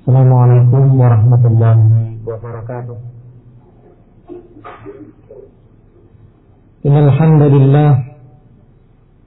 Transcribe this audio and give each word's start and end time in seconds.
السلام 0.00 0.30
عليكم 0.32 0.82
ورحمة 1.00 1.42
الله 1.50 1.76
وبركاته 2.28 2.96
إن 6.86 6.96
الحمد 7.06 7.42
لله 7.42 7.90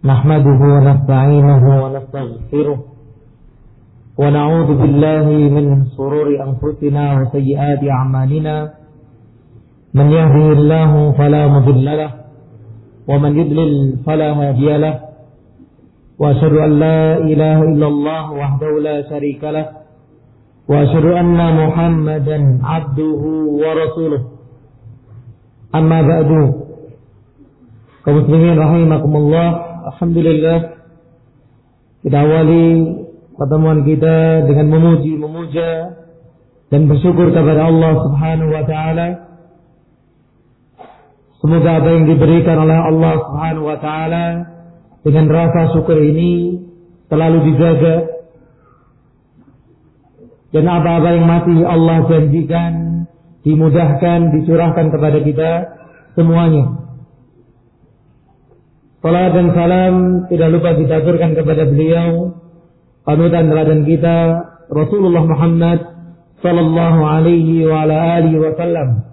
نحمده 0.06 0.60
ونستعينه 0.76 1.64
ونستغفره 1.84 2.78
ونعوذ 4.18 4.70
بالله 4.82 5.26
من 5.56 5.66
شرور 5.98 6.28
أنفسنا 6.48 7.04
وسيئات 7.22 7.82
أعمالنا 7.98 8.56
من 9.94 10.08
يهدي 10.12 10.48
الله 10.58 10.92
فلا 11.12 11.44
مضل 11.48 11.86
له 11.86 12.12
ومن 13.08 13.32
يضلل 13.40 13.72
فلا 14.06 14.30
هادي 14.40 14.78
له 14.78 14.96
وأشهد 16.20 16.54
أن 16.66 16.72
لا 16.80 17.18
إله 17.18 17.58
إلا 17.64 17.88
الله 17.88 18.24
وحده 18.32 18.72
لا 18.88 18.98
شريك 19.10 19.44
له 19.44 19.83
وأشهد 20.69 21.05
أن 21.05 21.41
محمدا 21.67 22.39
عبده 22.65 23.23
ورسوله 23.63 24.23
أما 25.75 25.99
بعد 26.03 26.31
kaum 28.09 28.25
muslimin 28.25 28.57
rahimakumullah 28.57 29.49
alhamdulillah 29.93 30.81
kita 32.01 32.17
awali 32.17 32.69
pertemuan 33.37 33.85
kita 33.85 34.49
dengan 34.49 34.67
memuji 34.73 35.13
memuja 35.21 35.93
dan 36.73 36.89
bersyukur 36.89 37.37
kepada 37.37 37.69
Allah 37.69 38.01
Subhanahu 38.01 38.49
wa 38.49 38.65
taala 38.65 39.09
semoga 41.45 41.71
apa 41.85 41.89
yang 42.01 42.05
diberikan 42.09 42.57
oleh 42.65 42.79
Allah 42.81 43.13
Subhanahu 43.29 43.67
wa 43.69 43.77
taala 43.77 44.25
dengan 45.05 45.29
rasa 45.29 45.77
syukur 45.77 46.01
ini 46.01 46.65
selalu 47.13 47.45
dijaga 47.45 48.12
dan 50.54 50.66
apa-apa 50.70 51.10
yang 51.18 51.26
masih 51.26 51.58
Allah 51.66 51.98
janjikan 52.08 52.74
dimudahkan 53.44 54.20
dicurahkan 54.38 54.86
kepada 54.94 55.20
kita 55.20 55.52
semuanya 56.16 56.84
Salam 59.04 59.36
dan 59.36 59.48
salam 59.52 59.96
tidak 60.32 60.48
lupa 60.48 60.80
ditaturkan 60.80 61.36
kepada 61.36 61.68
beliau 61.68 62.40
panutan 63.04 63.52
teladan 63.52 63.84
kita 63.84 64.18
Rasulullah 64.72 65.28
Muhammad 65.28 65.80
sallallahu 66.40 67.00
alaihi 67.04 67.68
wa 67.68 67.84
ala 67.84 68.24
alihi 68.24 68.40
wasallam. 68.40 69.04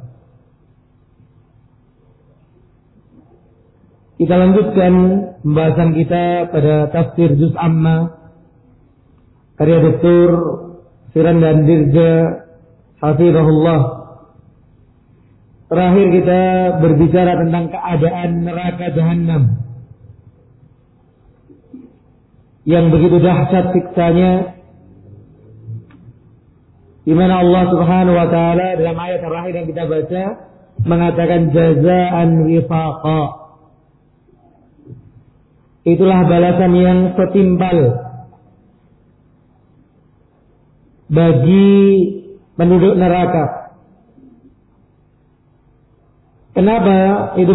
Kita 4.15 4.35
lanjutkan 4.39 4.93
pembahasan 5.43 5.91
kita 5.99 6.55
pada 6.55 6.75
tafsir 6.95 7.35
juz 7.35 7.51
amma 7.59 8.15
karya 9.59 9.91
Dr. 9.91 10.29
Siran 11.11 11.43
dan 11.43 11.67
Dirja 11.67 12.11
Hafizahullah. 13.03 13.81
Terakhir 15.71 16.07
kita 16.19 16.43
berbicara 16.83 17.33
tentang 17.47 17.71
keadaan 17.71 18.31
neraka 18.43 18.87
jahanam 18.91 19.43
yang 22.67 22.91
begitu 22.91 23.23
dahsyat 23.23 23.71
siksanya 23.75 24.61
di 27.07 27.15
mana 27.15 27.43
Allah 27.43 27.65
Subhanahu 27.71 28.19
wa 28.19 28.29
taala 28.29 28.67
dalam 28.77 28.97
ayat 28.99 29.21
terakhir 29.23 29.53
yang 29.57 29.69
kita 29.71 29.85
baca 29.87 30.23
mengatakan 30.85 31.41
jazaan 31.55 32.29
wifaqa. 32.51 33.23
Itulah 35.87 36.21
balasan 36.29 36.73
yang 36.77 36.99
setimpal 37.17 38.10
bagi 41.11 41.75
penduduk 42.55 42.95
neraka. 42.95 43.75
Kenapa? 46.55 46.99
Itu 47.39 47.53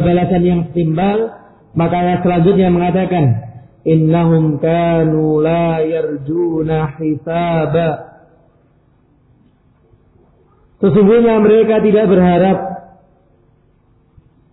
balasan 0.00 0.42
yang 0.44 0.60
setimpal 0.72 1.44
maka 1.74 1.94
ayat 1.98 2.20
selanjutnya 2.22 2.70
mengatakan 2.70 3.24
innahum 3.82 4.62
kanu 4.62 5.42
la 5.42 5.82
yarjuna 5.82 6.94
hisaba. 6.96 7.90
Sesungguhnya 10.78 11.42
mereka 11.42 11.82
tidak 11.82 12.06
berharap 12.06 12.58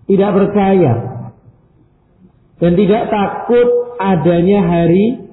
tidak 0.10 0.32
percaya 0.34 0.94
dan 2.58 2.72
tidak 2.76 3.04
takut 3.08 3.68
adanya 4.02 4.60
hari 4.66 5.30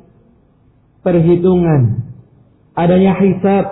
perhitungan 1.02 2.07
adanya 2.78 3.18
hisab 3.18 3.66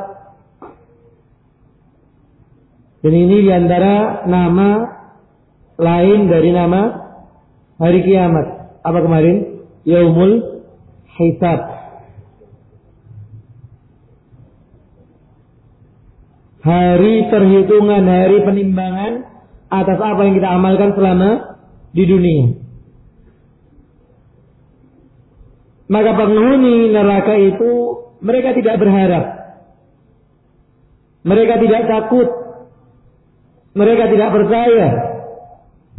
dan 3.07 3.15
ini 3.15 3.47
di 3.47 3.51
antara 3.55 4.27
nama 4.27 4.71
lain 5.79 6.27
dari 6.27 6.51
nama 6.51 6.83
hari 7.79 8.03
kiamat 8.03 8.47
apa 8.83 8.99
kemarin 8.99 9.63
yaumul 9.87 10.63
hisab. 11.15 11.61
Hari 16.67 17.31
perhitungan, 17.31 18.03
hari 18.11 18.43
penimbangan 18.43 19.13
atas 19.71 19.99
apa 20.03 20.21
yang 20.27 20.35
kita 20.35 20.51
amalkan 20.51 20.91
selama 20.99 21.31
di 21.95 22.05
dunia. 22.11 22.47
Maka 25.87 26.11
penghuni 26.19 26.91
neraka 26.91 27.39
itu 27.39 27.96
mereka 28.21 28.57
tidak 28.57 28.77
berharap. 28.81 29.25
Mereka 31.27 31.55
tidak 31.59 31.83
takut. 31.91 32.29
Mereka 33.77 34.05
tidak 34.09 34.31
percaya 34.33 34.89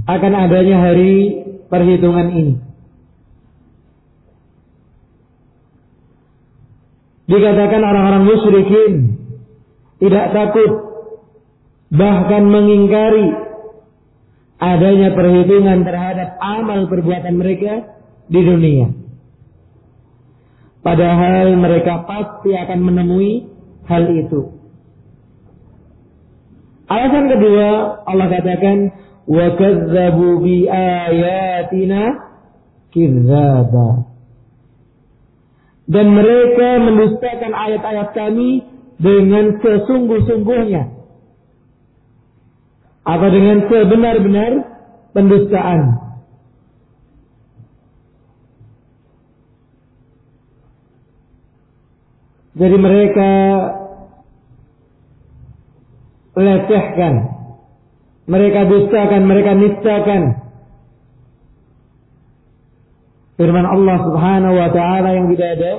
akan 0.08 0.34
adanya 0.34 0.78
hari 0.82 1.46
perhitungan 1.68 2.28
ini. 2.34 2.56
Dikatakan 7.28 7.82
orang-orang 7.84 8.24
musyrikin 8.24 8.94
tidak 10.00 10.32
takut 10.32 10.72
bahkan 11.92 12.48
mengingkari 12.48 13.36
adanya 14.58 15.12
perhitungan 15.12 15.84
terhadap 15.84 16.40
amal 16.40 16.88
perbuatan 16.88 17.36
mereka 17.36 18.00
di 18.32 18.42
dunia. 18.42 19.07
Padahal 20.88 21.60
mereka 21.60 22.08
pasti 22.08 22.56
akan 22.56 22.80
menemui 22.80 23.44
hal 23.92 24.08
itu. 24.08 24.56
Alasan 26.88 27.28
kedua 27.28 28.00
Allah 28.08 28.32
katakan 28.32 28.96
wa 29.28 29.52
kadzabu 29.60 30.40
bi 30.40 30.64
ayatina 30.72 32.32
kidzaba 32.96 34.08
dan 35.92 36.08
mereka 36.08 36.68
mendustakan 36.80 37.52
ayat-ayat 37.52 38.16
kami 38.16 38.64
dengan 38.96 39.60
sesungguh-sungguhnya. 39.60 40.96
Apa 43.04 43.28
dengan 43.28 43.68
sebenar-benar 43.68 44.52
pendustaan. 45.12 46.07
Jadi 52.58 52.78
mereka 52.82 53.32
lecehkan, 56.34 57.14
mereka 58.26 58.60
dustakan, 58.66 59.22
mereka 59.30 59.52
nistakan 59.54 60.22
firman 63.38 63.66
Allah 63.70 63.98
Subhanahu 64.02 64.56
wa 64.58 64.70
taala 64.74 65.10
yang 65.14 65.30
tidak 65.38 65.50
ada 65.62 65.74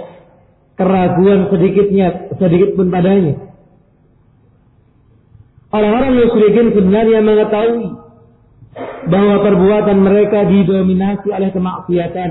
keraguan 0.79 1.51
sedikitnya 1.51 2.31
sedikit 2.39 2.79
pun 2.79 2.95
padanya. 2.95 3.35
Orang-orang 5.69 6.17
musyrikin 6.17 6.73
sebenarnya 6.73 7.21
mengetahui 7.21 7.87
bahwa 9.11 9.37
perbuatan 9.43 9.99
mereka 10.01 10.47
didominasi 10.47 11.29
oleh 11.29 11.51
kemaksiatan. 11.53 12.31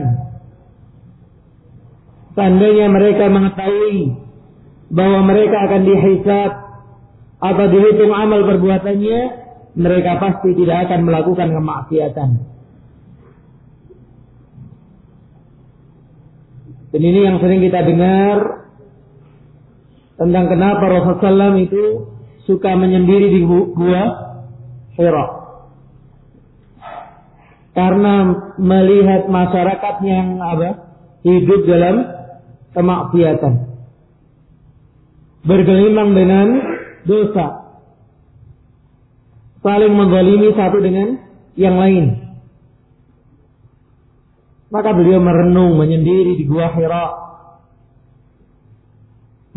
Seandainya 2.34 2.88
mereka 2.90 3.30
mengetahui 3.30 4.27
bahwa 4.88 5.20
mereka 5.28 5.58
akan 5.68 5.82
dihisab 5.84 6.52
atau 7.38 7.66
dihitung 7.70 8.14
amal 8.16 8.48
perbuatannya, 8.48 9.20
mereka 9.78 10.18
pasti 10.18 10.58
tidak 10.58 10.90
akan 10.90 11.00
melakukan 11.06 11.54
kemaksiatan. 11.54 12.30
Dan 16.88 17.02
ini 17.04 17.20
yang 17.30 17.38
sering 17.44 17.62
kita 17.62 17.84
dengar 17.84 18.66
tentang 20.18 20.46
kenapa 20.50 20.84
Rasulullah 20.88 21.54
SAW 21.54 21.62
itu 21.62 21.84
suka 22.50 22.74
menyendiri 22.74 23.38
di 23.38 23.42
gua 23.46 24.04
Hira. 24.98 25.28
Karena 27.78 28.14
melihat 28.58 29.30
masyarakat 29.30 29.96
yang 30.02 30.42
apa 30.42 30.90
hidup 31.22 31.70
dalam 31.70 31.96
kemaksiatan. 32.74 33.77
Bergelimang 35.48 36.12
dengan 36.12 36.48
dosa. 37.08 37.48
Saling 39.64 39.94
menzalimi 39.96 40.52
satu 40.54 40.78
dengan 40.84 41.24
yang 41.56 41.80
lain. 41.80 42.06
Maka 44.68 44.92
beliau 44.92 45.24
merenung 45.24 45.80
menyendiri 45.80 46.36
di 46.36 46.44
gua 46.44 46.76
Hira. 46.76 47.08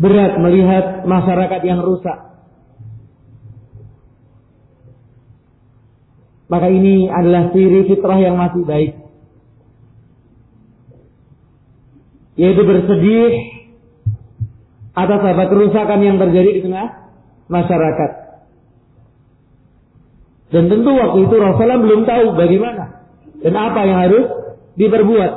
Berat 0.01 0.39
melihat 0.41 1.05
masyarakat 1.05 1.61
yang 1.61 1.83
rusak. 1.83 2.31
Maka 6.49 6.67
ini 6.67 7.07
adalah 7.07 7.53
ciri 7.53 7.85
fitrah 7.85 8.19
yang 8.19 8.35
masih 8.35 8.63
baik. 8.65 8.91
Yaitu 12.35 12.61
bersedih 12.65 13.50
atas 14.91 15.21
apa 15.23 15.43
kerusakan 15.47 15.99
yang 16.03 16.17
terjadi 16.19 16.49
di 16.59 16.61
tengah 16.67 16.87
masyarakat. 17.47 18.11
Dan 20.51 20.67
tentu 20.67 20.91
waktu 20.91 21.31
itu 21.31 21.35
Rasulullah 21.39 21.79
belum 21.79 22.01
tahu 22.03 22.25
bagaimana 22.35 22.85
dan 23.39 23.53
apa 23.55 23.79
yang 23.87 23.99
harus 24.03 24.25
diperbuat. 24.75 25.31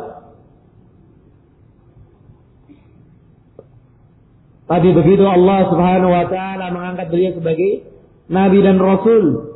Tapi 4.65 4.89
begitu 4.91 5.23
Allah 5.23 5.71
Subhanahu 5.71 6.11
wa 6.11 6.27
taala 6.27 6.67
mengangkat 6.75 7.06
beliau 7.15 7.33
sebagai 7.39 7.87
nabi 8.27 8.59
dan 8.59 8.83
rasul. 8.83 9.55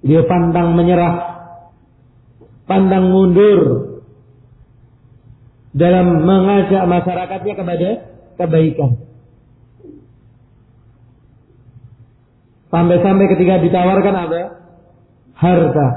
Dia 0.00 0.24
pandang 0.24 0.76
menyerah, 0.76 1.14
pandang 2.64 3.12
mundur 3.12 3.89
dalam 5.70 6.26
mengajak 6.26 6.82
masyarakatnya 6.86 7.54
kepada 7.54 7.88
kebaikan. 8.38 8.90
Sampai-sampai 12.70 13.26
ketika 13.34 13.54
ditawarkan 13.66 14.14
apa? 14.14 14.42
Harta. 15.34 15.88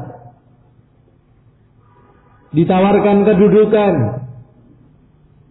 Ditawarkan 2.54 3.18
kedudukan. 3.30 3.94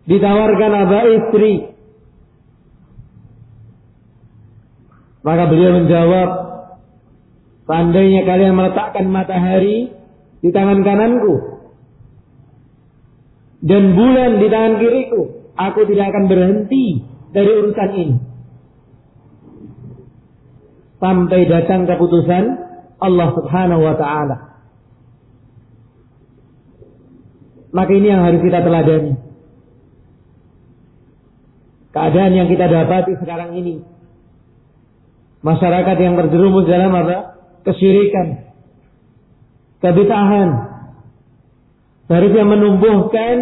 Ditawarkan 0.06 0.72
apa? 0.74 0.98
Istri. 1.06 1.54
Maka 5.22 5.46
beliau 5.46 5.78
menjawab, 5.78 6.42
Seandainya 7.62 8.26
kalian 8.26 8.58
meletakkan 8.58 9.06
matahari 9.06 9.94
di 10.42 10.50
tangan 10.50 10.82
kananku 10.82 11.61
dan 13.62 13.94
bulan 13.94 14.42
di 14.42 14.46
tangan 14.50 14.74
kiriku, 14.82 15.20
aku 15.54 15.80
tidak 15.86 16.10
akan 16.10 16.24
berhenti 16.26 17.06
dari 17.30 17.50
urusan 17.62 17.90
ini 17.94 18.16
sampai 21.02 21.40
datang 21.50 21.86
keputusan 21.90 22.44
Allah 23.02 23.28
Subhanahu 23.34 23.82
wa 23.82 23.96
taala. 23.98 24.36
Maka 27.74 27.90
ini 27.90 28.06
yang 28.06 28.22
harus 28.22 28.38
kita 28.38 28.62
teladani. 28.62 29.18
Keadaan 31.92 32.32
yang 32.32 32.48
kita 32.48 32.68
dapati 32.68 33.18
sekarang 33.18 33.56
ini. 33.58 33.82
Masyarakat 35.42 35.96
yang 35.98 36.14
terjerumus 36.14 36.68
dalam 36.70 36.92
apa? 36.94 37.42
Kesyirikan. 37.66 38.54
Kebitahan. 39.82 40.71
Seharusnya 42.10 42.44
menumbuhkan 42.44 43.34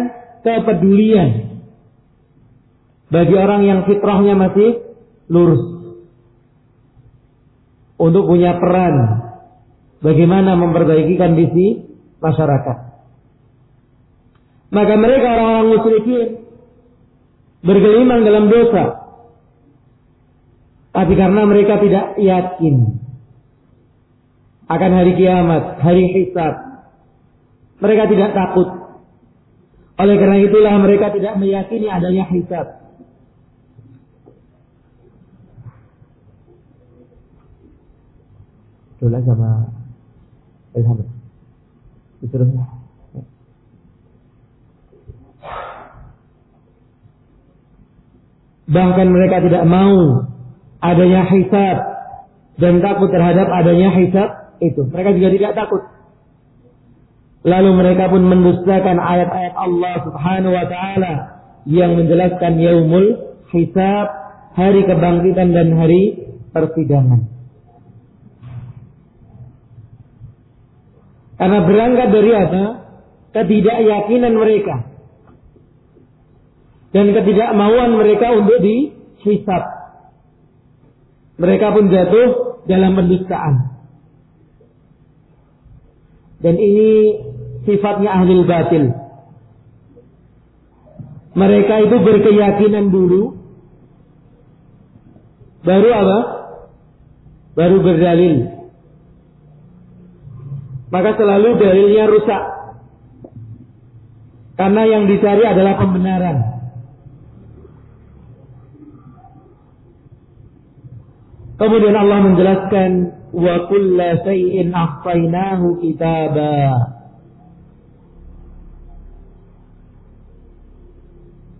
kepedulian. 0.45 1.29
Bagi 3.11 3.35
orang 3.35 3.61
yang 3.67 3.79
fitrahnya 3.83 4.39
masih 4.39 4.69
lurus 5.27 5.63
untuk 7.99 8.23
punya 8.25 8.55
peran 8.57 8.95
bagaimana 9.99 10.55
memperbaiki 10.57 11.19
kondisi 11.19 11.91
masyarakat. 12.23 12.77
Maka 14.71 14.93
mereka 14.95 15.27
orang-orang 15.35 15.67
musyrikin 15.75 16.27
bergelimang 17.61 18.23
dalam 18.23 18.47
dosa. 18.47 18.85
Tapi 20.91 21.13
karena 21.15 21.41
mereka 21.47 21.79
tidak 21.79 22.19
yakin 22.19 22.99
akan 24.71 24.91
hari 24.91 25.11
kiamat, 25.19 25.83
hari 25.83 26.03
hisab, 26.15 26.70
mereka 27.81 28.03
tidak 28.07 28.31
takut. 28.37 28.67
Oleh 29.97 30.15
karena 30.17 30.37
itulah 30.41 30.73
mereka 30.81 31.13
tidak 31.13 31.33
meyakini 31.41 31.89
adanya 31.89 32.25
hisab. 32.29 32.67
Dulu 39.01 39.17
sama 39.25 39.65
Ilham. 40.77 41.09
Disuruh. 42.21 42.45
Bahkan 48.71 49.07
mereka 49.09 49.41
tidak 49.41 49.65
mau 49.65 50.29
adanya 50.79 51.27
hisab 51.27 51.77
dan 52.61 52.77
takut 52.79 53.09
terhadap 53.09 53.49
adanya 53.49 53.89
hisab 53.97 54.29
itu. 54.61 54.85
Mereka 54.85 55.17
juga 55.17 55.29
tidak 55.33 55.51
takut. 55.57 55.81
Lalu 57.41 57.69
mereka 57.73 58.05
pun 58.13 58.21
mendustakan 58.21 59.01
ayat-ayat 59.01 59.55
Allah 59.57 59.93
Subhanahu 60.05 60.53
wa 60.53 60.65
taala 60.69 61.13
yang 61.65 61.97
menjelaskan 61.97 62.61
yaumul 62.61 63.33
hisab, 63.49 64.07
hari 64.53 64.85
kebangkitan 64.85 65.49
dan 65.49 65.73
hari 65.73 66.21
persidangan. 66.53 67.25
Karena 71.41 71.59
berangkat 71.65 72.09
dari 72.13 72.31
apa? 72.37 72.63
Ketidakyakinan 73.33 74.33
mereka. 74.37 74.75
Dan 76.93 77.09
ketidakmauan 77.17 77.97
mereka 77.97 78.37
untuk 78.37 78.61
dihisap. 78.61 79.63
Mereka 81.41 81.67
pun 81.73 81.89
jatuh 81.89 82.29
dalam 82.69 82.93
pendustaan. 82.93 83.73
Dan 86.45 86.55
ini 86.61 86.91
sifatnya 87.67 88.09
ahli 88.11 88.33
batil. 88.45 88.85
Mereka 91.31 91.73
itu 91.87 91.95
berkeyakinan 92.01 92.91
dulu. 92.91 93.39
Baru 95.61 95.89
apa? 95.93 96.19
Baru 97.55 97.77
berdalil 97.83 98.61
maka 100.91 101.15
selalu 101.15 101.49
dalilnya 101.57 102.05
rusak. 102.11 102.43
Karena 104.59 104.83
yang 104.85 105.07
dicari 105.07 105.41
adalah 105.47 105.79
pembenaran. 105.79 106.37
Kemudian 111.57 111.95
Allah 111.95 112.19
menjelaskan 112.27 112.91
wa 113.31 113.55
kulla 113.71 114.19
shay'in 114.27 114.75
ahsaynahu. 114.75 115.79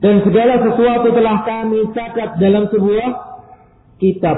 Dan 0.02 0.26
segala 0.26 0.58
sesuatu 0.66 1.14
telah 1.14 1.38
kami 1.46 1.94
catat 1.94 2.42
dalam 2.42 2.66
sebuah 2.74 3.10
kitab. 4.02 4.38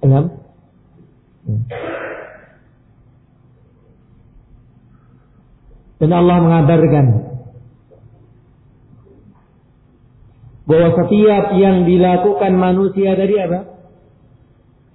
Enam. 0.00 0.24
Dan 5.96 6.10
Allah 6.12 6.36
mengabarkan 6.40 7.06
bahwa 10.66 10.88
setiap 10.96 11.44
yang 11.60 11.84
dilakukan 11.84 12.52
manusia 12.56 13.12
dari 13.20 13.36
apa? 13.36 13.60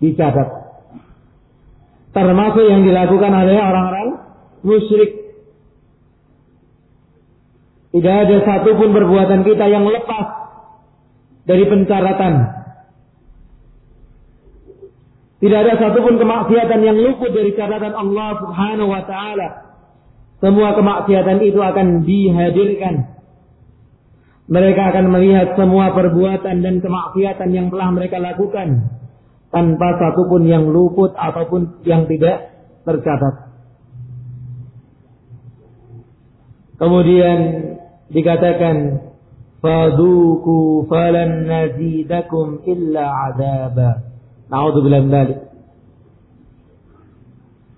Dicatat. 0.02 0.50
Termasuk 2.12 2.66
yang 2.66 2.82
dilakukan 2.84 3.32
oleh 3.32 3.56
orang-orang 3.56 4.11
musyrik. 4.66 5.12
Tidak 7.92 8.16
ada 8.28 8.38
satupun 8.48 8.96
perbuatan 8.96 9.44
kita 9.44 9.66
yang 9.68 9.84
lepas 9.84 10.26
dari 11.44 11.68
pencatatan 11.68 12.62
tidak 15.42 15.58
ada 15.66 15.74
satupun 15.82 16.22
kemaksiatan 16.22 16.80
yang 16.86 16.98
luput 17.02 17.34
dari 17.34 17.58
catatan 17.58 17.98
Allah 17.98 18.30
Subhanahu 18.46 18.94
wa 18.94 19.02
taala. 19.10 19.48
Semua 20.38 20.78
kemaksiatan 20.78 21.42
itu 21.42 21.58
akan 21.58 22.06
dihadirkan. 22.06 23.18
Mereka 24.46 24.82
akan 24.94 25.06
melihat 25.10 25.58
semua 25.58 25.98
perbuatan 25.98 26.62
dan 26.62 26.76
kemaksiatan 26.78 27.50
yang 27.58 27.74
telah 27.74 27.90
mereka 27.90 28.22
lakukan 28.22 28.86
tanpa 29.50 29.98
satupun 29.98 30.46
yang 30.46 30.70
luput 30.70 31.18
ataupun 31.18 31.82
yang 31.90 32.06
tidak 32.06 32.54
tercatat. 32.86 33.51
Kemudian 36.82 37.40
dikatakan 38.10 39.06
faduku 39.62 40.90
falan 40.90 41.46
nazidakum 41.46 42.66
illa 42.66 43.38
min 44.50 45.14
dzalik. 45.14 45.40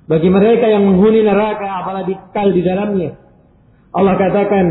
Bagi 0.07 0.29
mereka 0.31 0.65
yang 0.71 0.87
menghuni 0.87 1.19
neraka 1.19 1.83
apalagi 1.83 2.15
kekal 2.15 2.55
di 2.55 2.63
dalamnya. 2.63 3.11
Allah 3.91 4.15
katakan, 4.15 4.67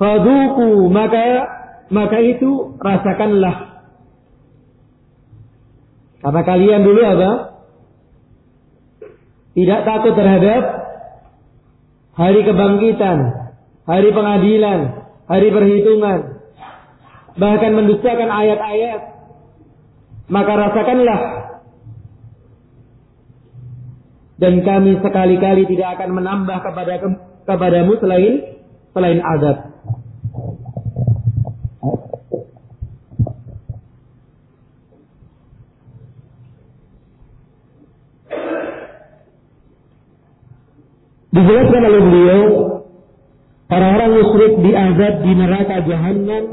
"Faduku 0.00 0.88
maka 0.88 1.44
maka 1.92 2.18
itu 2.24 2.72
rasakanlah." 2.80 3.84
Karena 6.24 6.42
kalian 6.42 6.82
dulu 6.88 7.00
apa? 7.04 7.30
Tidak 9.52 9.80
takut 9.84 10.16
terhadap 10.16 10.87
hari 12.18 12.40
kebangkitan, 12.42 13.18
hari 13.86 14.10
pengadilan, 14.10 14.80
hari 15.30 15.48
perhitungan, 15.54 16.42
bahkan 17.38 17.72
mendustakan 17.78 18.26
ayat-ayat, 18.26 19.00
maka 20.26 20.52
rasakanlah 20.52 21.20
dan 24.38 24.62
kami 24.62 24.98
sekali-kali 25.02 25.66
tidak 25.66 25.98
akan 25.98 26.10
menambah 26.14 26.58
kepada 26.62 26.92
kepadamu 27.46 27.92
selain 27.98 28.34
selain 28.94 29.20
azab. 29.22 29.67
Dijelaskan 41.38 41.82
oleh 41.86 42.02
beliau 42.02 42.44
orang-orang 43.70 44.10
musyrik 44.10 44.52
diazab 44.58 45.14
di 45.22 45.32
neraka 45.38 45.76
jahanam 45.86 46.44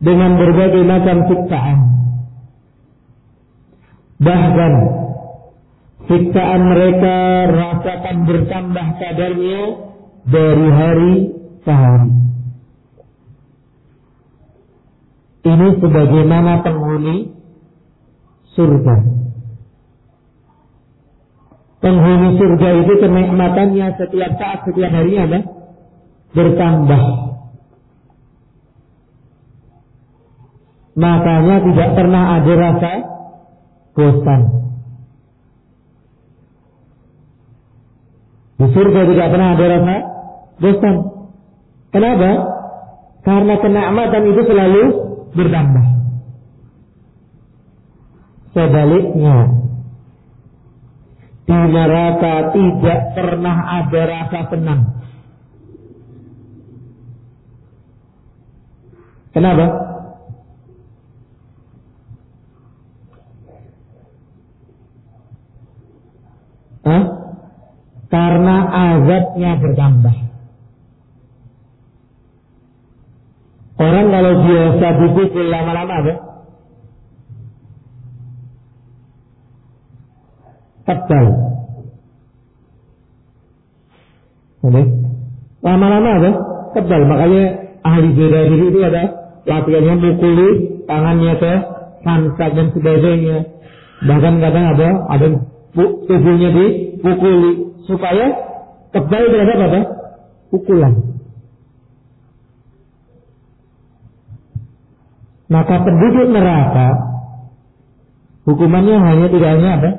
dengan 0.00 0.30
berbagai 0.40 0.82
macam 0.88 1.16
siksaan. 1.28 1.78
Bahkan 4.24 4.72
siksaan 6.08 6.60
mereka 6.64 7.16
rasakan 7.52 8.16
bertambah 8.24 8.86
kadarnya 8.96 9.62
dari 10.24 10.68
hari 10.72 11.14
ke 11.60 11.72
hari. 11.76 12.12
Ini 15.44 15.68
sebagaimana 15.76 16.64
penghuni 16.64 17.36
surga. 18.56 19.19
Penghuni 21.80 22.36
surga 22.36 22.68
itu 22.84 22.92
kenikmatannya 23.00 23.86
setiap 23.96 24.32
saat, 24.36 24.68
setiap 24.68 24.92
hari 24.92 25.16
ada 25.16 25.40
bertambah. 26.36 27.02
Makanya 31.00 31.56
tidak 31.64 31.90
pernah 31.96 32.24
ada 32.36 32.52
rasa 32.52 32.92
bosan. 33.96 34.40
Di 38.60 38.66
surga 38.76 39.00
tidak 39.08 39.28
pernah 39.32 39.48
ada 39.56 39.64
rasa 39.64 39.96
bosan. 40.60 40.96
Kenapa? 41.96 42.30
Karena 43.24 43.54
kenikmatan 43.56 44.22
itu 44.28 44.42
selalu 44.44 44.82
bertambah. 45.32 45.86
Sebaliknya, 48.52 49.36
di 51.50 51.60
neraka 51.74 52.54
tidak 52.54 53.00
pernah 53.18 53.56
ada 53.82 54.02
rasa 54.06 54.40
senang. 54.54 54.80
Kenapa? 59.34 59.66
Hah? 66.80 67.04
karena 68.10 68.56
azabnya 68.66 69.52
bertambah. 69.62 70.16
Orang 73.80 74.06
kalau 74.12 74.32
biasa 74.44 74.86
dipukul 75.00 75.46
lama-lama 75.48 75.94
apa? 76.04 76.29
Tebal. 80.90 81.26
Oke. 84.66 84.82
Lama-lama 85.62 86.10
apa? 86.18 86.30
Tebal. 86.74 87.02
Makanya 87.06 87.44
ahli 87.86 88.08
bela 88.10 88.40
diri 88.50 88.66
itu 88.74 88.80
ada 88.82 89.04
latihannya 89.46 89.94
mukuli 90.02 90.48
tangannya 90.90 91.32
ke 91.38 91.52
sansak 92.02 92.50
dan 92.58 92.66
sebagainya. 92.74 93.38
Bahkan 94.02 94.34
kadang 94.42 94.66
ada 94.74 94.88
ada 95.14 95.26
tubuhnya 95.78 96.50
dipukuli 96.58 97.52
supaya 97.86 98.26
kebal 98.90 99.24
terhadap 99.30 99.58
apa? 99.70 99.80
Pukulan. 100.50 100.92
Maka 105.50 105.74
penduduk 105.86 106.34
neraka 106.34 106.88
hukumannya 108.42 108.96
hanya 108.98 109.26
tidak 109.30 109.50
hanya 109.54 109.70
apa? 109.78 109.90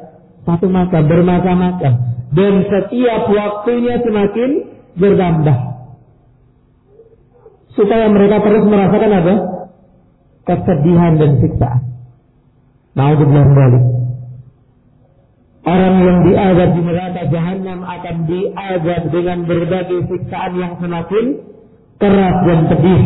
Satu 0.42 0.68
masa 0.74 1.06
bermacam-macam 1.06 1.94
dan 2.32 2.54
setiap 2.66 3.22
waktunya 3.30 4.02
semakin 4.02 4.50
bertambah 4.98 5.58
supaya 7.76 8.06
mereka 8.12 8.38
terus 8.44 8.64
merasakan 8.68 9.12
apa? 9.22 9.36
kesedihan 10.42 11.22
dan 11.22 11.32
siksaan. 11.38 11.82
Naudzubillah 12.98 13.48
balik. 13.56 13.84
Orang 15.62 15.96
yang 16.02 16.20
diazab 16.26 16.70
di 16.74 16.82
neraka 16.82 17.22
jahanam 17.30 17.80
akan 17.86 18.16
diazab 18.26 19.02
dengan 19.14 19.38
berbagai 19.46 20.10
siksaan 20.10 20.52
yang 20.58 20.74
semakin 20.82 21.26
keras 22.02 22.36
dan 22.50 22.60
pedih. 22.74 23.04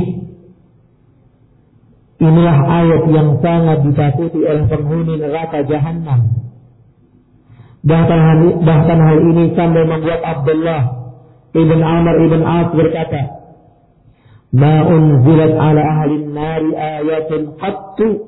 Inilah 2.15 2.59
ayat 2.63 3.03
yang 3.11 3.29
sangat 3.43 3.83
ditakuti 3.83 4.39
oleh 4.47 4.65
penghuni 4.71 5.19
neraka 5.19 5.67
jahanam. 5.67 6.44
Bahkan 7.85 8.19
hal, 8.19 8.39
bahkan 8.65 8.97
hal 8.97 9.17
ini 9.21 9.53
sampai 9.53 9.85
membuat 9.85 10.21
Abdullah 10.25 10.81
ibn 11.53 11.79
Amr 11.85 12.15
ibn 12.25 12.41
As 12.41 12.69
berkata, 12.73 13.21
"Ma 14.49 14.89
unzilat 14.89 15.53
ala 15.53 15.81
ahli 15.85 16.25
nari 16.25 16.73
ayatun 16.73 17.53
qattu 17.61 18.25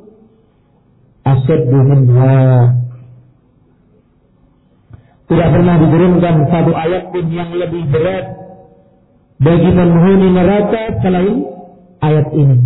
asyaddu 1.25 1.77
minha." 1.89 2.77
Tidak 5.27 5.49
pernah 5.51 5.75
diturunkan 5.81 6.35
satu 6.53 6.71
ayat 6.77 7.09
pun 7.09 7.25
yang 7.33 7.51
lebih 7.51 7.83
berat 7.89 8.25
bagi 9.41 9.69
penghuni 9.73 10.27
neraka 10.37 11.01
selain 11.01 11.37
ayat 12.05 12.27
ini. 12.31 12.57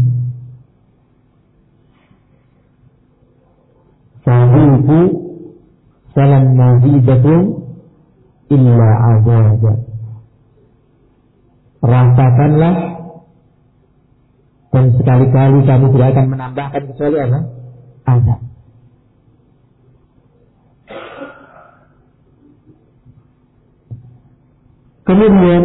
Fahuku 4.22 5.21
salam 6.12 6.56
mazidatum 6.56 7.42
illa 8.52 8.90
azab. 9.16 9.64
Rasakanlah 11.82 12.76
dan 14.72 14.86
sekali-kali 14.96 15.60
kamu 15.66 15.86
tidak 15.98 16.08
akan 16.16 16.26
menambahkan 16.30 16.82
kecuali 16.94 17.18
apa? 17.20 17.40
Azab. 18.08 18.40
Kemudian 25.02 25.64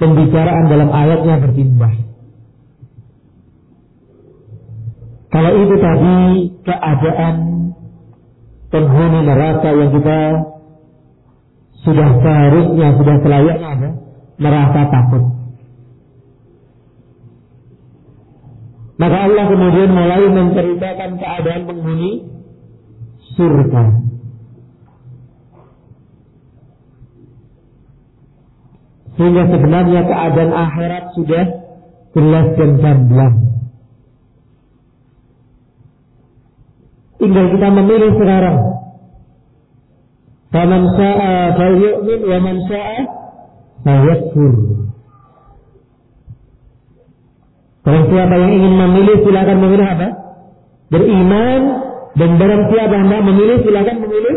pembicaraan 0.00 0.64
dalam 0.66 0.90
ayatnya 0.90 1.34
bertimbah. 1.38 1.94
Kalau 5.30 5.52
itu 5.62 5.74
tadi 5.78 6.16
keadaan 6.66 7.69
penghuni 8.70 9.20
neraka 9.26 9.68
yang 9.74 9.90
kita 9.90 10.18
sudah 11.82 12.08
seharusnya, 12.22 12.88
sudah 12.96 13.16
selayaknya 13.24 13.68
ada, 13.74 13.90
merasa 14.38 14.80
takut. 14.88 15.24
Maka 19.00 19.16
Allah 19.16 19.44
kemudian 19.48 19.90
mulai 19.96 20.24
menceritakan 20.28 21.10
keadaan 21.16 21.62
penghuni 21.64 22.12
surga. 23.32 23.84
Sehingga 29.16 29.44
sebenarnya 29.52 30.00
keadaan 30.04 30.52
akhirat 30.52 31.04
sudah 31.16 31.44
jelas 32.12 32.46
dan 32.60 32.70
gamblang. 32.80 33.36
Tinggal 37.20 37.46
kita 37.52 37.68
memilih 37.68 38.10
sekarang. 38.16 38.58
Faman 40.50 40.82
sya'a 40.96 41.32
falyu'min 41.54 42.20
wa 42.26 42.38
man 42.42 42.56
sya'a 42.64 42.98
fayakfur. 43.84 44.54
Barang 47.80 48.04
siapa 48.12 48.34
yang 48.36 48.52
ingin 48.56 48.74
memilih 48.76 49.16
silakan 49.24 49.56
memilih 49.60 49.86
apa? 49.88 50.08
Beriman 50.90 51.62
dan 52.16 52.30
barang 52.40 52.62
siapa 52.72 52.92
yang 52.98 53.06
tidak 53.08 53.24
memilih 53.30 53.56
silakan 53.62 53.96
memilih 54.00 54.36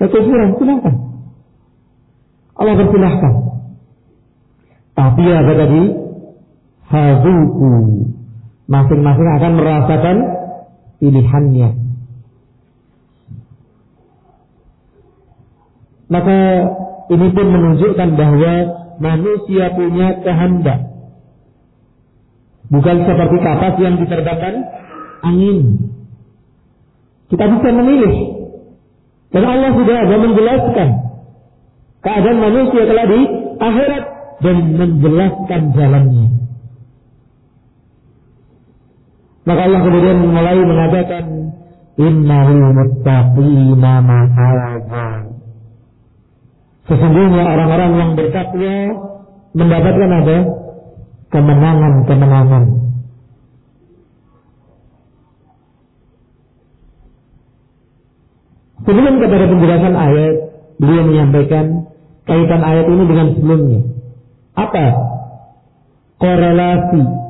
kekufuran 0.00 0.50
silakan. 0.56 0.94
Allah 2.54 2.74
persilahkan. 2.80 3.34
Tapi 4.94 5.24
apa 5.26 5.52
tadi? 5.52 5.82
Hazuku. 6.84 7.72
Masing-masing 8.64 9.28
akan 9.36 9.52
merasakan 9.60 10.16
pilihannya. 10.98 11.70
Maka 16.12 16.38
ini 17.10 17.28
pun 17.32 17.46
menunjukkan 17.48 18.08
bahwa 18.14 18.54
manusia 19.00 19.72
punya 19.74 20.08
kehendak. 20.22 20.80
Bukan 22.70 22.96
seperti 23.04 23.36
kapas 23.44 23.74
yang 23.80 23.94
diterbangkan 24.00 24.54
angin. 25.24 25.90
Kita 27.28 27.44
bisa 27.50 27.68
memilih. 27.72 28.14
Dan 29.34 29.42
Allah 29.42 29.70
sudah 29.74 29.96
ada 30.06 30.16
menjelaskan 30.22 30.88
keadaan 32.04 32.38
manusia 32.38 32.82
telah 32.86 33.06
di 33.10 33.20
akhirat 33.58 34.04
dan 34.44 34.56
menjelaskan 34.78 35.60
jalannya. 35.74 36.43
Maka 39.44 39.60
Allah 39.68 39.80
kemudian 39.84 40.18
mulai 40.24 40.56
mengatakan 40.56 41.24
innahu 42.00 42.52
muttaqina 42.72 43.92
mafaza. 44.00 45.08
Sesungguhnya 46.84 47.44
orang-orang 47.44 47.90
yang 47.96 48.10
bertakwa 48.16 48.76
mendapatkan 49.56 50.10
apa? 50.20 50.36
Kemenangan-kemenangan. 51.32 52.64
Sebelum 58.84 59.14
kepada 59.16 59.44
penjelasan 59.48 59.94
ayat, 59.96 60.34
beliau 60.76 61.04
menyampaikan 61.08 61.88
kaitan 62.28 62.60
ayat 62.60 62.84
ini 62.84 63.04
dengan 63.08 63.28
sebelumnya. 63.32 63.80
Apa? 64.60 64.86
Korelasi. 66.20 67.23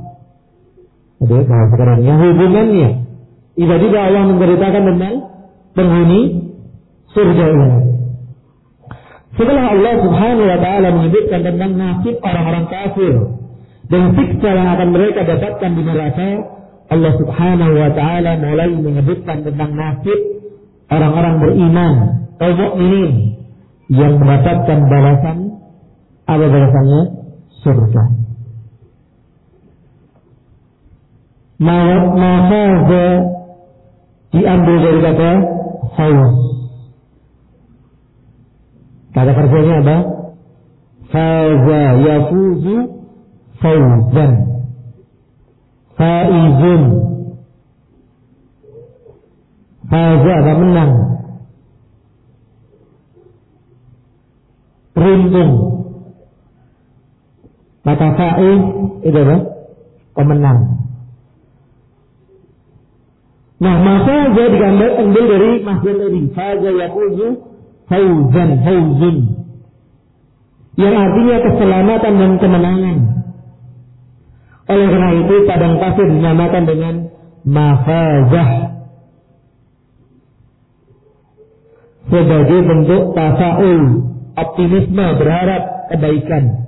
Bahasa 1.25 1.77
kerennya 1.77 2.15
hubungannya. 2.21 2.91
Tiba-tiba 3.55 3.99
Allah 3.99 4.23
menceritakan 4.29 4.83
tentang 4.93 5.15
penghuni 5.73 6.21
surga 7.15 7.45
ini. 7.49 7.69
Setelah 9.35 9.65
Allah 9.75 9.95
Subhanahu 9.99 10.47
wa 10.47 10.59
taala 10.63 10.89
menyebutkan 10.95 11.41
tentang 11.43 11.71
nasib 11.75 12.15
orang-orang 12.23 12.65
kafir 12.71 13.15
dan 13.91 14.03
siksa 14.15 14.51
yang 14.55 14.69
akan 14.79 14.89
mereka 14.95 15.27
dapatkan 15.27 15.71
di 15.75 15.83
neraka, 15.83 16.29
Allah 16.91 17.13
Subhanahu 17.19 17.73
wa 17.75 17.91
taala 17.95 18.31
mulai 18.39 18.71
menyebutkan 18.71 19.43
tentang 19.43 19.71
nasib 19.75 20.19
orang-orang 20.87 21.35
beriman, 21.43 21.95
kaum 22.39 22.55
mukminin 22.59 23.13
yang 23.91 24.23
mendapatkan 24.23 24.79
balasan 24.87 25.39
apa 26.25 26.45
balasannya? 26.49 27.03
Surga. 27.61 28.03
Maka 31.55 33.07
diambil 34.35 34.77
dari 34.83 35.01
kata 35.07 35.31
haus. 35.95 36.37
Kata 39.15 39.31
kerjanya 39.31 39.75
apa? 39.79 39.97
Faza 41.15 41.83
yafuzu 42.03 42.77
fawzan. 43.63 44.33
Faizun. 45.95 46.83
Faza 49.87 50.33
apa 50.35 50.53
menang. 50.59 50.93
Beruntung. 54.99 55.53
Maka 57.87 58.07
faiz 58.19 58.63
itu 59.07 59.19
apa? 59.23 59.37
Pemenang. 60.19 60.74
Nah, 63.63 63.77
maka 63.81 64.35
dia 64.35 64.47
digambar 64.51 64.91
ambil 64.99 65.25
dari 65.31 65.51
masjid 65.63 65.95
tadi. 65.95 66.23
Faza 66.35 66.71
yakuzu 66.75 67.29
fauzan, 67.87 68.51
fauzun. 68.67 69.17
Yang 70.75 70.95
artinya 70.99 71.37
keselamatan 71.39 72.15
dan 72.19 72.33
kemenangan. 72.43 72.99
Oleh 74.65 74.87
karena 74.91 75.11
itu 75.23 75.35
padang 75.47 75.75
pasir 75.79 76.07
dinamakan 76.09 76.65
dengan 76.67 76.95
mafazah. 77.47 78.51
Sebagai 82.11 82.61
bentuk 82.65 83.03
tafaul, 83.15 83.83
optimisme, 84.35 85.07
berharap 85.21 85.63
kebaikan 85.95 86.65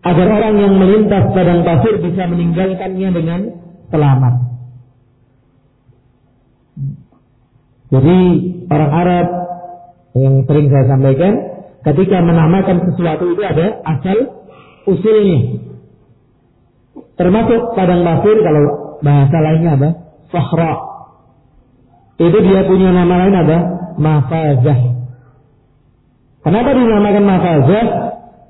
agar 0.00 0.26
orang 0.32 0.54
yang 0.56 0.74
melintas 0.80 1.24
padang 1.36 1.60
pasir 1.60 2.00
bisa 2.00 2.24
meninggalkannya 2.24 3.08
dengan 3.12 3.40
selamat. 3.92 4.34
Jadi 7.90 8.18
orang 8.70 8.92
Arab 8.94 9.26
yang 10.14 10.34
sering 10.46 10.66
saya 10.70 10.84
sampaikan, 10.90 11.32
ketika 11.82 12.18
menamakan 12.22 12.86
sesuatu 12.90 13.24
itu 13.34 13.42
ada 13.42 13.82
asal 13.82 14.18
usulnya. 14.86 15.40
Termasuk 17.18 17.60
padang 17.76 18.02
pasir 18.06 18.36
kalau 18.40 18.64
bahasa 19.04 19.36
lainnya 19.42 19.70
apa? 19.76 19.88
Sahra. 20.30 20.72
Itu 22.20 22.38
dia 22.44 22.64
punya 22.68 22.94
nama 22.94 23.14
lain 23.26 23.34
apa? 23.34 23.58
Mafazah. 24.00 24.80
Kenapa 26.40 26.70
dinamakan 26.72 27.24
mafazah? 27.26 27.86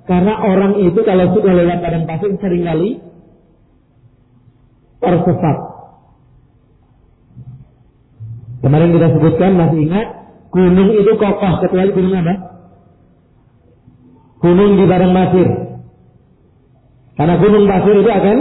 Karena 0.07 0.35
orang 0.43 0.73
itu 0.83 1.01
kalau 1.07 1.31
sudah 1.35 1.53
lewat 1.55 1.79
padang 1.83 2.05
pasir 2.07 2.35
sering 2.43 2.67
kali 2.67 2.99
tersesat. 5.01 5.70
Kemarin 8.61 8.93
kita 8.93 9.09
sebutkan 9.17 9.57
masih 9.57 9.89
ingat 9.89 10.07
gunung 10.53 10.91
itu 10.93 11.13
kokoh 11.17 11.53
kecuali 11.65 11.91
gunung 11.97 12.15
apa? 12.21 12.35
Gunung 14.41 14.71
di 14.77 14.85
padang 14.85 15.13
pasir. 15.17 15.49
Karena 17.17 17.35
gunung 17.41 17.65
pasir 17.69 17.95
itu 18.01 18.11
akan 18.11 18.39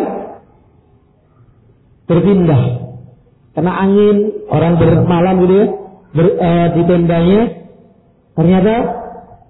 berpindah. 2.07 2.61
Karena 3.55 3.71
angin 3.75 4.17
orang 4.47 4.73
bermalam 4.79 5.35
gitu 5.43 5.55
ya, 5.55 5.67
ber, 6.15 6.27
eh, 6.35 6.67
di 6.75 6.81
tendanya 6.87 7.41
ternyata 8.35 8.73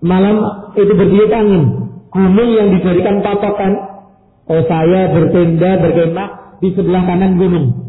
malam 0.01 0.35
itu 0.73 0.93
bertiup 0.97 1.29
angin 1.29 1.63
gunung 2.09 2.49
yang 2.53 2.67
dijadikan 2.77 3.21
patokan. 3.21 3.73
Oh 4.49 4.65
saya 4.65 5.13
bertenda 5.13 5.77
berkemah 5.77 6.57
di 6.57 6.73
sebelah 6.73 7.05
kanan 7.05 7.37
gunung. 7.37 7.88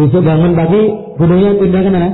Besok 0.00 0.24
bangun 0.24 0.56
pagi 0.56 0.82
gunungnya 1.20 1.60
pindah 1.60 1.82
ke 1.84 1.90
mana? 1.92 2.10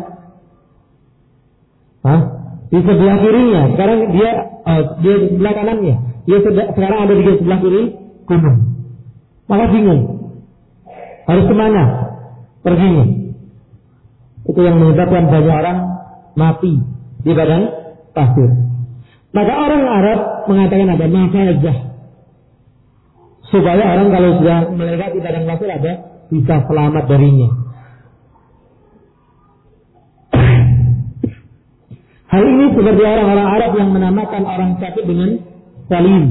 Hah? 2.03 2.21
Di 2.67 2.83
sebelah 2.83 3.17
kirinya. 3.23 3.63
Sekarang 3.79 3.99
dia 4.11 4.31
oh, 4.67 4.83
dia 5.07 5.15
di 5.23 5.27
sebelah 5.31 5.55
kanannya. 5.55 5.95
Dia 6.27 6.39
sekarang 6.75 6.99
ada 7.07 7.15
di 7.15 7.23
sebelah 7.23 7.59
kiri 7.63 7.83
gunung. 8.27 8.59
Maka 9.47 9.65
bingung. 9.71 10.03
Harus 11.31 11.47
ke 11.47 11.55
mana? 11.55 11.83
Perginya. 12.67 13.07
Itu 14.51 14.61
yang 14.67 14.83
menyebabkan 14.83 15.31
banyak 15.31 15.55
orang 15.55 15.79
mati 16.35 16.83
di 17.23 17.33
badan 17.39 17.71
pasir. 18.11 18.51
Maka 19.31 19.53
orang 19.63 19.83
Arab 19.87 20.21
mengatakan 20.51 20.91
apa? 20.91 21.07
Mafazah. 21.07 21.79
Supaya 23.47 23.95
orang 23.95 24.11
kalau 24.11 24.31
sudah 24.43 24.59
melewati 24.75 25.23
padang 25.23 25.47
pasir 25.47 25.71
ada 25.71 25.93
bisa 26.35 26.67
selamat 26.67 27.07
darinya. 27.07 27.66
Hal 32.27 32.43
ini 32.43 32.65
seperti 32.75 33.03
orang-orang 33.07 33.49
Arab 33.55 33.73
yang 33.79 33.91
menamakan 33.95 34.43
orang 34.43 34.71
sakit 34.83 35.05
dengan 35.07 35.31
salim. 35.87 36.25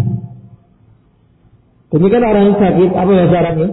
Ini 1.96 2.08
kan 2.12 2.24
orang 2.28 2.48
sakit, 2.60 2.90
apa 2.92 3.12
ya 3.16 3.26
Arabnya? 3.32 3.70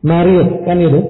Marid, 0.00 0.48
kan 0.64 0.76
itu? 0.80 1.00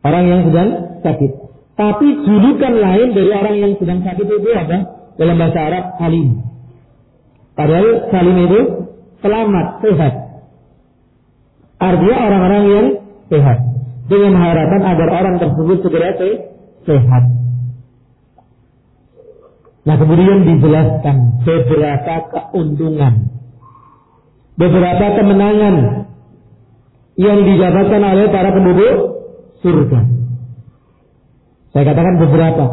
Orang 0.00 0.24
yang 0.24 0.40
sedang 0.48 0.68
sakit. 1.04 1.30
Tapi 1.74 2.06
julukan 2.24 2.74
lain 2.80 3.08
dari 3.12 3.30
orang 3.34 3.56
yang 3.60 3.72
sedang 3.76 4.00
sakit 4.00 4.24
itu 4.24 4.50
apa? 4.56 4.78
dalam 5.14 5.36
bahasa 5.38 5.60
Arab 5.60 5.84
salim. 6.00 6.42
Padahal 7.54 7.86
salim 8.10 8.36
itu 8.50 8.60
selamat, 9.22 9.66
sehat. 9.84 10.14
Artinya 11.78 12.16
orang-orang 12.18 12.62
yang 12.66 12.86
sehat. 13.30 13.58
Dengan 14.04 14.36
harapan 14.36 14.80
agar 14.84 15.08
orang 15.08 15.34
tersebut 15.40 15.78
segera 15.80 16.12
sehat. 16.84 17.24
Nah 19.84 20.00
kemudian 20.00 20.48
dijelaskan 20.48 21.44
beberapa 21.44 22.14
keuntungan, 22.32 23.28
beberapa 24.56 25.06
kemenangan 25.20 25.76
yang 27.20 27.38
didapatkan 27.44 28.00
oleh 28.00 28.26
para 28.32 28.50
penduduk 28.56 28.94
surga. 29.60 30.00
Saya 31.76 31.84
katakan 31.84 32.16
beberapa. 32.16 32.64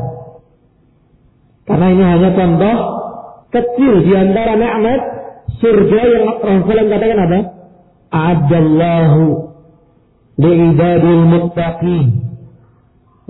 Karena 1.67 1.87
ini 1.91 2.03
hanya 2.03 2.29
contoh 2.31 2.75
kecil 3.51 3.93
di 4.07 4.13
antara 4.15 4.55
nikmat 4.55 5.01
surga 5.59 6.01
yang 6.15 6.23
Rasulullah 6.39 6.87
katakan 6.95 7.19
apa? 7.27 7.39
Adallahu 8.11 9.23
li'ibadil 10.39 11.23
muttaqin. 11.27 12.07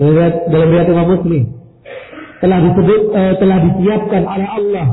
Dalam 0.02 0.66
riwayat 0.70 0.88
Imam 0.90 1.08
Muslim 1.18 1.61
telah 2.42 2.58
disebut 2.58 3.00
eh, 3.14 3.34
telah 3.38 3.58
disiapkan 3.70 4.22
oleh 4.26 4.48
Allah 4.50 4.86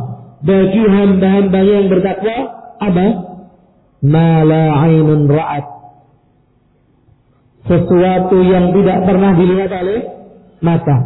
bagi 0.46 0.84
hamba-hamba 0.86 1.60
yang 1.66 1.86
bertakwa 1.90 2.38
apa? 2.78 3.08
Mala 4.00 4.64
ainun 4.86 5.28
ra'at. 5.28 5.66
Sesuatu 7.68 8.38
yang 8.40 8.72
tidak 8.72 9.00
pernah 9.04 9.32
dilihat 9.36 9.72
oleh 9.76 10.00
mata. 10.64 10.98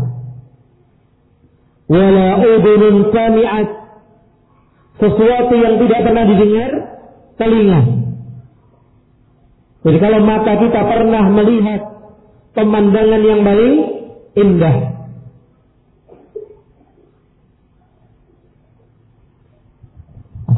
Wala 1.89 2.27
udunun 2.43 3.09
sami'at. 3.09 3.69
Sesuatu 5.01 5.53
yang 5.57 5.75
tidak 5.81 5.99
pernah 6.05 6.23
didengar 6.29 6.71
telinga. 7.41 7.81
Jadi 9.83 9.97
kalau 9.99 10.19
mata 10.23 10.53
kita 10.61 10.81
pernah 10.85 11.23
melihat 11.33 11.81
pemandangan 12.55 13.21
yang 13.25 13.41
paling 13.41 13.75
indah, 14.37 14.77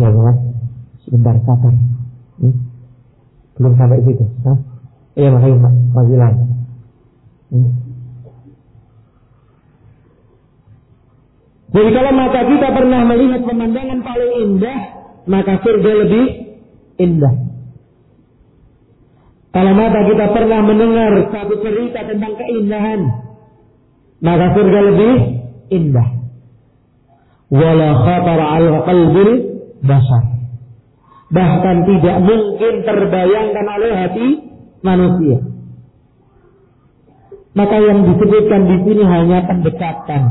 Ada 0.06 0.13
yang 0.22 0.39
Sebentar, 1.06 1.36
sabar. 1.46 1.74
Hmm? 2.41 2.56
Belum 3.58 3.74
sampai 3.78 4.02
situ. 4.06 4.26
Hah? 4.41 4.58
Iya, 5.13 5.30
makanya 5.30 5.70
masih 5.94 6.18
lain. 6.18 6.38
Hmm? 7.54 7.72
Jadi 11.76 11.89
kalau 11.94 12.12
mata 12.15 12.41
kita 12.41 12.68
pernah 12.74 13.02
melihat 13.06 13.41
pemandangan 13.46 14.00
paling 14.02 14.34
indah, 14.48 14.80
maka 15.30 15.54
surga 15.62 15.91
lebih 16.06 16.26
indah. 16.98 17.36
Kalau 19.54 19.74
mata 19.78 20.00
kita 20.10 20.26
pernah 20.36 20.60
mendengar 20.65 21.12
satu 21.32 21.54
cerita 21.62 22.00
tentang 22.08 22.34
keindahan, 22.39 23.02
maka 24.26 24.46
surga 24.58 24.80
lebih 24.89 25.15
indah. 25.70 26.08
Wala 27.54 27.89
khatar 28.04 28.39
al 28.41 28.68
qalbil 28.89 29.55
basar. 29.83 30.23
Bahkan 31.33 31.77
tidak 31.89 32.17
mungkin 32.21 32.73
terbayangkan 32.85 33.65
oleh 33.65 33.91
hati 33.97 34.27
manusia. 34.85 35.38
Maka 37.55 37.75
yang 37.79 38.03
disebutkan 38.03 38.61
di 38.67 38.77
sini 38.83 39.03
hanya 39.03 39.47
pendekatan. 39.47 40.23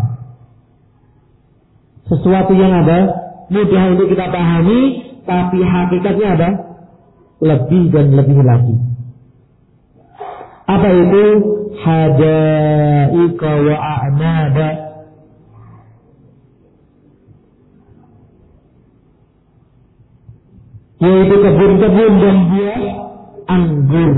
Sesuatu 2.04 2.52
yang 2.52 2.85
ada 2.85 3.00
mudah 3.48 3.83
untuk 3.96 4.12
kita 4.12 4.28
pahami, 4.28 4.80
tapi 5.24 5.59
hakikatnya 5.64 6.26
ada 6.37 6.50
lebih 7.40 7.88
dan 7.90 8.07
lebih 8.12 8.38
lagi. 8.44 8.76
Apa 10.68 10.88
itu? 10.88 11.24
Hadaika 11.74 13.50
wa 13.50 13.76
a'nada 13.76 14.84
yaitu 21.05 21.37
kebun-kebun 21.37 22.12
dan 22.17 22.37
buah 22.49 22.83
anggur. 23.45 24.12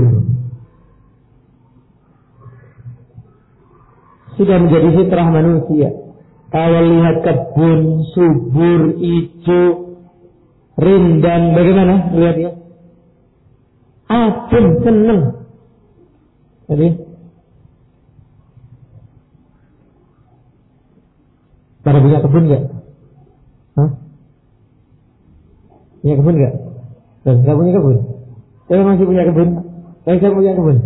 Sudah 4.39 4.57
menjadi 4.61 4.87
fitrah 4.93 5.27
manusia. 5.33 5.89
Kalau 6.47 6.81
lihat 6.87 7.27
kebun 7.27 8.07
subur, 8.15 8.95
hijau, 8.95 9.99
rindang, 10.79 11.43
bagaimana 11.57 12.15
lihatnya? 12.15 12.51
Adem, 14.07 14.65
seneng. 14.87 15.21
Jadi, 16.71 16.87
pada 21.83 21.97
punya 21.99 22.23
kebun 22.23 22.43
nggak? 22.47 22.63
Hah? 23.75 23.91
Punya 25.99 26.15
kebun 26.15 26.35
nggak? 26.39 26.66
Dan 27.27 27.43
nggak 27.43 27.57
punya 27.59 27.71
kebun. 27.75 27.97
Saya 28.71 28.87
masih 28.87 29.03
punya 29.03 29.23
kebun. 29.27 29.49
Saya 30.07 30.15
saya 30.23 30.31
punya 30.31 30.55
kebun. 30.55 30.77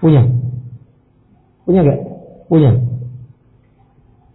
Punya. 0.00 0.22
Punya 1.68 1.80
nggak? 1.84 2.00
Punya. 2.48 2.70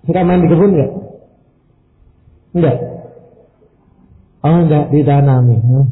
Suka 0.05 0.21
main 0.21 0.45
di 0.45 0.49
kebun 0.53 0.69
nggak? 0.77 0.91
Enggak. 2.61 2.77
Oh 4.45 4.57
enggak 4.61 4.85
ditanami. 4.93 5.57
Hmm. 5.57 5.85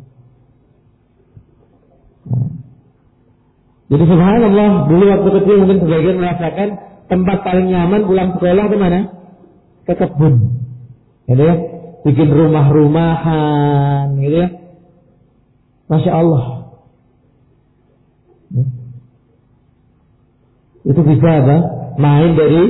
Jadi 3.89 4.03
subhanallah 4.05 4.69
dulu 4.85 5.03
waktu 5.09 5.29
kecil 5.41 5.55
mungkin 5.65 5.77
sebagian 5.81 6.17
merasakan 6.21 6.69
tempat 7.09 7.37
paling 7.41 7.73
nyaman 7.73 8.05
pulang 8.05 8.37
sekolah 8.37 8.65
ke 8.69 8.77
mana? 8.77 8.99
Ke 9.89 9.97
kebun. 9.97 10.61
Gitu 11.25 11.41
ya 11.41 11.72
bikin 12.03 12.29
rumah-rumahan 12.29 14.19
gitu 14.19 14.37
ya. 14.43 14.49
Masya 15.87 16.11
Allah. 16.11 16.43
Hmm. 18.51 18.69
Itu 20.83 21.01
bisa 21.03 21.29
apa? 21.43 21.57
Main 21.95 22.35
dari 22.35 22.63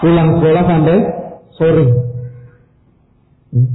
pulang 0.00 0.40
sekolah 0.40 0.64
sampai 0.64 0.96
sore. 1.56 1.86
Hmm. 3.52 3.70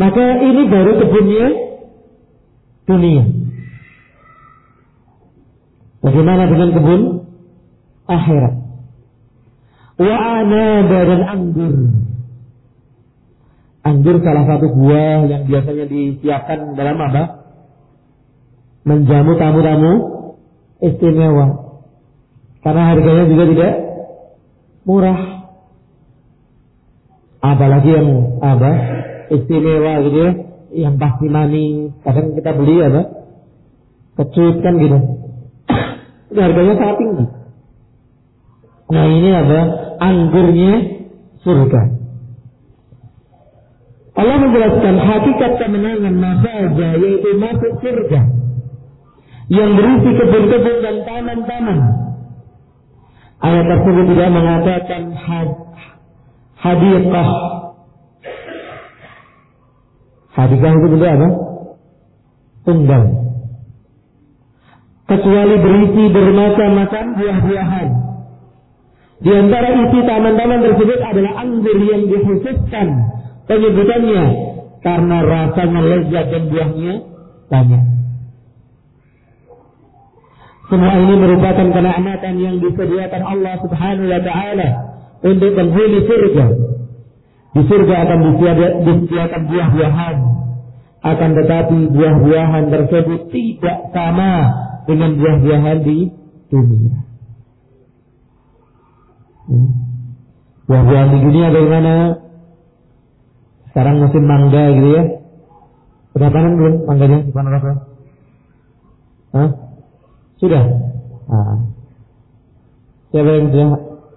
Maka 0.00 0.24
ini 0.40 0.62
baru 0.72 0.92
kebunnya 1.04 1.46
dunia. 2.88 3.24
Bagaimana 6.00 6.48
dengan 6.48 6.70
kebun 6.72 7.02
akhirat? 8.08 8.59
Wa 10.00 10.16
anaba 10.16 10.98
dan 11.04 11.22
anggur. 11.28 11.74
Anggur 13.80 14.16
salah 14.24 14.44
satu 14.48 14.66
buah 14.72 15.28
yang 15.28 15.42
biasanya 15.44 15.84
disiapkan 15.88 16.72
dalam 16.72 16.96
apa? 17.00 17.22
Menjamu 18.88 19.36
tamu-tamu 19.36 19.92
istimewa. 20.80 21.76
Karena 22.60 22.82
harganya 22.92 23.24
juga 23.28 23.44
tidak 23.52 23.72
murah. 24.88 25.20
Apalagi 27.40 27.88
yang 27.92 28.08
apa? 28.40 28.70
Istimewa 29.32 29.92
gitu 30.08 30.18
ya. 30.20 30.32
Yang 30.70 30.94
pasti 31.00 31.26
manis. 31.28 31.92
Kadang 32.04 32.36
kita 32.36 32.50
beli 32.56 32.76
apa? 32.84 33.02
Kecut 34.16 34.60
kan 34.64 34.76
gitu. 34.76 34.98
Itu 36.32 36.40
harganya 36.40 36.74
sangat 36.76 36.96
tinggi. 37.00 37.24
Nah 38.90 39.04
ini 39.08 39.30
apa? 39.32 39.60
Anggurnya 40.00 40.74
surga. 41.44 41.82
Allah 44.16 44.36
menjelaskan 44.36 44.94
hakikat 45.00 45.52
kemenangan 45.60 46.14
mafaza 46.16 46.88
yaitu 46.98 47.30
masuk 47.40 47.72
surga 47.80 48.20
yang 49.52 49.70
berisi 49.76 50.10
kebun-kebun 50.16 50.76
dan 50.82 50.96
taman-taman. 51.04 51.78
Ayat 53.40 53.64
tersebut 53.64 54.04
tidak 54.12 54.30
mengatakan 54.36 55.02
had, 55.16 55.48
hadiqah. 56.60 57.30
Hadiqah 60.36 60.70
itu 60.76 60.86
benda 60.92 61.08
apa? 61.16 61.28
Tunggal. 62.68 63.02
Kecuali 65.08 65.56
berisi 65.58 66.04
bermacam-macam 66.12 67.04
buah-buahan 67.16 68.09
di 69.20 69.30
antara 69.36 69.68
isi 69.76 70.00
taman-taman 70.08 70.60
tersebut 70.64 71.00
adalah 71.04 71.32
anggur 71.44 71.76
yang 71.76 72.08
dikhususkan 72.08 72.88
penyebutannya 73.44 74.24
karena 74.80 75.16
rasanya 75.20 75.80
lezat 75.84 76.26
dan 76.32 76.42
buahnya 76.48 76.94
banyak. 77.52 77.84
Semua 80.72 80.94
ini 81.02 81.14
merupakan 81.18 81.66
kenikmatan 81.68 82.34
yang 82.40 82.56
disediakan 82.64 83.22
Allah 83.26 83.54
Subhanahu 83.60 84.08
wa 84.08 84.22
taala 84.24 84.68
untuk 85.20 85.50
penghuni 85.52 86.00
surga. 86.06 86.46
Di 87.50 87.62
surga 87.66 87.94
akan 88.06 88.18
disediakan 88.86 89.42
buah-buahan. 89.50 90.16
Akan 91.00 91.30
tetapi 91.32 91.78
buah-buahan 91.92 92.64
tersebut 92.72 93.20
tidak 93.34 93.78
sama 93.90 94.32
dengan 94.86 95.18
buah-buahan 95.18 95.78
di 95.82 96.08
dunia. 96.48 97.09
Buah-buahan 100.70 101.08
di 101.10 101.18
dunia 101.26 101.46
bagaimana? 101.50 101.94
Sekarang 103.70 104.02
musim 104.02 104.22
mangga 104.26 104.62
gitu 104.74 104.88
ya. 104.94 105.02
Sudah 106.14 106.28
panen 106.30 106.52
belum 106.58 106.74
mangganya? 106.86 107.18
Panen 107.30 107.52
apa? 107.54 107.70
Hah? 109.30 109.50
Sudah? 110.42 110.64
Ah. 111.30 111.58
Siapa 113.10 113.30
yang 113.30 113.46
sudah 113.50 113.68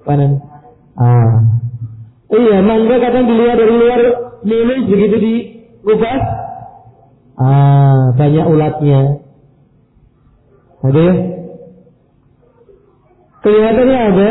panen? 0.06 0.32
Ah. 0.98 1.38
Iya, 2.34 2.58
mangga 2.66 2.98
kadang 2.98 3.30
dilihat 3.30 3.58
dari 3.62 3.74
luar 3.78 4.02
mulus 4.42 4.82
begitu 4.90 5.16
di 5.22 5.34
kupas. 5.86 6.22
Ah, 7.38 8.14
banyak 8.14 8.46
ulatnya. 8.46 9.02
Ada 10.84 11.00
ya? 11.00 11.14
Kelihatannya 13.44 14.00
ada, 14.14 14.30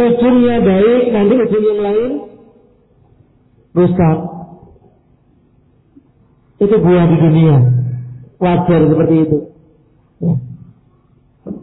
ujungnya 0.00 0.56
baik, 0.64 1.02
nanti 1.12 1.34
ujung 1.36 1.64
yang 1.64 1.80
lain 1.84 2.10
rusak. 3.76 4.18
Itu 6.60 6.76
buah 6.76 7.04
di 7.08 7.16
dunia. 7.16 7.56
Wajar 8.40 8.80
seperti 8.88 9.14
itu. 9.28 9.38
Ya. 10.20 10.34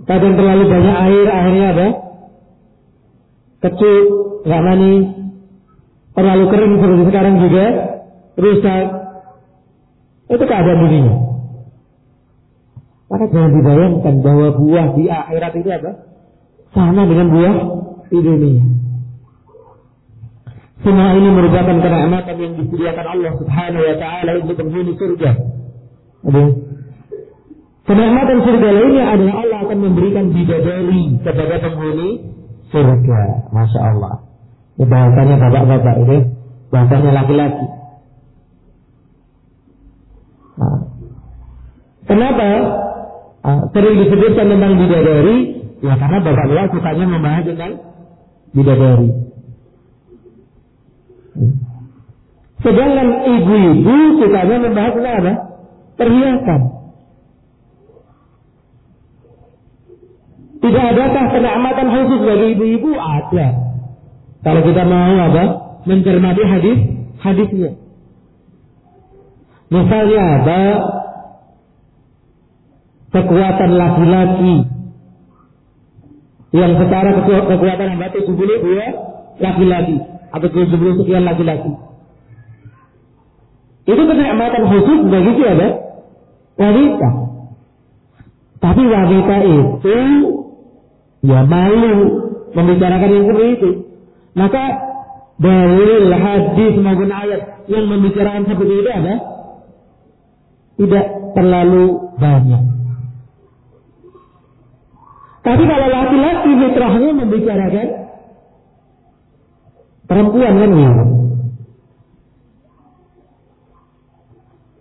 Kadang 0.10 0.34
terlalu 0.38 0.64
banyak 0.70 0.98
air, 1.10 1.28
akhirnya 1.30 1.66
apa? 1.74 1.88
Kecut, 3.62 4.06
nggak 4.46 4.64
manis. 4.66 5.06
Terlalu 6.18 6.44
kering 6.50 6.74
seperti 6.82 7.04
sekarang 7.14 7.36
juga, 7.42 7.66
rusak. 8.38 8.86
Itu 10.28 10.44
keadaan 10.44 10.82
dunia. 10.82 11.14
Maka 13.08 13.26
jangan 13.32 13.52
dibayangkan 13.56 14.16
bahwa 14.20 14.48
buah 14.60 14.88
di 15.00 15.04
akhirat 15.08 15.54
itu 15.56 15.70
apa? 15.72 15.92
Sama 16.76 17.08
dengan 17.08 17.28
buah 17.32 17.56
di 18.12 18.20
dunia. 18.20 18.64
Semua 20.86 21.10
ini 21.18 21.30
merupakan 21.34 21.76
kenikmatan 21.84 22.36
yang 22.38 22.54
disediakan 22.64 23.06
Allah 23.12 23.32
Subhanahu 23.42 23.84
wa 23.84 23.96
taala 23.98 24.32
untuk 24.40 24.56
penghuni 24.62 24.94
surga. 24.96 25.32
Kenikmatan 27.88 28.38
surga 28.44 28.70
lainnya 28.76 29.06
adalah 29.16 29.36
Allah 29.48 29.60
akan 29.64 29.80
memberikan 29.80 30.26
bidadari 30.36 31.24
kepada 31.24 31.56
penghuni 31.64 32.10
surga. 32.68 33.22
Masya 33.56 33.80
Allah. 33.80 34.28
Bahasanya 34.78 35.36
bapak-bapak 35.40 35.96
ini. 36.04 36.18
Bahasanya 36.68 37.12
laki-laki. 37.16 37.68
Nah. 40.60 40.80
Kenapa 42.08 42.48
uh, 43.48 43.62
sering 43.72 43.96
disebutkan 44.04 44.46
tentang 44.52 44.74
bidadari? 44.78 45.38
Ya 45.80 45.94
karena 45.96 46.18
bapak-bapak 46.22 46.68
sukanya 46.76 47.06
membahas 47.08 47.44
tentang 47.48 47.72
bidadari. 48.58 49.12
Sedangkan 52.66 53.08
ibu-ibu 53.30 53.96
sukanya 54.18 54.58
membahas 54.66 54.96
apa? 54.98 55.34
Perhiasan. 55.98 56.62
Tidak 60.58 60.86
adakah 60.90 61.26
kenikmatan 61.32 61.88
khusus 61.94 62.20
bagi 62.26 62.48
ibu-ibu? 62.58 62.92
Ada. 62.98 63.48
Kalau 64.42 64.62
kita 64.66 64.84
mau 64.90 65.16
apa? 65.30 65.44
Mencermati 65.86 66.44
hadis 66.44 66.78
hadisnya. 67.22 67.72
Misalnya 69.70 70.22
ada 70.42 70.62
kekuatan 73.14 73.72
laki-laki 73.78 74.77
yang 76.58 76.74
secara 76.82 77.10
kekuatan 77.22 77.86
yang 77.94 78.00
batin 78.02 78.24
sebelum 78.26 78.60
dua 78.66 78.86
laki-laki 79.38 79.98
atau 80.34 80.48
sebelum 80.50 80.94
sekian 81.06 81.24
laki-laki. 81.24 81.72
Itu 83.88 84.02
kenikmatan 84.04 84.64
khusus 84.68 85.00
bagi 85.08 85.32
siapa? 85.40 85.68
Wanita. 86.58 87.10
Tapi 88.58 88.82
wanita 88.84 89.36
itu 89.46 89.98
ya 91.24 91.40
malu 91.46 91.94
membicarakan 92.52 93.10
yang 93.14 93.26
seperti 93.30 93.52
itu. 93.62 93.70
Maka 94.34 94.64
dalil 95.38 96.10
hadis 96.10 96.74
maupun 96.82 97.10
ayat 97.14 97.70
yang 97.70 97.86
membicarakan 97.86 98.44
seperti 98.50 98.74
itu 98.82 98.90
ada 98.90 99.16
tidak 100.78 101.06
terlalu 101.38 101.86
banyak. 102.18 102.64
Tapi 105.48 105.64
kalau 105.64 105.88
laki-laki 105.88 106.52
fitrahnya 106.60 107.10
membicarakan 107.16 107.88
perempuan 110.04 110.54
kan 110.60 110.72
ya. 110.76 110.92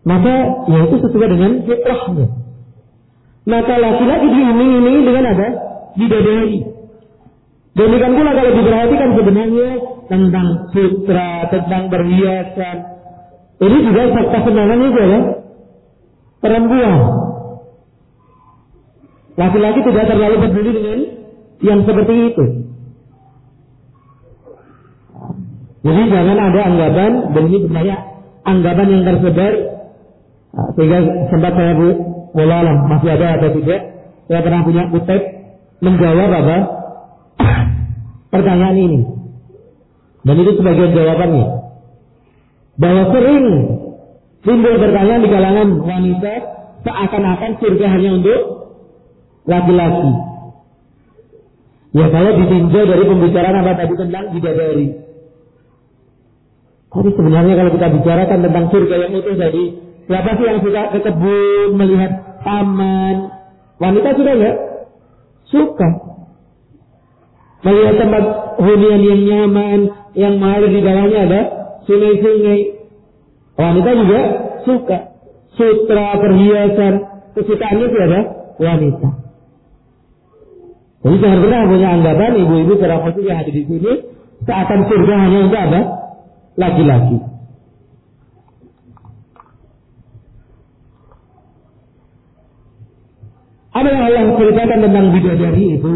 Maka 0.07 0.35
ya 0.67 0.79
itu 0.91 0.97
sesuai 1.07 1.29
dengan 1.31 1.51
fitrahnya. 1.63 2.27
Maka 3.47 3.75
laki-laki 3.79 4.27
diiming-imingi 4.27 5.01
dengan 5.07 5.25
apa? 5.39 5.49
Bidadari. 5.95 6.59
Demikian 7.79 8.13
pula 8.19 8.31
kalau 8.35 8.51
diperhatikan 8.59 9.11
sebenarnya 9.15 9.71
tentang 10.11 10.49
sutra, 10.75 11.47
tentang 11.47 11.83
berhiasan. 11.95 12.77
Ini 13.63 13.79
juga 13.87 14.03
fakta 14.19 14.39
kesenangan 14.43 14.83
itu 14.83 14.99
ya. 14.99 15.21
Perempuan. 16.43 17.26
Laki-laki 19.37 19.81
tidak 19.85 20.05
terlalu 20.09 20.37
peduli 20.49 20.71
dengan 20.73 21.01
yang 21.61 21.81
seperti 21.85 22.15
itu. 22.33 22.45
Jadi 25.87 26.03
jangan 26.11 26.39
ada 26.41 26.61
anggapan, 26.67 27.13
dan 27.31 27.43
ini 27.47 27.59
banyak 27.71 28.01
anggapan 28.43 28.87
yang 28.91 29.03
tersebar 29.07 29.77
Nah, 30.57 30.73
sehingga 30.73 30.99
sempat 31.29 31.53
saya 31.53 31.77
bu, 31.77 31.89
alam 32.33 32.89
masih 32.89 33.13
ada 33.13 33.37
atau 33.37 33.53
tidak, 33.61 33.81
saya 34.25 34.41
pernah 34.41 34.65
punya 34.65 34.89
kutip 34.89 35.23
menjawab 35.85 36.31
apa 36.33 36.59
pertanyaan 38.33 38.77
ini. 38.81 39.01
Dan 40.25 40.37
itu 40.41 40.53
sebagian 40.57 40.97
jawabannya. 40.97 41.47
Bahwa 42.81 43.03
sering 43.13 43.45
timbul 44.49 44.75
pertanyaan 44.81 45.23
di 45.23 45.31
kalangan 45.31 45.69
wanita 45.85 46.35
seakan-akan 46.89 47.53
surga 47.61 47.87
hanya 47.93 48.11
untuk 48.17 48.41
laki-laki. 49.47 50.11
Ya 51.97 52.07
kalau 52.13 52.31
ditinjau 52.37 52.85
dari 52.85 53.05
pembicaraan 53.09 53.57
apa 53.63 53.73
tadi 53.79 53.95
tentang 53.97 54.25
bidadari. 54.37 54.87
Tapi 56.93 57.11
sebenarnya 57.13 57.55
kalau 57.57 57.71
kita 57.77 57.87
bicarakan 57.93 58.39
tentang 58.45 58.65
surga 58.73 58.95
yang 59.01 59.13
utuh 59.17 59.37
tadi, 59.37 59.65
Siapa 60.07 60.39
sih 60.39 60.47
yang 60.47 60.63
suka 60.63 60.83
ke 60.95 60.99
kebun, 61.03 61.75
melihat 61.75 62.39
taman? 62.47 63.17
Wanita 63.83 64.15
sudah 64.15 64.35
enggak? 64.39 64.57
Suka. 65.51 65.89
Melihat 67.67 67.95
tempat 67.99 68.25
hunian 68.63 69.03
yang 69.03 69.23
nyaman, 69.27 69.81
yang 70.15 70.35
mengalir 70.39 70.71
di 70.71 70.81
bawahnya 70.81 71.19
ada 71.27 71.41
sungai-sungai. 71.91 72.61
Wanita 73.59 73.91
juga 73.99 74.21
suka. 74.63 74.99
Sutra, 75.59 76.21
perhiasan, 76.23 76.95
kesukaannya 77.35 77.87
siapa? 77.91 78.21
Wanita. 78.63 79.09
Jadi 81.05 81.17
jangan 81.23 81.39
pernah 81.45 81.61
punya 81.69 81.89
anggapan 81.93 82.33
ibu-ibu 82.41 82.73
khusus 82.81 83.25
yang 83.27 83.39
ada 83.45 83.53
di 83.53 83.63
sini 83.69 83.93
seakan 84.45 84.81
surga 84.89 85.15
hanya 85.17 85.39
untuk 85.49 85.61
apa? 85.61 85.81
Laki-laki. 86.57 87.19
Apa 93.77 93.89
yang 93.93 94.03
Allah 94.09 94.25
ceritakan 94.41 94.79
tentang 94.89 95.07
bidadari 95.13 95.65
itu? 95.77 95.95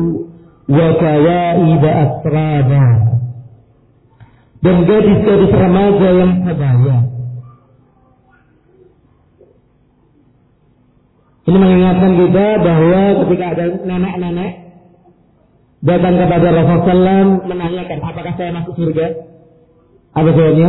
Wa 0.68 0.88
kawaiba 1.00 1.90
asraba. 1.90 2.86
Dan 4.60 4.76
gadis-gadis 4.84 5.52
remaja 5.56 6.08
yang 6.12 6.32
sebaya. 6.44 6.98
Ini 11.48 11.56
mengingatkan 11.56 12.12
kita 12.20 12.46
bahwa 12.60 13.00
ketika 13.24 13.44
ada 13.56 13.64
nenek-nenek 13.88 14.59
datang 15.80 16.14
kepada 16.20 16.48
Rasulullah 16.52 17.20
SAW 17.24 17.48
menanyakan 17.48 17.98
apakah 18.04 18.32
saya 18.36 18.50
masuk 18.52 18.74
surga? 18.76 19.06
Apa 20.12 20.28
jawabnya? 20.34 20.68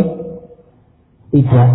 Tidak. 1.31 1.69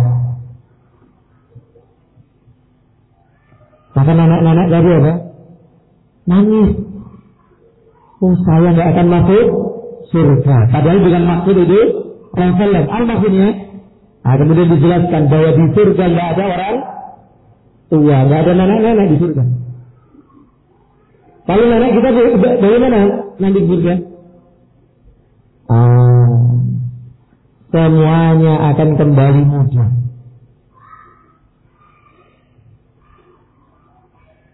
Maka 3.97 4.11
nenek-nenek 4.13 4.67
tadi 4.69 4.89
apa? 4.93 5.13
nangis. 6.27 6.71
Oh 8.17 8.35
saya 8.43 8.69
nggak 8.75 8.89
akan 8.93 9.07
masuk 9.09 9.45
surga. 10.11 10.57
Padahal 10.69 10.99
dengan 11.01 11.23
maksud 11.25 11.55
itu 11.55 11.81
Rasulullah. 12.35 12.83
Apa 12.85 13.03
maksudnya? 13.05 13.49
Nah, 14.27 14.35
kemudian 14.35 14.67
dijelaskan 14.75 15.21
bahwa 15.31 15.49
di 15.55 15.65
surga 15.71 16.03
nggak 16.03 16.27
ada 16.35 16.43
orang 16.51 16.75
tua, 17.87 18.17
nggak 18.27 18.39
ada 18.43 18.51
nenek-nenek 18.59 19.07
di 19.15 19.17
surga. 19.23 19.43
Kalau 21.47 21.63
nenek 21.63 21.91
kita 21.95 22.09
bagaimana 22.59 22.99
nanti 23.39 23.59
di 23.63 23.67
surga? 23.71 23.95
Ah, 25.71 26.27
semuanya 27.71 28.53
akan 28.75 28.89
kembali 28.99 29.41
muda. 29.47 29.85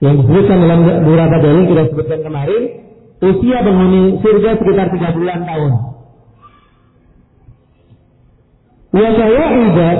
Yang 0.03 0.15
disebutkan 0.21 0.57
dalam 0.61 0.79
beberapa 0.83 1.35
dalil 1.41 1.63
kita 1.65 1.83
sebutkan 1.89 2.19
kemarin, 2.27 2.61
usia 3.23 3.57
penghuni 3.63 4.19
surga 4.21 4.49
sekitar 4.61 4.87
30 4.93 5.49
tahun. 5.49 5.71
Wa 8.93 9.09
ibadah 9.09 9.97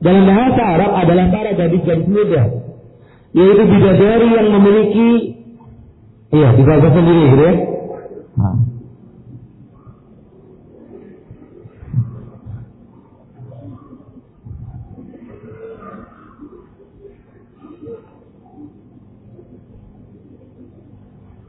dalam 0.00 0.24
bahasa 0.24 0.62
Arab 0.64 0.90
adalah 0.96 1.26
para 1.28 1.52
gadis-gadis 1.52 2.08
muda, 2.08 2.42
yaitu 3.36 3.62
bidadari 3.68 4.28
yang 4.32 4.48
memiliki, 4.48 5.35
iya, 6.34 6.48
dibaca 6.56 6.88
sendiri 6.90 7.22
gitu 7.30 7.42
ya. 7.42 7.54
Nah. 8.36 8.56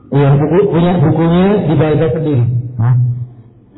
Iya, 0.08 0.30
buku, 0.40 0.58
punya 0.72 0.94
bukunya 1.04 1.48
dibaca 1.68 2.08
sendiri. 2.16 2.46
Nah, 2.80 2.96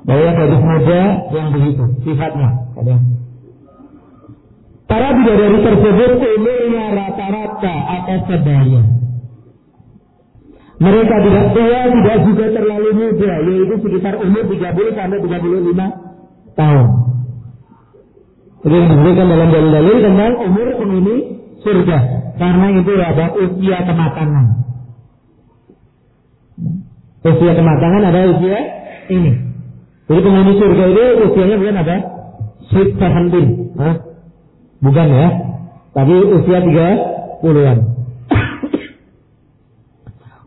bahwa 0.06 0.30
gadis 0.38 0.62
muda 0.62 1.02
yang 1.34 1.48
begitu 1.52 1.84
sifatnya. 2.06 2.50
Para 4.90 5.14
bidadari 5.14 5.58
tersebut 5.62 6.12
umurnya 6.18 6.86
rata-rata 6.98 7.76
atau 7.98 8.18
sebaya. 8.26 8.82
Mereka 10.80 11.16
tidak 11.28 11.46
tua, 11.52 11.82
tidak 11.92 12.18
juga 12.24 12.46
terlalu 12.56 12.90
muda, 12.96 13.34
yaitu 13.44 13.76
sekitar 13.84 14.16
umur 14.24 14.44
30 14.48 14.96
sampai 14.96 15.20
35 15.20 16.56
tahun. 16.56 16.88
Jadi 18.60 18.76
diberikan 18.76 19.28
dalam 19.28 19.50
dalil-dalil 19.52 19.98
tentang 20.04 20.34
umur 20.40 20.68
penghuni 20.80 21.16
surga. 21.64 21.98
Karena 22.40 22.66
itu 22.80 22.92
ada 22.96 23.26
usia 23.36 23.78
kematangan. 23.84 24.46
Usia 27.28 27.52
kematangan 27.60 28.02
ada 28.08 28.20
usia 28.32 28.58
ini. 29.12 29.32
Jadi 30.08 30.20
penghuni 30.24 30.54
surga 30.64 30.84
itu 30.88 31.04
usianya 31.28 31.56
bukan 31.60 31.76
apa? 31.84 31.96
Sweet? 32.72 32.90
Bukan 34.80 35.08
ya. 35.12 35.28
Tapi 35.92 36.16
usia 36.40 36.60
tiga 36.64 36.88
puluhan. 37.44 37.99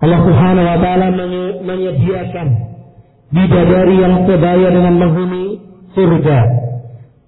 Allah 0.03 0.21
Subhanahu 0.27 0.67
wa 0.67 0.79
taala 0.83 1.07
menyediakan 1.62 2.47
bidadari 3.31 3.95
yang 4.03 4.15
sebaya 4.27 4.69
dengan 4.75 4.95
penghuni 4.99 5.62
surga. 5.95 6.38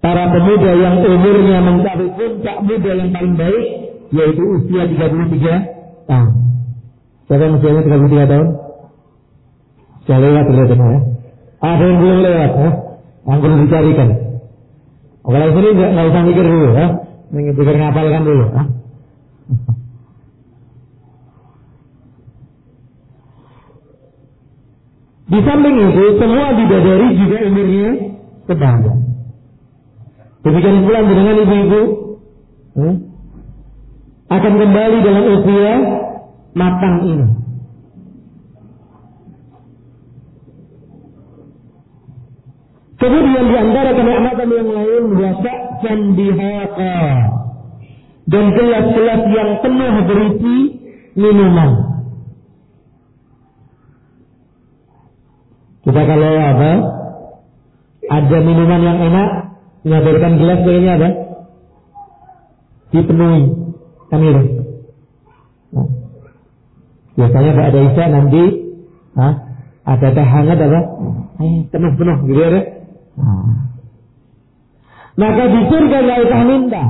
Para 0.02 0.28
pemuda 0.34 0.70
yang 0.76 1.00
umurnya 1.00 1.58
mencapai 1.64 2.08
puncak 2.18 2.56
muda 2.66 2.90
yang 2.98 3.10
paling 3.14 3.34
baik 3.38 3.66
yaitu 4.10 4.42
usia 4.58 4.82
33 4.90 6.10
tahun. 6.10 6.32
Siapa 7.24 7.42
yang 7.46 7.54
usianya 7.62 7.82
33 7.86 8.30
tahun? 8.34 8.48
Sudah 10.04 10.18
lewat 10.20 10.44
sudah 10.50 10.66
ya. 10.66 11.00
Ada 11.64 11.84
yang 11.88 11.98
belum 12.02 12.18
lewat 12.26 12.52
ya. 12.58 12.70
Perlu 13.24 13.56
dicarikan. 13.64 14.08
Kalau 15.24 15.48
sini 15.56 15.68
nggak 15.72 16.06
usah 16.10 16.22
mikir 16.26 16.44
dulu 16.44 16.68
ya. 16.74 16.86
Mikir 17.32 17.76
ngapalkan 17.78 18.22
dulu 18.26 18.44
ya. 18.50 18.62
Di 25.24 25.38
samping 25.40 25.76
itu, 25.80 26.04
semua 26.20 26.52
bidadari 26.52 27.08
juga 27.16 27.36
umurnya 27.48 27.88
sedang. 28.44 28.76
Demikian 30.44 30.84
pula 30.84 31.00
dengan 31.00 31.36
ibu-ibu 31.40 31.82
hmm, 32.76 32.96
akan 34.28 34.52
kembali 34.60 34.98
dalam 35.00 35.24
usia 35.40 35.72
matang 36.52 36.96
ini. 37.08 37.28
Kemudian 43.00 43.44
di 43.48 43.56
antara 43.56 43.90
kenikmatan 43.92 44.48
yang 44.48 44.68
lain 44.70 45.04
dan 45.84 45.98
dihaqa 46.16 47.00
dan 48.24 48.44
gelas-gelas 48.56 49.22
yang 49.28 49.50
penuh 49.60 49.94
berisi 50.08 50.56
minuman. 51.12 51.83
Kita 55.84 56.00
kalau 56.00 56.30
apa? 56.40 56.70
Ada 58.04 58.36
minuman 58.40 58.80
yang 58.84 58.98
enak, 59.00 59.28
menyadarkan 59.84 60.32
gelas 60.40 60.60
kayaknya 60.64 60.92
apa? 60.96 61.08
Dipenuhi. 62.92 63.42
Kan 64.08 64.20
itu. 64.24 64.42
Nah. 65.76 65.88
Biasanya 67.14 67.50
Pak 67.52 67.66
ada 67.68 67.80
Isya 67.84 68.04
nanti, 68.10 68.42
ha? 69.16 69.28
ada 69.84 70.06
teh 70.08 70.26
hangat 70.26 70.58
apa? 70.58 70.80
Eh, 71.44 71.56
penuh-penuh 71.68 72.18
gitu 72.32 72.40
ya. 72.40 72.62
Hmm. 73.14 73.52
Maka 75.14 75.42
di 75.46 75.60
surga 75.70 75.96
nggak 76.00 76.22
usah 76.26 76.40
minta. 76.48 76.84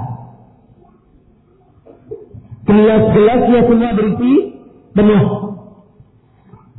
Gelas-gelasnya 2.65 3.61
semua 3.69 3.91
berisi 3.93 4.33
penuh. 4.97 5.23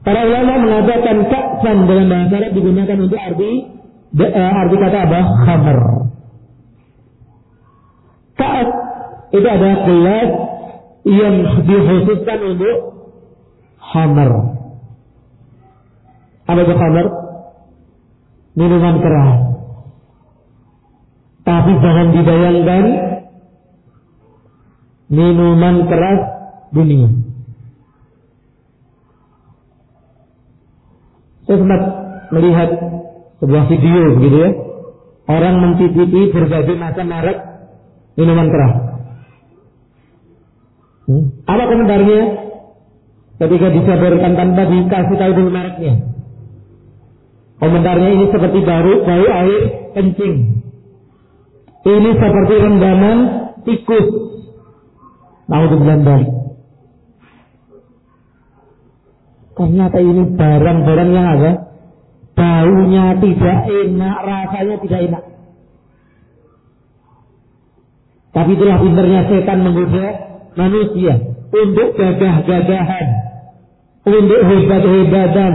Para 0.05 0.21
ulama 0.21 0.53
mengatakan 0.61 1.17
kaksan 1.33 1.77
dalam 1.89 2.05
bahasa 2.05 2.33
Arab 2.37 2.51
digunakan 2.53 2.97
untuk 3.01 3.17
arti 3.17 3.51
de, 4.13 4.27
uh, 4.29 4.51
arti 4.61 4.75
kata 4.77 4.97
apa? 5.01 5.19
Khamr. 5.49 5.79
Ka'at 8.37 8.69
itu 9.33 9.47
adalah 9.49 9.77
gelas 9.89 10.29
yang 11.09 11.35
dikhususkan 11.65 12.39
untuk 12.53 12.75
khamr. 13.81 14.31
Apa 16.45 16.59
itu 16.61 16.75
khamr? 16.77 17.07
minuman 18.55 18.95
keras. 19.03 19.31
Tapi 21.45 21.71
jangan 21.77 22.07
dibayangkan 22.15 22.85
minuman 25.11 25.75
keras 25.85 26.21
dunia. 26.73 27.34
Saya 31.45 31.57
sempat 31.61 31.81
melihat 32.33 32.69
sebuah 33.41 33.63
video 33.69 34.17
begitu 34.17 34.37
ya. 34.41 34.51
Orang 35.25 35.55
mencicipi 35.61 36.29
berbagai 36.33 36.75
macam 36.77 37.05
merek 37.09 37.37
minuman 38.17 38.47
keras. 38.49 38.73
Hmm? 41.05 41.25
Apa 41.45 41.63
komentarnya? 41.69 42.21
Ketika 43.35 43.67
disadarkan 43.67 44.31
tanpa 44.37 44.63
dikasih 44.69 45.15
tahu 45.19 45.31
dulu 45.35 45.49
mereknya. 45.51 45.93
Komentarnya 47.59 48.09
ini 48.15 48.25
seperti 48.31 48.59
baru 48.63 48.93
bau 49.03 49.27
air 49.27 49.61
kencing. 49.97 50.35
Ini 51.85 52.09
seperti 52.17 52.53
rendaman 52.57 53.17
tikus. 53.67 54.07
Naudzubillah 55.45 55.99
balik. 56.01 56.44
Ternyata 59.55 59.97
ini 60.03 60.23
barang-barang 60.35 61.09
yang 61.15 61.27
ada 61.39 61.51
baunya 62.35 63.05
tidak 63.23 63.59
enak, 63.71 64.17
rasanya 64.27 64.75
tidak 64.83 64.99
enak. 65.07 65.23
Tapi 68.35 68.51
itulah 68.51 68.77
pinternya 68.83 69.21
setan 69.31 69.63
menggoda 69.63 70.07
manusia 70.59 71.13
untuk 71.55 71.87
gagah-gagahan, 71.95 73.07
untuk 74.03 74.41
hebat-hebatan, 74.43 75.53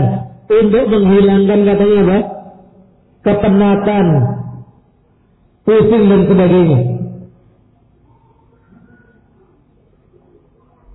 untuk 0.49 0.83
menghilangkan 0.89 1.59
katanya 1.61 1.99
apa? 2.01 2.19
Kepenatan, 3.21 4.05
pusing 5.61 6.03
dan 6.09 6.21
sebagainya. 6.25 6.90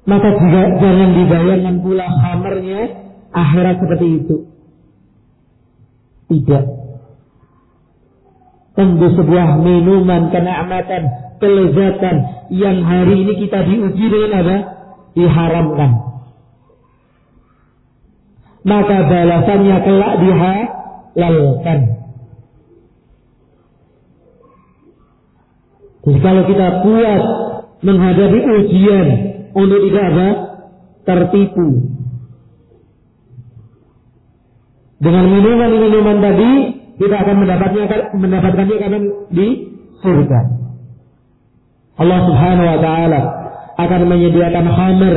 Maka 0.06 0.28
juga 0.38 0.62
jangan 0.78 1.10
dibayangkan 1.18 1.76
pula 1.82 2.06
hamernya 2.06 2.80
akhirat 3.34 3.76
seperti 3.82 4.06
itu. 4.22 4.36
Tidak. 6.30 6.64
Tentu 8.76 9.06
sebuah 9.18 9.48
minuman 9.62 10.30
kenikmatan, 10.30 11.02
kelezatan 11.42 12.16
yang 12.54 12.86
hari 12.86 13.26
ini 13.26 13.34
kita 13.46 13.66
diuji 13.66 14.06
dengan 14.06 14.32
apa? 14.46 14.56
Diharamkan 15.16 16.06
maka 18.66 18.96
balasannya 19.06 19.76
kelak 19.86 20.14
dihalalkan. 20.18 21.80
Jadi 26.02 26.18
kalau 26.22 26.42
kita 26.50 26.68
kuat 26.82 27.22
menghadapi 27.86 28.38
ujian 28.42 29.08
untuk 29.56 29.80
tidak 29.88 30.04
apa? 30.12 30.28
tertipu. 31.06 31.86
Dengan 34.98 35.24
minuman-minuman 35.30 36.18
tadi 36.18 36.52
kita 36.98 37.14
akan 37.14 37.36
mendapatnya 37.46 37.84
mendapatkannya 38.16 38.76
karena 38.76 38.98
di 39.30 39.48
surga. 40.02 40.40
Allah 41.96 42.20
Subhanahu 42.28 42.66
wa 42.66 42.78
taala 42.82 43.20
akan 43.76 44.00
menyediakan 44.08 44.66
khamr 44.66 45.16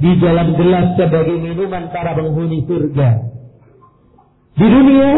di 0.00 0.12
dalam 0.22 0.48
gelas 0.56 0.86
sebagai 0.96 1.36
minuman 1.36 1.90
para 1.92 2.16
penghuni 2.16 2.64
surga. 2.64 3.08
Di 4.56 4.66
dunia 4.66 5.10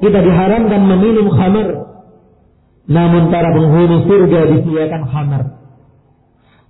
kita 0.00 0.18
diharamkan 0.24 0.82
meminum 0.88 1.26
khamr, 1.36 1.68
namun 2.88 3.22
para 3.28 3.50
penghuni 3.52 3.98
surga 4.08 4.40
disediakan 4.56 5.02
khamr. 5.10 5.42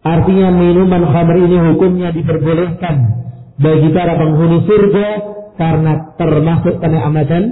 Artinya 0.06 0.54
minuman 0.54 1.02
khamr 1.02 1.36
ini 1.42 1.56
hukumnya 1.58 2.14
diperbolehkan 2.14 2.96
bagi 3.58 3.88
para 3.90 4.14
penghuni 4.14 4.62
surga 4.62 5.08
karena 5.58 6.14
termasuk 6.14 6.78
kenikmatan 6.78 7.42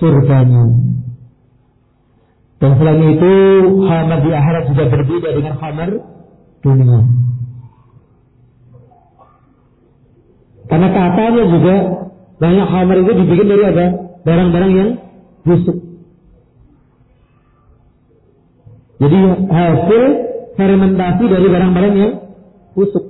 surganya. 0.00 0.64
Dan 2.56 2.70
selain 2.80 3.04
itu, 3.04 3.32
khamr 3.84 4.18
di 4.24 4.30
akhirat 4.32 4.64
juga 4.72 4.84
berbeda 4.88 5.28
dengan 5.36 5.54
khamr 5.60 5.90
dunia. 6.64 7.00
Karena 10.72 10.88
katanya 10.88 11.44
juga 11.52 11.76
banyak 12.40 12.66
khamr 12.70 12.96
itu 13.04 13.12
dibikin 13.12 13.46
dari 13.48 13.64
apa? 13.76 13.86
Barang-barang 14.24 14.72
yang 14.72 14.90
busuk. 15.44 15.76
Jadi 19.00 19.18
hasil 19.48 20.29
fermentasi 20.60 21.24
dari 21.24 21.46
barang-barang 21.48 21.94
yang 21.96 22.14
busuk. 22.76 23.06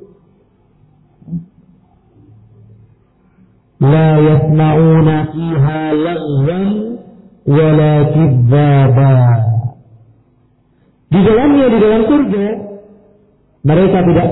La 3.82 4.08
yasma'una 4.22 5.16
fiha 5.34 5.80
lagwan 5.98 6.64
wala 7.50 7.94
kidzaba. 8.14 9.14
Di 11.10 11.20
dalamnya 11.26 11.66
di 11.66 11.78
dalam 11.82 12.02
surga 12.06 12.46
mereka 13.66 13.98
tidak 14.06 14.28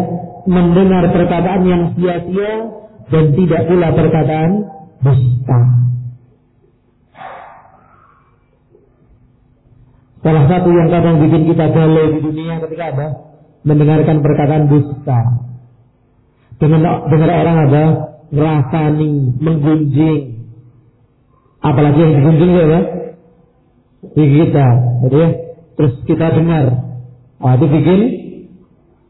mendengar 0.46 1.04
perkataan 1.10 1.62
yang 1.66 1.82
sia-sia 1.98 2.52
dan 3.10 3.24
tidak 3.34 3.62
pula 3.66 3.88
perkataan 3.98 4.50
dusta. 5.02 5.60
Salah 10.18 10.44
satu 10.50 10.68
yang 10.74 10.88
kadang 10.90 11.22
bikin 11.22 11.42
kita 11.46 11.64
galau 11.70 12.06
di 12.10 12.20
dunia 12.20 12.58
ketika 12.66 12.84
ada 12.90 13.06
mendengarkan 13.62 14.18
perkataan 14.18 14.64
dusta. 14.66 15.20
Dengan 16.58 17.06
dengar 17.06 17.30
orang 17.30 17.56
apa? 17.70 17.82
Ngerasani, 18.34 19.38
menggunjing. 19.38 20.20
Apalagi 21.62 21.98
yang 22.02 22.14
digunjing 22.18 22.50
ya, 22.54 22.80
di 24.14 24.24
kita, 24.26 24.66
jadi 25.06 25.16
ya. 25.16 25.28
Terus 25.78 25.94
kita 26.10 26.26
dengar, 26.34 26.64
oh, 27.38 27.52
itu 27.54 27.66
bikin 27.70 28.00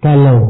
galau. 0.04 0.40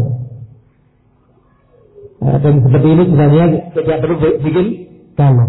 Nah, 2.18 2.38
dan 2.42 2.54
seperti 2.66 2.88
ini 2.90 3.02
sebenarnya 3.06 3.46
tidak 3.78 3.98
perlu 4.02 4.16
bikin 4.42 4.66
galau. 5.14 5.48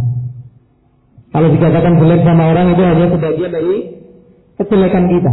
Kalau 1.29 1.47
dikatakan 1.53 1.93
jelek 1.97 2.21
sama 2.25 2.43
orang 2.53 2.73
itu 2.73 2.81
hanya 2.85 3.07
sebagian 3.09 3.51
dari 3.53 3.98
kejelekan 4.59 5.05
kita. 5.07 5.31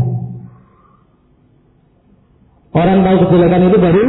Orang 2.77 2.99
tahu 3.03 3.17
kejelekan 3.27 3.63
itu 3.67 3.79
baru 3.81 4.05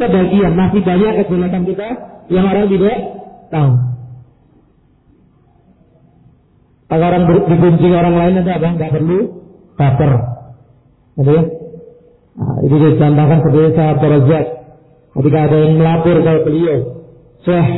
sebagian, 0.00 0.52
masih 0.56 0.80
banyak 0.80 1.12
kejelekan 1.24 1.62
kita 1.68 1.88
yang 2.32 2.44
orang 2.48 2.66
tidak 2.70 2.98
tahu. 3.52 3.72
Kalau 6.86 7.04
orang 7.10 7.24
digunjing 7.26 7.92
orang 7.98 8.14
lain 8.14 8.34
ada 8.46 8.52
apa? 8.62 8.66
Enggak 8.78 8.92
perlu 8.94 9.18
baper. 9.74 10.12
Gitu 11.18 11.30
ya? 11.34 11.42
Nah, 12.36 12.56
itu 12.62 12.74
dicontohkan 12.78 13.38
seperti 13.42 13.74
sahabat 13.74 14.06
Razak. 14.06 14.46
Ketika 15.16 15.38
ada 15.48 15.56
yang 15.56 15.72
melapor 15.80 16.16
ke 16.20 16.32
beliau, 16.44 16.78
Syekh, 17.42 17.68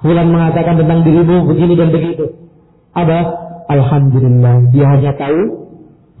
Fulan 0.00 0.32
mengatakan 0.32 0.80
tentang 0.80 1.04
dirimu 1.04 1.44
begini 1.50 1.74
dan 1.76 1.92
begitu. 1.92 2.32
Ada, 2.96 3.18
Alhamdulillah, 3.68 4.72
dia 4.72 4.86
hanya 4.88 5.12
tahu 5.18 5.69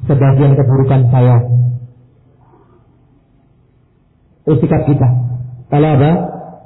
sebagian 0.08 0.52
keburukan 0.56 1.00
saya. 1.12 1.36
Itu 4.46 4.56
sikap 4.60 4.82
kita. 4.88 5.08
Kalau 5.70 5.88
ada 5.94 6.12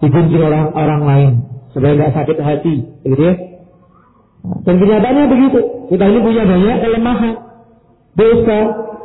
digunjing 0.00 0.42
orang 0.42 0.72
orang 0.72 1.02
lain 1.04 1.30
supaya 1.74 1.92
nggak 1.98 2.14
sakit 2.14 2.38
hati, 2.38 2.74
gitu 3.02 3.22
ya. 3.22 3.34
Dan 4.64 4.74
kenyataannya 4.76 5.24
begitu. 5.32 5.60
Kita 5.90 6.04
ini 6.04 6.20
punya 6.20 6.42
banyak 6.48 6.76
kelemahan, 6.80 7.34
dosa, 8.16 8.58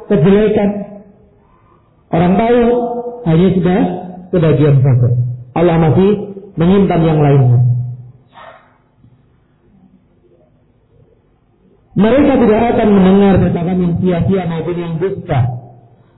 kejelekan. 0.07 0.69
Orang 2.09 2.33
tahu 2.39 2.61
hanya 3.27 3.47
sudah 3.53 3.79
sebagian 4.31 4.75
saja. 4.81 5.09
Allah 5.57 5.75
masih 5.77 6.09
menyimpan 6.55 7.01
yang 7.03 7.19
lainnya. 7.19 7.59
Mereka 11.99 12.31
tidak 12.31 12.61
akan 12.75 12.87
mendengar 12.95 13.33
perkataan 13.43 13.79
yang 13.83 13.93
sia-sia 13.99 14.43
maupun 14.47 14.75
yang 14.79 14.93
dusta. 15.03 15.39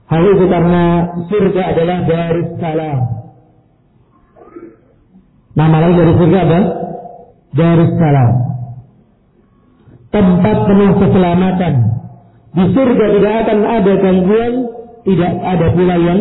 Hal 0.06 0.22
itu 0.30 0.44
karena 0.46 0.84
surga 1.26 1.62
adalah 1.74 1.98
dari 2.06 2.42
salam. 2.62 3.00
Nama 5.58 5.76
lain 5.82 5.94
dari 5.98 6.12
surga 6.22 6.38
apa? 6.38 6.60
Dari 7.50 7.86
salam. 7.98 8.32
Tempat 10.12 10.56
penuh 10.70 10.92
keselamatan. 11.02 11.74
Di 12.52 12.64
surga 12.78 13.04
tidak 13.18 13.34
akan 13.42 13.58
ada 13.66 13.92
gangguan, 13.98 14.54
tidak 15.02 15.32
ada 15.34 15.66
pula 15.74 15.96
yang 15.98 16.20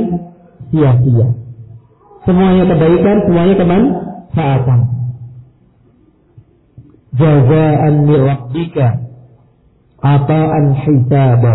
sia-sia. 0.73 1.27
Semuanya 2.25 2.63
kebaikan, 2.65 3.17
semuanya 3.29 3.55
kemanfaatan. 3.61 4.79
Jazaan 7.13 7.93
min 8.09 8.21
ata'an 10.01 10.65
hisaba 10.81 11.53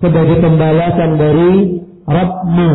sebagai 0.00 0.36
pembalasan 0.40 1.10
dari 1.20 1.52
Rabbmu 2.06 2.70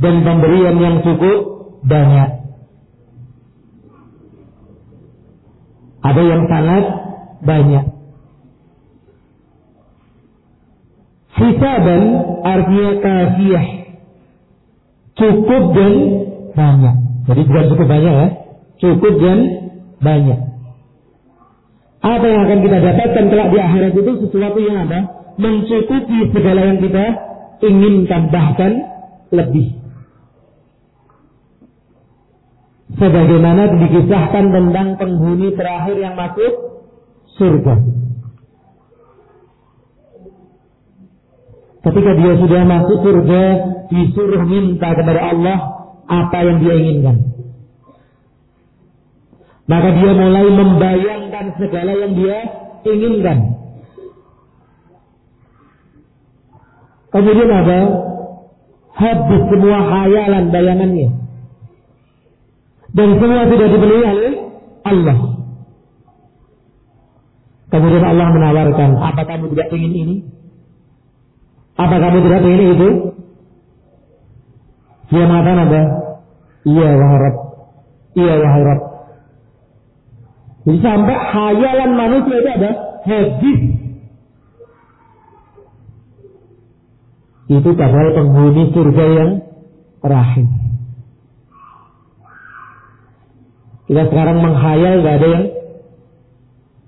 dan 0.00 0.14
pemberian 0.24 0.76
yang 0.80 0.96
cukup 1.04 1.38
banyak. 1.84 2.30
Ada 6.06 6.22
yang 6.22 6.42
sangat 6.46 6.84
banyak. 7.42 7.84
Hisaban 11.36 12.02
artinya 12.46 12.90
kafiyah. 13.02 13.66
Cukup 15.16 15.62
dan 15.76 15.92
banyak. 16.56 16.96
Jadi 17.26 17.40
bukan 17.44 17.64
cukup 17.74 17.86
banyak 17.90 18.12
ya. 18.12 18.28
Cukup 18.80 19.14
dan 19.20 19.38
banyak. 20.00 20.55
Apa 22.06 22.22
yang 22.22 22.40
akan 22.46 22.58
kita 22.62 22.78
dapatkan 22.78 23.24
kelak 23.34 23.48
di 23.50 23.58
akhirat 23.58 23.92
itu 23.98 24.12
sesuatu 24.22 24.58
yang 24.62 24.86
apa? 24.86 25.00
Mencukupi 25.42 26.30
segala 26.30 26.60
yang 26.70 26.78
kita 26.78 27.04
inginkan 27.66 28.30
bahkan 28.30 28.72
lebih. 29.34 29.74
Sebagaimana 32.94 33.74
dikisahkan 33.74 34.44
tentang 34.54 34.88
penghuni 34.96 35.50
terakhir 35.58 35.96
yang 35.98 36.14
masuk 36.14 36.52
surga. 37.36 37.74
Ketika 41.86 42.12
dia 42.18 42.32
sudah 42.38 42.62
masuk 42.66 42.98
surga, 43.02 43.42
disuruh 43.90 44.42
minta 44.46 44.94
kepada 44.94 45.20
Allah 45.34 45.58
apa 46.06 46.38
yang 46.46 46.58
dia 46.62 46.74
inginkan. 46.78 47.16
Maka 49.66 49.88
dia 49.98 50.12
mulai 50.14 50.46
membayangkan 51.36 51.60
segala 51.60 51.92
yang 51.92 52.12
dia 52.16 52.38
inginkan. 52.86 53.38
Kemudian 57.12 57.50
apa? 57.52 57.78
Habis 58.96 59.42
semua 59.52 59.78
hayalan 59.84 60.44
bayangannya. 60.52 61.08
Dan 62.96 63.08
semua 63.20 63.44
sudah 63.44 63.68
dibeli 63.68 63.98
oleh 64.00 64.32
Allah. 64.88 65.18
Kemudian 67.68 68.04
Allah 68.04 68.28
menawarkan, 68.32 68.90
apa 68.96 69.22
kamu 69.28 69.52
tidak 69.52 69.68
ingin 69.76 69.92
ini? 69.92 70.16
Apa 71.76 71.96
kamu 72.00 72.18
tidak 72.24 72.40
ingin 72.40 72.68
itu? 72.72 72.88
Dia 75.12 75.24
mengatakan 75.28 75.60
apa? 75.68 75.80
Iya 76.66 76.88
wahai 76.98 77.18
Rabb. 77.20 77.36
Iya 78.16 78.34
wahai 78.42 78.62
Rabb. 78.64 78.95
Jadi 80.66 80.78
sampai 80.82 81.14
hayalan 81.14 81.90
manusia 81.94 82.36
itu 82.42 82.50
ada 82.50 82.70
hadis. 83.06 83.60
Itu 87.46 87.70
padahal 87.78 88.10
penghuni 88.18 88.74
surga 88.74 89.04
yang 89.06 89.30
terakhir. 90.02 90.46
Kita 93.86 94.02
sekarang 94.10 94.42
menghayal 94.42 94.94
gak 95.06 95.16
ada 95.22 95.28
yang 95.30 95.46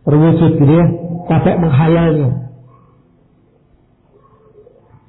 terwujud 0.02 0.52
gitu 0.58 0.72
ya. 0.74 0.86
Capek 1.30 1.56
menghayalnya. 1.62 2.30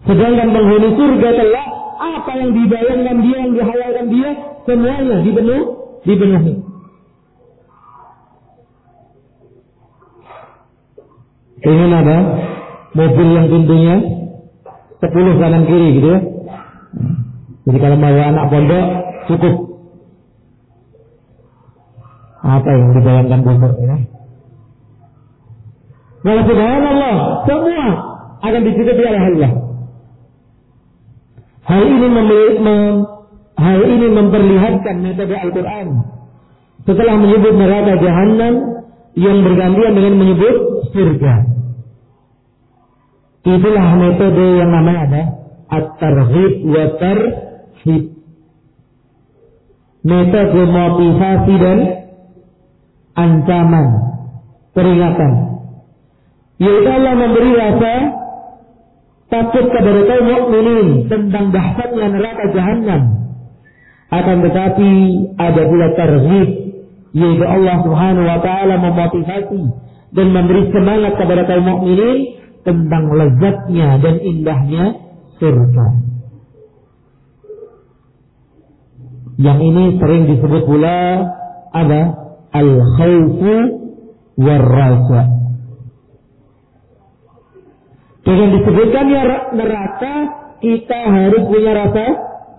Sedangkan 0.05 0.49
penghuni 0.53 0.89
surga 0.93 1.29
telah 1.33 1.65
apa 1.97 2.31
yang 2.37 2.53
dibayangkan 2.53 3.17
dia, 3.25 3.37
yang 3.41 3.53
dihayalkan 3.57 4.05
dia, 4.13 4.29
semuanya 4.69 5.17
dipenuh, 5.25 5.63
dipenuhi. 6.05 6.68
Ingin 11.59 11.91
ada 11.91 12.17
mobil 12.95 13.27
yang 13.35 13.47
pintunya 13.51 13.95
sepuluh 15.03 15.35
kanan 15.39 15.63
kiri 15.67 15.87
gitu 15.99 16.07
ya. 16.07 16.19
Jadi 17.67 17.77
kalau 17.83 17.97
mau 17.99 18.15
anak 18.15 18.45
pondok 18.47 18.85
cukup. 19.27 19.55
Apa 22.39 22.69
yang 22.71 22.95
dibayangkan 22.95 23.39
pondok 23.43 23.73
ya? 23.83 23.97
Malah 26.19 26.43
subhanallah, 26.43 27.15
semua 27.47 27.83
akan 28.43 28.61
dicukupi 28.63 29.03
oleh 29.07 29.21
Allah. 29.23 29.51
Hal 31.63 31.83
ini 31.85 32.07
mem, 32.59 32.95
hal 33.55 33.79
ini 33.85 34.07
memperlihatkan 34.09 34.95
metode 34.99 35.35
Al-Quran. 35.37 35.87
Setelah 36.87 37.15
menyebut 37.19 37.53
neraka 37.53 37.93
jahanam 38.01 38.53
yang 39.13 39.43
bergantian 39.45 39.93
dengan 39.93 40.13
menyebut 40.17 40.55
surga. 40.93 41.33
Itulah 43.45 43.87
metode 43.97 44.45
yang 44.59 44.69
namanya 44.69 45.01
ada 45.07 45.23
at-tarhib 45.71 46.53
wa 46.67 46.83
tarhib. 46.99 48.03
Metode 49.99 50.61
motivasi 50.63 51.53
dan 51.59 51.79
ancaman, 53.19 53.87
peringatan. 54.71 55.31
Yaitu 56.59 56.89
Allah 56.91 57.13
memberi 57.15 57.51
rasa 57.55 57.93
takut 59.31 59.65
kepada 59.71 60.01
kaum 60.07 60.25
mukminin 60.27 60.87
tentang 61.07 61.51
dahsyatnya 61.55 62.07
neraka 62.11 62.45
jahanam. 62.51 63.01
Akan 64.09 64.41
tetapi 64.41 64.91
ada 65.37 65.61
pula 65.69 65.87
tarhib 65.93 66.49
yaitu 67.13 67.45
Allah 67.45 67.77
Subhanahu 67.81 68.25
wa 68.25 68.39
taala 68.41 68.75
memotivasi 68.77 69.61
dan 70.09 70.27
memberi 70.33 70.73
semangat 70.73 71.13
kepada 71.17 71.45
kaum 71.45 71.65
mukminin 71.65 72.17
tentang 72.65 73.13
lezatnya 73.13 74.01
dan 74.01 74.15
indahnya 74.19 74.83
surga. 75.37 75.87
Yang 79.39 79.59
ini 79.71 79.83
sering 80.03 80.23
disebut 80.35 80.63
pula 80.67 80.99
ada 81.71 82.01
al-khawfu 82.51 83.55
war-raja. 84.35 85.21
Dengan 88.27 88.49
disebutkannya 88.59 89.19
neraka, 89.55 90.15
kita 90.59 90.99
harus 91.07 91.43
punya 91.47 91.71
rasa 91.71 92.05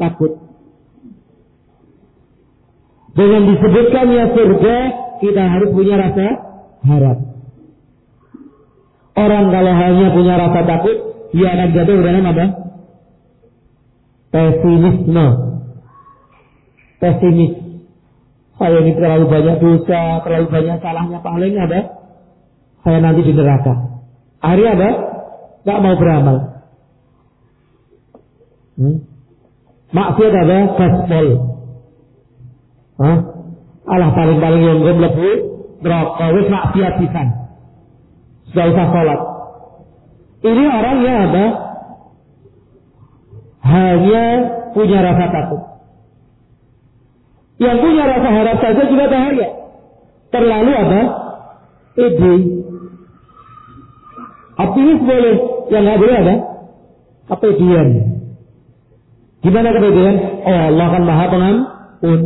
takut. 0.00 0.32
Dengan 3.12 3.42
disebutkannya 3.54 4.24
surga, 4.32 4.76
kita 5.20 5.42
harus 5.44 5.70
punya 5.76 5.94
rasa 6.00 6.26
harap. 6.88 7.29
Orang 9.20 9.52
kalau 9.52 9.72
hanya 9.76 10.08
punya 10.16 10.34
rasa 10.40 10.60
takut, 10.64 10.96
dia 11.36 11.48
akan 11.52 11.68
jatuh 11.76 11.96
dalam 12.00 12.24
apa? 12.24 12.46
Pesimisme. 14.32 15.26
Pesimis. 17.00 17.52
Saya 18.56 18.76
ini 18.84 18.92
terlalu 18.92 19.24
banyak 19.28 19.56
dosa, 19.60 20.20
terlalu 20.24 20.46
banyak 20.52 20.76
salahnya, 20.84 21.18
paling 21.24 21.56
ada. 21.56 21.80
Saya 22.84 22.98
nanti 23.00 23.24
di 23.24 23.32
neraka. 23.32 23.72
Akhirnya 24.40 24.72
ada 24.76 24.90
Gak 25.64 25.80
mau 25.84 25.94
beramal. 26.00 26.36
Hmm? 28.80 28.96
Maksiat 29.92 30.32
ada 30.32 30.58
gaspol. 30.78 31.26
Hah? 33.00 33.18
Allah 33.90 34.10
paling-paling 34.14 34.62
yang 34.62 34.78
gue 34.80 34.94
melebu 34.96 35.30
neraka 35.82 36.26
wis 36.36 36.46
maksiat 36.48 36.92
pisan. 37.02 37.28
Sudah 38.50 38.66
usah 38.66 38.86
sholat. 38.90 39.20
Ini 40.40 40.64
orang 40.66 40.96
yang 41.06 41.18
ada 41.30 41.46
hanya 43.62 44.24
punya 44.74 44.98
rasa 45.04 45.26
takut. 45.30 45.62
Yang 47.60 47.76
punya 47.84 48.04
rasa 48.08 48.28
harap 48.32 48.56
saja 48.58 48.82
juga 48.88 49.04
bahaya. 49.06 49.48
Terlalu 50.32 50.72
apa? 50.72 51.00
Ide. 52.00 52.34
Optimis 54.60 55.00
boleh, 55.04 55.34
yang 55.68 55.82
nggak 55.84 56.00
boleh 56.00 56.16
apa? 56.20 56.34
Kepedean. 57.30 57.88
Gimana 59.40 59.68
kepedean? 59.72 60.16
Oh 60.44 60.58
Allah 60.72 60.86
kan 60.90 61.02
maha 61.04 61.24
pengampun. 61.32 62.20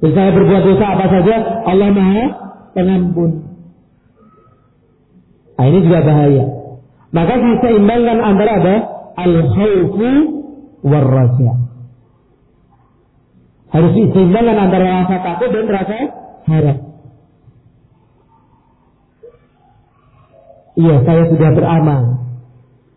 Saya 0.00 0.30
berbuat 0.32 0.62
dosa 0.64 0.86
apa 0.96 1.06
saja, 1.12 1.36
Allah 1.68 1.88
maha 1.92 2.24
pengampun. 2.74 3.49
Nah 5.60 5.68
ini 5.68 5.78
juga 5.84 6.00
bahaya. 6.00 6.44
Maka 7.12 7.34
diseimbangkan 7.36 8.18
antara 8.24 8.52
ada 8.64 8.76
al-khawfu 9.20 10.10
war 10.88 11.04
-raja. 11.04 11.52
Harus 13.68 13.92
diseimbangkan 13.92 14.56
antara 14.56 15.04
rasa 15.04 15.16
takut 15.20 15.52
dan 15.52 15.68
rasa 15.68 15.98
harap. 16.48 16.78
Iya, 20.80 20.96
saya 21.04 21.22
sudah 21.28 21.50
beramal. 21.52 22.02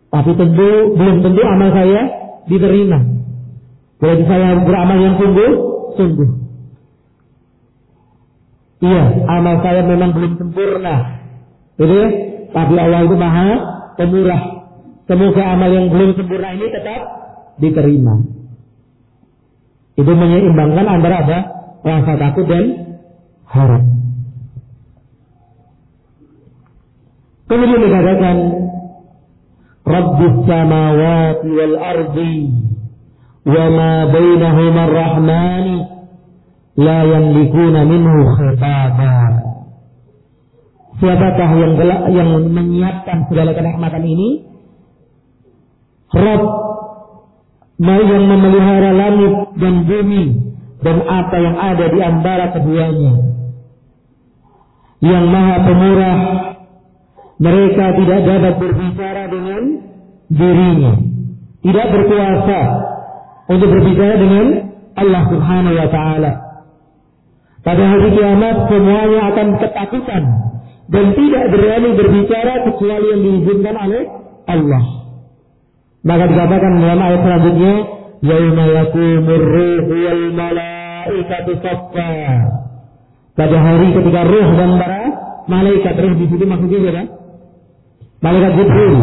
Tapi 0.08 0.30
tentu 0.32 0.70
belum 0.96 1.16
tentu 1.20 1.42
amal 1.44 1.68
saya 1.68 2.00
diterima. 2.48 2.98
Berarti 4.00 4.24
saya 4.24 4.48
beramal 4.64 4.98
yang 5.04 5.14
sungguh, 5.20 5.50
sungguh. 6.00 6.30
Iya, 8.88 9.04
amal 9.28 9.60
saya 9.60 9.84
memang 9.84 10.16
belum 10.16 10.32
sempurna. 10.40 10.96
Jadi, 11.76 12.00
tapi 12.54 12.74
Allah 12.78 13.00
itu 13.02 13.16
maha 13.18 13.48
pemurah. 13.98 14.42
Semoga 15.10 15.42
amal 15.58 15.68
yang 15.74 15.90
belum 15.90 16.14
sempurna 16.14 16.54
ini 16.54 16.70
tetap 16.70 17.02
diterima. 17.58 18.14
Itu 19.98 20.12
menyeimbangkan 20.14 20.86
antara 20.86 21.16
apa? 21.26 21.38
Rasa 21.84 22.12
takut 22.16 22.46
dan 22.48 22.64
harap. 23.50 23.84
Kemudian 27.44 27.80
dikatakan 27.84 28.36
Rabbus 29.84 30.36
samawati 30.48 31.48
wal 31.52 31.76
ardi 31.76 32.36
wa 33.44 33.64
ma 33.68 33.92
bainahuma 34.08 34.80
ar-rahmani 34.88 35.76
la 36.80 36.98
yamlikuna 37.04 37.80
minhu 37.84 38.16
khitaba. 38.40 39.44
Siapakah 40.94 41.50
yang 41.58 41.72
yang 42.14 42.30
menyiapkan 42.54 43.26
segala 43.26 43.50
kenikmatan 43.50 44.04
ini? 44.06 44.46
Rabb 46.14 46.42
yang 47.82 48.24
memelihara 48.30 48.90
langit 48.94 49.34
dan 49.58 49.74
bumi 49.82 50.24
dan 50.86 50.96
apa 51.02 51.36
yang 51.42 51.56
ada 51.58 51.84
di 51.90 51.98
antara 51.98 52.44
keduanya. 52.54 53.14
Yang 55.02 55.24
maha 55.26 55.56
pemurah 55.66 56.18
mereka 57.42 57.84
tidak 57.98 58.20
dapat 58.22 58.54
berbicara 58.62 59.22
dengan 59.26 59.62
dirinya. 60.30 60.94
Tidak 61.64 61.86
berkuasa 61.90 62.60
untuk 63.50 63.68
berbicara 63.68 64.14
dengan 64.14 64.46
Allah 64.94 65.22
Subhanahu 65.26 65.74
wa 65.74 65.88
taala. 65.90 66.32
Pada 67.64 67.82
hari 67.82 68.08
kiamat 68.14 68.56
semuanya 68.70 69.20
akan 69.32 69.48
ketakutan 69.58 70.22
dan 70.84 71.06
tidak 71.16 71.44
berani 71.48 71.90
berbicara 71.96 72.52
kecuali 72.68 73.06
yang 73.08 73.22
diizinkan 73.24 73.76
oleh 73.76 74.02
Allah. 74.44 74.84
Maka 76.04 76.24
dikatakan 76.28 76.72
dalam 76.84 77.00
ayat 77.00 77.20
selanjutnya, 77.24 77.74
"Yauma 78.20 78.64
yaqumur 78.68 79.44
wal 79.88 80.24
malaikatu 80.36 81.52
saffa." 81.64 82.12
Pada 83.34 83.56
hari 83.58 83.88
ketika 83.96 84.20
ruh 84.28 84.48
dan 84.54 84.70
para 84.78 85.02
malaikat 85.50 85.94
ruh 85.98 86.14
di 86.14 86.24
situ 86.28 86.44
maksudnya 86.44 86.78
apa? 86.92 87.02
malaikat 88.22 88.52
Jibril. 88.56 88.94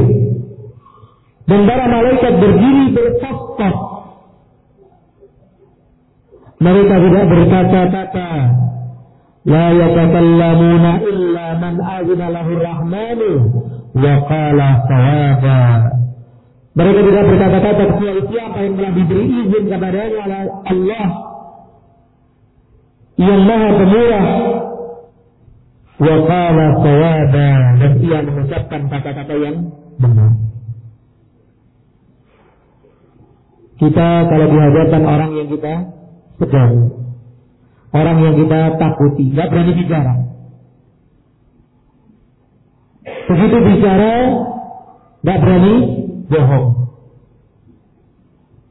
Dan 1.50 1.60
para 1.68 1.86
malaikat 1.90 2.34
berdiri 2.38 2.86
bersaf 2.96 3.38
Mereka 6.62 6.94
tidak 6.94 7.26
berkata-kata. 7.26 8.30
لا 9.46 9.66
يتكلمون 9.72 10.86
إلا 10.86 11.46
من 11.58 11.74
أذن 11.82 12.22
له 12.36 12.48
الرحمن 12.48 13.20
وقال 13.96 14.60
صوابا. 14.90 15.64
Mereka 16.72 17.00
tidak 17.04 17.24
berkata-kata 17.28 17.84
kecuali 17.84 18.22
siapa 18.32 18.58
yang 18.64 18.74
telah 18.80 18.92
diberi 18.96 19.26
izin 19.28 19.64
kepadanya 19.68 20.18
oleh 20.24 20.40
Allah 20.72 21.08
yang 23.20 23.42
maha 23.44 23.70
pemurah. 23.76 24.26
Wa 26.02 26.16
qala 26.26 26.66
sawaba 26.80 27.50
dan 27.78 27.92
ia 28.00 28.20
mengucapkan 28.24 28.82
kata-kata 28.88 29.34
yang 29.36 29.58
benar. 30.00 30.32
Kita 33.82 34.10
kalau 34.30 34.48
dihadapkan 34.48 35.04
orang 35.04 35.32
yang 35.36 35.48
kita 35.50 35.74
sedang 36.40 36.72
orang 37.92 38.18
yang 38.24 38.36
kita 38.40 38.60
takuti, 38.80 39.26
nggak 39.36 39.48
berani 39.52 39.74
bicara. 39.76 40.14
Begitu 43.32 43.58
bicara, 43.64 44.14
nggak 45.24 45.40
berani 45.40 45.76
bohong. 46.32 46.68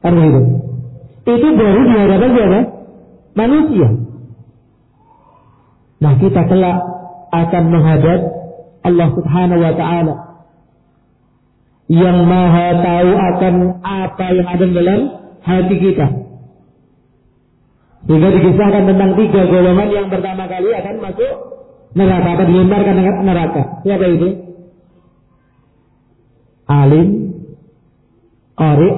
Kan 0.01 0.13
begitu. 0.17 0.41
Itu 1.21 1.47
baru 1.53 1.81
dihadapkan 1.85 2.31
siapa? 2.33 2.61
Manusia. 3.37 3.89
Nah 6.01 6.13
kita 6.17 6.41
kelak 6.49 6.77
akan 7.29 7.63
menghadap 7.69 8.19
Allah 8.81 9.09
Subhanahu 9.13 9.61
wa 9.61 9.73
taala 9.77 10.15
yang 11.91 12.25
maha 12.25 12.67
tahu 12.81 13.09
akan 13.13 13.55
apa 13.85 14.25
yang 14.33 14.47
ada 14.49 14.65
dalam 14.65 14.99
hati 15.45 15.75
kita. 15.77 16.07
Sehingga 18.01 18.29
dikisahkan 18.33 18.83
tentang 18.89 19.11
tiga 19.13 19.41
golongan 19.45 19.89
yang 19.93 20.07
pertama 20.09 20.49
kali 20.49 20.69
akan 20.73 20.95
masuk 21.05 21.33
neraka 21.93 22.29
atau 22.33 22.45
dilemparkan 22.49 22.95
neraka. 23.21 23.61
Siapa 23.85 24.05
itu? 24.09 24.29
Alim, 26.71 27.07
qari, 28.57 28.89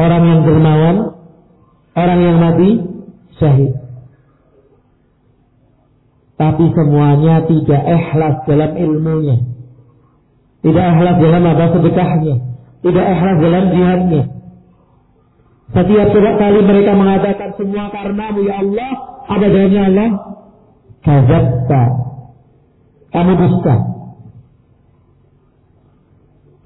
orang 0.00 0.22
yang 0.24 0.40
dermawan, 0.46 0.96
orang 1.98 2.18
yang 2.24 2.36
mati 2.38 2.70
syahid. 3.36 3.72
Tapi 6.40 6.64
semuanya 6.72 7.44
tidak 7.44 7.82
ikhlas 7.84 8.36
dalam 8.48 8.72
ilmunya. 8.80 9.36
Tidak 10.64 10.84
ikhlas 10.96 11.16
dalam 11.20 11.42
apa 11.44 11.64
sedekahnya. 11.76 12.36
Tidak 12.80 13.06
ikhlas 13.12 13.36
dalam 13.44 13.64
jihadnya. 13.76 14.22
Setiap 15.70 16.10
kali 16.10 16.60
mereka 16.66 16.92
mengatakan 16.98 17.54
semua 17.54 17.94
karenamu 17.94 18.42
ya 18.42 18.58
Allah, 18.58 18.92
apa 19.30 19.46
jawabnya 19.46 19.82
Allah? 19.86 20.10
Kazabta. 21.06 21.82
Kamu 23.14 23.32
dusta. 23.38 23.76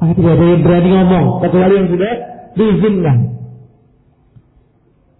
Maka 0.00 0.12
tidak 0.16 0.32
ada 0.36 0.44
yang 0.44 0.62
berani 0.64 0.88
ngomong 0.92 1.26
kecuali 1.44 1.74
yang 1.76 1.88
sudah 1.92 2.14
diizinkan. 2.57 3.18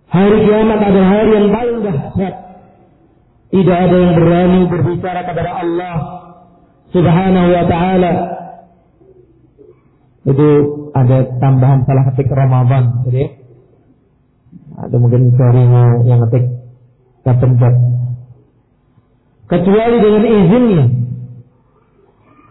Hari 0.09 0.37
kiamat 0.45 0.80
adalah 0.80 1.09
hari 1.09 1.30
yang 1.32 1.49
paling 1.53 1.78
dahsyat. 1.85 2.35
Tidak 3.53 3.78
ada 3.78 3.97
yang 3.97 4.12
berani 4.16 4.61
berbicara 4.66 5.20
kepada 5.28 5.51
Allah 5.61 5.97
Subhanahu 6.93 7.49
wa 7.53 7.64
taala. 7.68 8.12
Itu 10.24 10.49
ada 10.97 11.16
tambahan 11.37 11.85
salah 11.85 12.05
ketik 12.12 12.32
Ramadan, 12.32 13.05
jadi 13.09 13.20
ya. 13.20 13.44
Ada 14.89 14.97
mungkin 15.01 15.32
dari 15.35 15.64
yang 16.05 16.20
ketik 16.28 16.45
kepencet. 17.24 17.74
Kecuali 19.45 19.97
dengan 20.01 20.24
izinnya. 20.24 20.85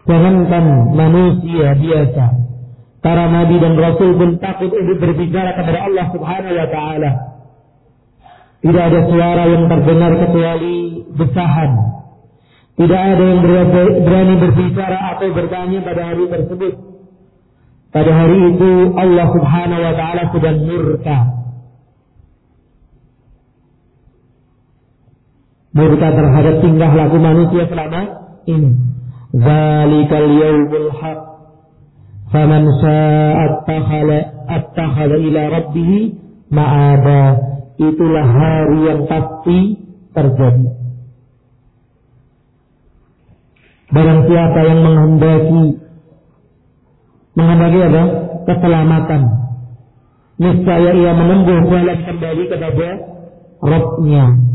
Jangankan 0.04 0.64
manusia 0.92 1.68
biasa. 1.74 2.24
Para 3.00 3.24
nabi 3.28 3.56
dan 3.60 3.76
rasul 3.76 4.16
pun 4.16 4.40
takut 4.40 4.72
untuk 4.72 4.96
berbicara 5.00 5.56
kepada 5.56 5.78
Allah 5.88 6.06
Subhanahu 6.12 6.54
wa 6.56 6.68
taala. 6.72 7.10
Tidak 8.64 8.80
ada 8.80 9.00
suara 9.12 9.42
yang 9.44 9.64
terdengar 9.68 10.12
kecuali 10.24 11.04
besahan. 11.12 11.70
Tidak 12.74 13.00
ada 13.12 13.22
yang 13.22 13.40
berani 14.02 14.34
berbicara 14.40 14.98
atau 15.14 15.28
bertanya 15.30 15.78
pada 15.84 16.02
hari 16.10 16.24
tersebut. 16.26 16.74
Pada 17.94 18.10
hari 18.10 18.38
itu 18.50 18.70
Allah 18.98 19.26
subhanahu 19.30 19.78
wa 19.78 19.94
ta'ala 19.94 20.22
sedang 20.34 20.58
murka. 20.66 21.18
Murka 25.74 26.08
terhadap 26.14 26.62
tingkah 26.62 26.92
laku 26.94 27.18
manusia 27.18 27.66
selama 27.66 28.00
ini. 28.46 28.78
Zalikal 29.34 30.30
yawmul 30.30 30.90
haq. 30.94 31.20
Faman 32.30 32.62
sya'at 32.78 33.66
takhala 34.78 35.16
ila 35.18 35.42
rabbihi 35.50 35.98
ma'abah 36.54 37.30
itulah 37.82 38.26
hari 38.26 38.78
yang 38.86 39.00
pasti 39.10 39.60
terjadi. 40.14 40.66
Barang 43.90 44.20
siapa 44.30 44.60
yang 44.62 44.80
menghendaki 44.82 45.64
menghendaki 47.34 47.78
apa? 47.82 48.02
Keselamatan. 48.46 49.22
Niscaya 50.38 50.90
ia 50.98 51.12
menempuh 51.14 51.66
jalan 51.66 51.98
kembali 52.06 52.44
kepada 52.50 52.90
Rabbnya. 53.58 54.53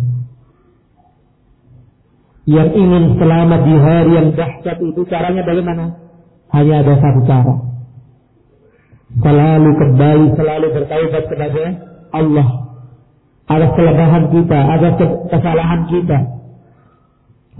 Yang 2.49 2.69
ingin 2.81 3.03
selamat 3.21 3.61
di 3.61 3.75
hari 3.77 4.11
yang 4.17 4.27
dahsyat 4.33 4.81
itu 4.81 5.01
caranya 5.05 5.45
bagaimana? 5.45 6.01
Hanya 6.49 6.81
ada 6.81 6.97
satu 6.97 7.21
cara. 7.29 7.55
Selalu 9.21 9.69
kembali, 9.77 10.25
selalu 10.33 10.67
bertaubat 10.73 11.23
kepada 11.29 11.65
Allah 12.09 12.47
atas 13.49 13.71
kelemahan 13.77 14.23
kita, 14.33 14.59
atas 14.65 14.93
kesalahan 15.29 15.81
kita. 15.93 16.17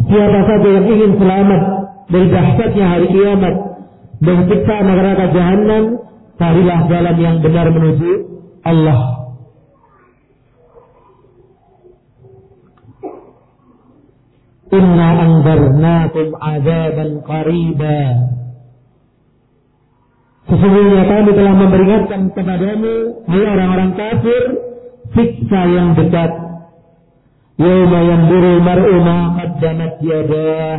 Siapa 0.10 0.40
saja 0.50 0.70
yang 0.74 0.86
ingin 0.90 1.12
selamat 1.22 1.62
dari 2.10 2.28
dahsyatnya 2.34 2.86
hari 2.90 3.08
kiamat 3.14 3.56
dan 4.26 4.38
siksa 4.50 4.76
neraka 4.90 5.26
jahanam, 5.38 5.84
carilah 6.42 6.80
jalan 6.90 7.16
yang 7.22 7.36
benar 7.46 7.68
menuju 7.70 8.12
Allah. 8.66 9.19
Inna 14.70 15.08
anzarnakum 15.18 16.28
azaban 16.38 17.10
qariba. 17.26 18.02
Sesungguhnya 20.46 21.04
kami 21.06 21.32
telah 21.34 21.54
memperingatkan 21.58 22.22
kepadamu, 22.34 22.94
hai 23.30 23.44
orang-orang 23.50 23.92
kafir, 23.98 24.44
siksa 25.14 25.62
yang 25.74 25.94
dekat. 25.94 26.32
Yawma 27.60 28.00
yanzuru 28.02 28.54
mar'u 28.62 28.96
ma 29.04 29.18
qaddamat 29.38 29.94
yadah. 30.06 30.78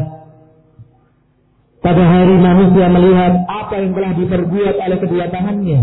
Pada 1.81 2.05
hari 2.05 2.37
manusia 2.39 2.87
melihat 2.93 3.35
apa 3.47 3.75
yang 3.79 3.93
telah 3.95 4.13
diperbuat 4.17 4.75
oleh 4.81 4.99
kedua 5.01 5.25
tangannya. 5.33 5.81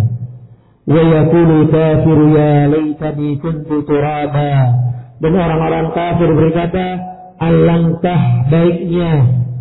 Wa 0.87 1.01
yaqulu 1.03 1.67
kafiru 1.67 2.25
ya 2.35 2.71
laitani 2.71 3.35
kuntu 3.39 3.83
turaba. 3.83 4.51
Dan 5.17 5.33
orang-orang 5.33 5.91
kafir 5.91 6.29
berkata, 6.31 7.16
alangkah 7.37 8.21
baiknya 8.49 9.11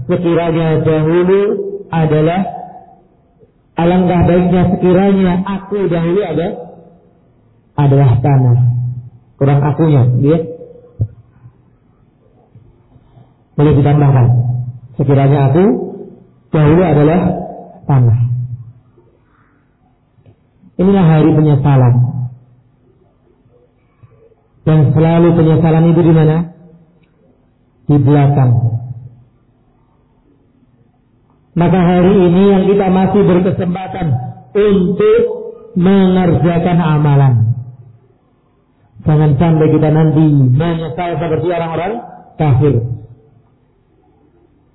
sekiranya 0.09 0.81
dahulu 0.81 1.41
adalah 1.93 2.41
alangkah 3.77 4.20
baiknya 4.24 4.62
sekiranya 4.72 5.33
aku 5.45 5.79
dahulu 5.87 6.20
ada 6.24 6.49
adalah 7.77 8.11
tanah. 8.24 8.59
Kurang 9.37 9.61
akunya 9.61 10.03
dia 10.24 10.39
boleh 13.57 13.72
ditambahkan. 13.77 14.27
Sekiranya 14.97 15.39
aku 15.53 15.64
dahulu 16.49 16.83
adalah 16.83 17.20
tanah. 17.85 18.18
Inilah 20.77 21.05
hari 21.05 21.31
penyesalan. 21.33 21.95
Dan 24.66 24.79
selalu 24.93 25.29
penyesalan 25.37 25.85
itu 25.95 26.01
di 26.05 26.12
mana 26.12 26.56
di 27.87 27.97
belakang 28.03 28.53
maka 31.57 31.80
hari 31.80 32.14
ini 32.28 32.43
yang 32.53 32.62
kita 32.68 32.87
masih 32.93 33.22
berkesempatan 33.24 34.07
untuk 34.53 35.20
mengerjakan 35.76 36.78
amalan 36.80 37.47
Jangan 39.07 39.39
sampai 39.39 39.66
kita 39.70 39.89
nanti 39.95 40.24
menyesal 40.34 41.11
seperti 41.22 41.47
orang-orang 41.47 41.93
kafir. 42.34 42.74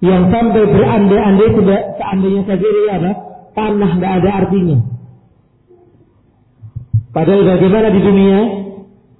Yang 0.01 0.24
sampai 0.32 0.64
berandai-andai 0.72 1.49
sudah 1.51 1.80
seandainya 1.99 2.41
saja 2.47 2.66
ini 2.66 2.84
apa? 2.89 3.12
Tanah 3.51 3.91
tidak 3.99 4.12
ada 4.24 4.30
artinya. 4.41 4.78
Padahal 7.12 7.43
bagaimana 7.43 7.88
di 7.91 8.01
dunia 8.01 8.39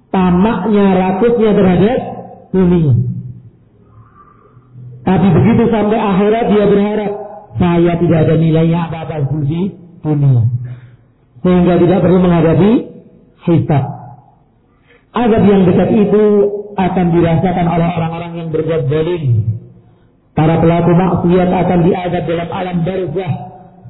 tamaknya, 0.08 0.86
rakusnya 0.96 1.50
terhadap 1.52 1.98
dunia. 2.56 2.94
Tapi 5.02 5.26
begitu 5.34 5.62
sampai 5.70 5.98
akhirat 5.98 6.44
dia 6.54 6.64
berharap 6.70 7.12
saya 7.58 7.92
tidak 7.98 8.18
ada 8.26 8.34
nilainya 8.38 8.78
apa-apa 8.86 9.16
di 9.42 9.74
dunia. 10.00 10.42
Sehingga 11.42 11.74
tidak 11.74 11.98
perlu 12.06 12.18
menghadapi 12.22 12.70
hisab. 13.50 13.84
Azab 15.12 15.42
yang 15.44 15.62
dekat 15.68 15.90
itu 15.92 16.24
akan 16.78 17.06
dirasakan 17.12 17.66
oleh 17.68 17.88
orang-orang 17.92 18.32
yang 18.38 18.48
berbuat 18.48 18.88
zalim. 18.88 19.24
Para 20.32 20.56
pelaku 20.64 20.90
maksiat 20.96 21.50
akan 21.52 21.78
diadab 21.84 22.24
dalam 22.24 22.48
alam 22.48 22.76
barzah 22.80 23.32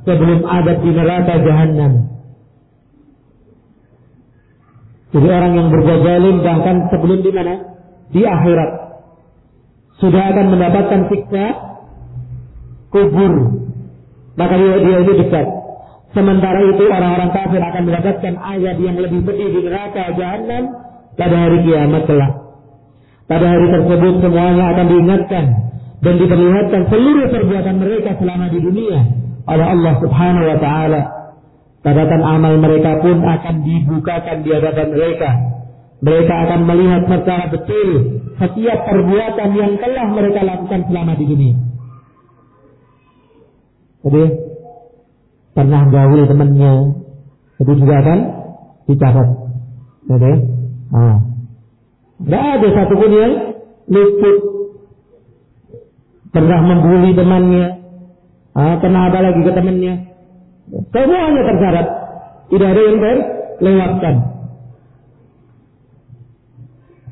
sebelum 0.02 0.40
adab 0.42 0.76
di 0.82 0.90
neraka 0.90 1.34
jahanam. 1.38 1.92
Jadi 5.12 5.28
orang 5.28 5.52
yang 5.54 5.68
berbuat 5.68 6.00
zalim 6.02 6.36
bahkan 6.40 6.76
sebelum 6.88 7.18
di 7.20 7.30
mana? 7.30 7.54
Di 8.10 8.22
akhirat. 8.24 8.70
Sudah 10.00 10.22
akan 10.32 10.46
mendapatkan 10.52 11.00
siksa 11.10 11.46
kubur. 12.92 13.32
Maka 14.36 14.54
dia, 14.56 14.74
dia 14.80 14.96
itu 15.04 15.12
dekat. 15.26 15.46
Sementara 16.12 16.60
itu 16.68 16.84
orang-orang 16.92 17.30
kafir 17.32 17.60
akan 17.60 17.82
mendapatkan 17.88 18.34
ayat 18.36 18.76
yang 18.76 18.96
lebih 19.00 19.24
pedih 19.24 19.48
di 19.48 19.60
neraka 19.64 20.12
jahanam 20.12 20.76
pada 21.16 21.36
hari 21.48 21.58
kiamat 21.64 22.04
kelak. 22.04 22.32
Pada 23.24 23.46
hari 23.48 23.66
tersebut 23.72 24.14
semuanya 24.20 24.76
akan 24.76 24.86
diingatkan 24.92 25.44
dan 26.04 26.14
diperlihatkan 26.20 26.82
seluruh 26.92 27.26
perbuatan 27.32 27.76
mereka 27.80 28.10
selama 28.20 28.46
di 28.52 28.60
dunia 28.60 29.00
oleh 29.48 29.66
Allah 29.66 29.94
Subhanahu 30.04 30.46
wa 30.52 30.58
taala. 30.60 31.02
Catatan 31.82 32.22
amal 32.22 32.54
mereka 32.62 33.02
pun 33.02 33.24
akan 33.24 33.54
dibukakan 33.66 34.36
di 34.46 34.50
hadapan 34.54 34.88
mereka. 34.92 35.30
Mereka 36.02 36.34
akan 36.46 36.60
melihat 36.66 37.02
secara 37.08 37.44
betul 37.50 38.21
setiap 38.42 38.78
perbuatan 38.90 39.50
yang 39.54 39.72
telah 39.78 40.06
mereka 40.10 40.40
lakukan 40.42 40.80
selama 40.90 41.14
di 41.14 41.24
dunia. 41.30 41.54
Jadi 44.02 44.24
pernah 45.54 45.82
gaul 45.86 46.26
temannya, 46.26 46.72
itu 47.62 47.72
juga 47.78 47.94
akan 48.02 48.18
dicatat. 48.90 49.28
Jadi, 50.10 50.32
ah, 50.90 51.16
tidak 52.18 52.42
ada 52.58 52.68
satupun 52.74 53.10
yang 53.14 53.32
luput 53.86 54.36
pernah 56.34 56.60
membuli 56.66 57.14
temannya, 57.14 57.66
ah, 58.58 58.74
kena 58.82 59.06
apa 59.06 59.18
lagi 59.22 59.40
ke 59.46 59.52
temannya. 59.54 59.94
Semuanya 60.90 61.42
tercatat, 61.46 61.86
tidak 62.50 62.68
ada 62.74 62.82
yang 62.82 62.98
terlewatkan. 62.98 64.31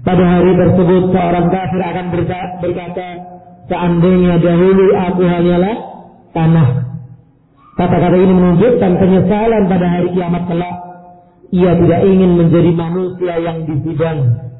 Pada 0.01 0.25
hari 0.25 0.53
tersebut 0.57 1.03
seorang 1.13 1.47
kafir 1.53 1.81
akan 1.85 2.07
berkata, 2.13 3.09
seandainya 3.69 4.35
dahulu 4.41 4.87
aku 4.97 5.23
hanyalah 5.29 5.77
tanah. 6.33 6.69
Kata-kata 7.77 8.17
ini 8.17 8.33
menunjukkan 8.33 8.93
penyesalan 8.97 9.63
pada 9.69 9.87
hari 9.89 10.09
kiamat 10.17 10.45
kelak. 10.49 10.77
Ia 11.51 11.73
tidak 11.75 12.01
ingin 12.07 12.31
menjadi 12.39 12.71
manusia 12.71 13.35
yang 13.43 13.67
disidang 13.67 14.51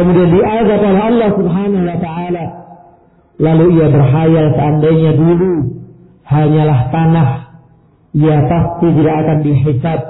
Kemudian 0.00 0.32
diazab 0.32 0.80
oleh 0.80 1.02
Allah 1.02 1.30
Subhanahu 1.36 1.84
wa 1.84 1.98
taala. 2.00 2.44
Lalu 3.36 3.66
ia 3.76 3.86
berhayal 3.92 4.46
seandainya 4.56 5.12
dulu 5.12 5.54
hanyalah 6.24 6.80
tanah, 6.88 7.28
ia 8.16 8.36
pasti 8.48 8.88
tidak 8.96 9.16
akan 9.20 9.38
dihisab, 9.44 10.00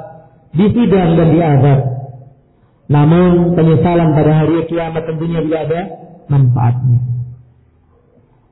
disidang 0.54 1.10
dan 1.18 1.28
diazab. 1.34 1.80
Namun 2.90 3.54
penyesalan 3.54 4.18
pada 4.18 4.32
hari 4.34 4.66
kiamat 4.66 5.06
tentunya 5.06 5.40
tidak 5.46 5.60
ada 5.70 5.80
manfaatnya. 6.26 6.98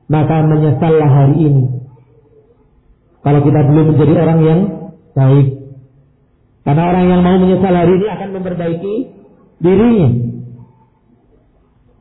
Maka 0.07 0.35
menyesallah 0.47 1.09
hari 1.11 1.35
ini. 1.43 1.63
Kalau 3.19 3.39
kita 3.43 3.59
belum 3.67 3.85
menjadi 3.93 4.13
orang 4.15 4.39
yang 4.47 4.59
baik. 5.11 5.47
Karena 6.63 6.83
orang 6.87 7.05
yang 7.11 7.21
mau 7.21 7.35
menyesal 7.35 7.73
hari 7.75 7.93
ini 7.99 8.07
akan 8.07 8.29
memperbaiki 8.39 8.95
dirinya. 9.59 10.09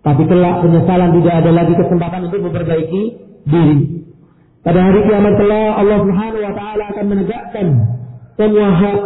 Tapi 0.07 0.23
kelak 0.31 0.57
penyesalan 0.63 1.11
tidak 1.19 1.35
ada 1.43 1.51
lagi 1.53 1.75
kesempatan 1.75 2.21
untuk 2.31 2.41
memperbaiki 2.47 3.03
diri. 3.51 3.79
Pada 4.63 4.79
hari 4.79 5.01
kiamat 5.11 5.35
kelak 5.43 5.73
Allah 5.75 5.99
Subhanahu 6.07 6.43
wa 6.47 6.55
taala 6.55 6.85
akan 6.95 7.07
menegakkan 7.11 7.67
semua 8.39 8.69
hak 8.79 8.99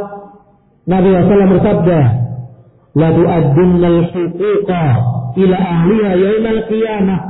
Nabi 0.82 1.08
SAW 1.14 1.52
bersabda, 1.56 1.98
"La 2.92 3.08
tu'addunna 3.12 3.86
al-huquqa 3.88 4.84
ila 5.36 5.56
ahliha 5.56 6.10
yawm 6.16 6.44
al-qiyamah 6.44 7.20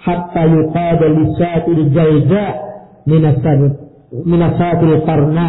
hatta 0.00 0.42
yuqada 0.48 1.06
lisatil 1.12 1.82
jawza 1.92 2.46
min 3.06 4.40
asatil 4.40 4.96
qarna." 5.04 5.48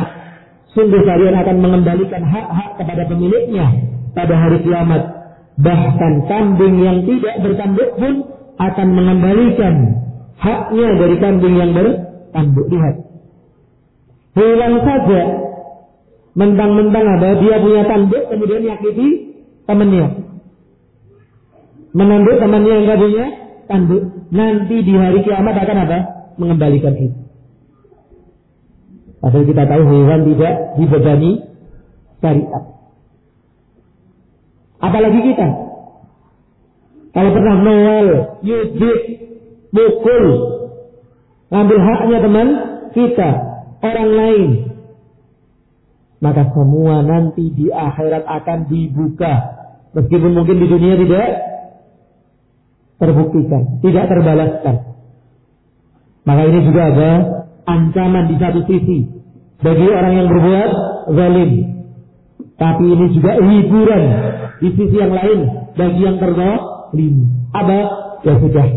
Sungguh 0.74 1.06
kalian 1.06 1.38
akan 1.38 1.58
mengembalikan 1.62 2.26
hak-hak 2.26 2.82
kepada 2.82 3.06
pemiliknya 3.06 3.68
pada 4.18 4.34
hari 4.34 4.58
kiamat 4.66 5.24
Bahkan 5.54 6.14
kambing 6.26 6.82
yang 6.82 7.06
tidak 7.06 7.36
bertanduk 7.46 7.90
pun 8.02 8.14
akan 8.58 8.88
mengembalikan 8.90 10.02
haknya 10.42 10.90
dari 10.98 11.16
kambing 11.22 11.56
yang 11.62 11.72
bertanduk. 11.78 12.66
Lihat. 12.74 12.96
Hilang 14.34 14.76
saja. 14.82 15.22
Mentang-mentang 16.34 17.06
ada 17.06 17.38
dia 17.38 17.62
punya 17.62 17.86
tanduk 17.86 18.26
kemudian 18.34 18.66
nyakiti 18.66 19.33
temannya. 19.70 20.06
Menanduk 21.94 22.38
temannya 22.42 22.72
yang 22.74 22.86
gak 22.90 23.02
punya 23.02 23.26
tanduk. 23.70 24.04
Nanti 24.34 24.76
di 24.82 24.94
hari 24.98 25.20
kiamat 25.22 25.56
akan 25.56 25.78
apa? 25.86 26.00
Mengembalikan 26.42 26.98
itu. 26.98 27.20
Padahal 29.24 29.48
kita 29.48 29.64
tahu 29.64 29.84
hewan 29.88 30.22
tidak 30.28 30.54
dibebani 30.76 31.32
syariat. 32.20 32.64
Apalagi 34.84 35.20
kita. 35.32 35.48
Kalau 37.14 37.30
pernah 37.32 37.56
Noel, 37.62 38.08
yudit, 38.42 39.02
mukul, 39.70 40.26
ngambil 41.54 41.78
haknya 41.78 42.18
teman 42.20 42.48
kita, 42.92 43.30
orang 43.80 44.10
lain. 44.12 44.52
Maka 46.20 46.52
semua 46.52 47.06
nanti 47.06 47.54
di 47.54 47.70
akhirat 47.70 48.26
akan 48.26 48.60
dibuka. 48.68 49.53
Meskipun 49.94 50.32
mungkin 50.34 50.58
di 50.58 50.68
dunia 50.68 50.96
tidak 50.98 51.28
terbuktikan, 52.98 53.62
tidak 53.86 54.06
terbalaskan. 54.10 54.76
Maka 56.24 56.42
ini 56.50 56.60
juga 56.66 56.82
ada 56.90 57.12
ancaman 57.68 58.32
di 58.32 58.36
satu 58.42 58.66
sisi 58.66 59.06
bagi 59.62 59.86
orang 59.86 60.14
yang 60.18 60.28
berbuat 60.34 60.72
zalim. 61.14 61.52
Tapi 62.58 62.84
ini 62.90 63.06
juga 63.14 63.32
hiburan 63.38 64.04
di 64.64 64.70
sisi 64.72 64.96
yang 64.98 65.14
lain 65.14 65.40
bagi 65.78 66.02
yang 66.02 66.18
terzalim. 66.18 67.14
Apa? 67.54 67.80
Ya 68.24 68.34
sudah. 68.40 68.68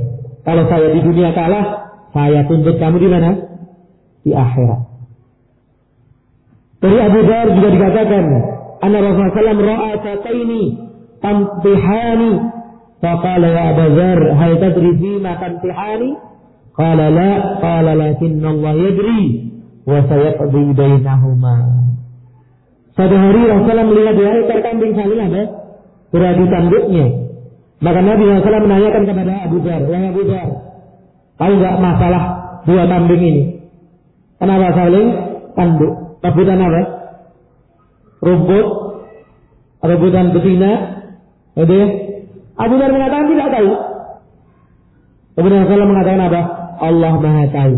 Kalau 0.42 0.64
saya 0.68 0.90
di 0.90 1.00
dunia 1.00 1.30
kalah, 1.32 1.66
saya 2.12 2.44
tuntut 2.44 2.76
kamu 2.76 2.96
di 2.98 3.08
mana? 3.08 3.30
Di 4.26 4.34
akhirat. 4.34 4.80
Dari 6.76 6.98
Abu 7.02 7.20
Dhar 7.24 7.46
juga 7.56 7.68
dikatakan, 7.72 8.24
Anna 8.84 8.98
Rasulullah 9.00 9.32
SAW 9.32 9.64
ra'a 9.64 9.90
sataini 10.02 10.85
tamtihani. 11.26 12.32
Faqala 12.96 13.46
ya 13.50 13.62
Abu 13.76 13.86
Dhar, 13.98 14.20
hal 14.38 14.52
tadri 14.62 14.90
fima 15.02 15.34
tamtihani? 15.42 16.10
Qala 16.78 17.06
la, 17.10 17.30
qala 17.58 17.92
lakinna 17.98 18.48
Allah 18.54 18.72
yadri. 18.78 19.22
Wa 19.86 19.98
sayaqdi 20.06 20.64
bainahuma. 20.74 21.56
Satu 22.96 23.12
hari 23.12 23.42
Rasulullah 23.44 23.86
melihat 23.86 24.14
dua 24.16 24.30
ekor 24.40 24.58
kambing 24.64 24.92
saling 24.96 25.20
ada 25.20 25.42
beradu 26.08 26.44
tanduknya. 26.48 27.06
Maka 27.76 28.00
Nabi 28.00 28.22
SAW 28.24 28.64
menanyakan 28.64 29.02
kepada 29.04 29.32
Abu 29.44 29.56
Dhar, 29.60 29.84
Wahai 29.84 30.08
Abu 30.08 30.22
Dhar, 30.24 30.48
tahu 31.36 31.52
nggak 31.60 31.76
masalah 31.76 32.22
dua 32.64 32.82
kambing 32.88 33.20
ini? 33.20 33.42
Kenapa 34.40 34.72
saling 34.72 35.08
tanduk? 35.52 35.92
Rebutan 36.24 36.58
apa? 36.58 36.82
Rumput, 38.24 38.66
rebutan 39.84 40.26
betina, 40.32 40.72
ya? 41.64 41.86
Abu 42.56 42.74
Dhar 42.76 42.90
mengatakan 42.92 43.28
tidak 43.32 43.48
tahu. 43.52 43.70
Kemudian 45.36 45.60
Rasulullah 45.64 45.90
mengatakan 45.92 46.20
apa? 46.28 46.40
Allah 46.80 47.12
Maha 47.20 47.44
tahu. 47.52 47.74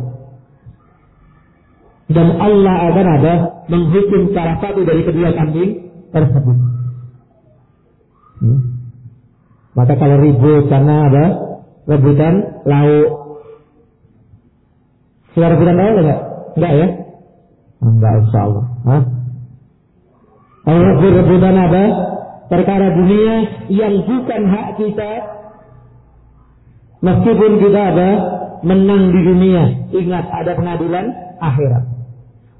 Dan 2.08 2.26
Allah 2.40 2.76
akan 2.88 3.06
ada 3.20 3.34
menghukum 3.68 4.32
salah 4.32 4.56
satu 4.62 4.80
dari 4.86 5.02
kedua 5.04 5.34
kambing 5.34 5.92
tersebut. 6.08 6.56
Hmm? 8.38 8.60
Maka 9.74 9.94
kalau 9.98 10.16
ribut 10.22 10.70
karena 10.70 10.94
ada 11.10 11.24
rebutan 11.84 12.34
lauk. 12.64 13.08
Sudah 15.34 15.48
rebutan 15.52 15.76
lauk 15.76 15.94
enggak? 16.00 16.20
Enggak 16.56 16.72
ya? 16.72 16.86
Enggak 17.82 18.12
insya 18.24 18.38
Allah. 18.46 18.64
Hah? 18.88 19.02
Kalau 20.64 20.80
rebut 20.84 21.12
rebutan 21.12 21.54
apa? 21.58 21.82
Perkara 22.48 22.86
dunia 22.96 23.34
yang 23.68 23.94
bukan 24.08 24.42
hak 24.48 24.68
kita. 24.80 25.12
Meskipun 27.04 27.52
kita 27.60 27.80
ada 27.94 28.10
menang 28.64 29.12
di 29.12 29.20
dunia. 29.22 29.62
Ingat 29.92 30.24
ada 30.32 30.52
pengadilan 30.56 31.06
akhirat. 31.38 31.84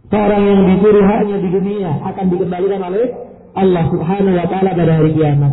Seorang 0.09 0.43
yang 0.45 0.61
disuruh 0.73 1.05
haknya 1.05 1.37
di 1.41 1.49
dunia 1.53 1.91
akan 2.05 2.25
dikembalikan 2.33 2.81
oleh 2.81 3.07
Allah 3.53 3.85
subhanahu 3.93 4.37
wa 4.37 4.47
ta'ala 4.49 4.71
pada 4.73 4.93
hari 4.93 5.13
kiamat. 5.17 5.53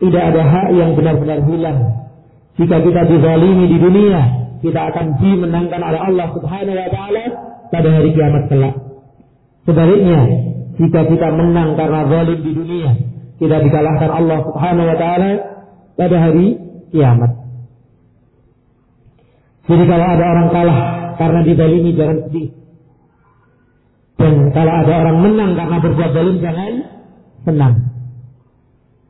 Tidak 0.00 0.22
ada 0.22 0.42
hak 0.42 0.68
yang 0.76 0.90
benar-benar 0.96 1.40
hilang. 1.44 1.78
Jika 2.60 2.76
kita 2.84 3.02
dizalimi 3.08 3.64
di 3.64 3.78
dunia, 3.80 4.42
kita 4.60 4.80
akan 4.92 5.06
dimenangkan 5.18 5.80
oleh 5.80 6.00
Allah 6.00 6.26
Subhanahu 6.36 6.76
wa 6.76 6.88
taala 6.92 7.24
pada 7.72 7.88
hari 7.88 8.10
kiamat 8.12 8.44
kelak. 8.46 8.74
Sebaliknya, 9.64 10.20
jika 10.76 11.00
kita 11.08 11.28
menang 11.32 11.74
karena 11.74 12.00
zalim 12.06 12.40
di 12.44 12.52
dunia, 12.52 12.90
tidak 13.42 13.60
dikalahkan 13.66 14.10
Allah 14.14 14.38
Subhanahu 14.46 14.86
wa 14.86 14.96
taala 14.96 15.30
pada 15.98 16.16
hari 16.16 16.46
kiamat. 16.94 17.32
Jadi 19.66 19.84
kalau 19.90 20.06
ada 20.06 20.24
orang 20.30 20.48
kalah 20.54 20.78
karena 21.18 21.40
didalimi 21.42 21.90
jangan 21.98 22.18
sedih. 22.30 22.48
Dan 24.18 24.54
kalau 24.54 24.72
ada 24.86 24.92
orang 25.02 25.18
menang 25.26 25.52
karena 25.58 25.76
berbuat 25.82 26.10
zalim 26.14 26.36
jangan 26.38 26.72
senang. 27.42 27.74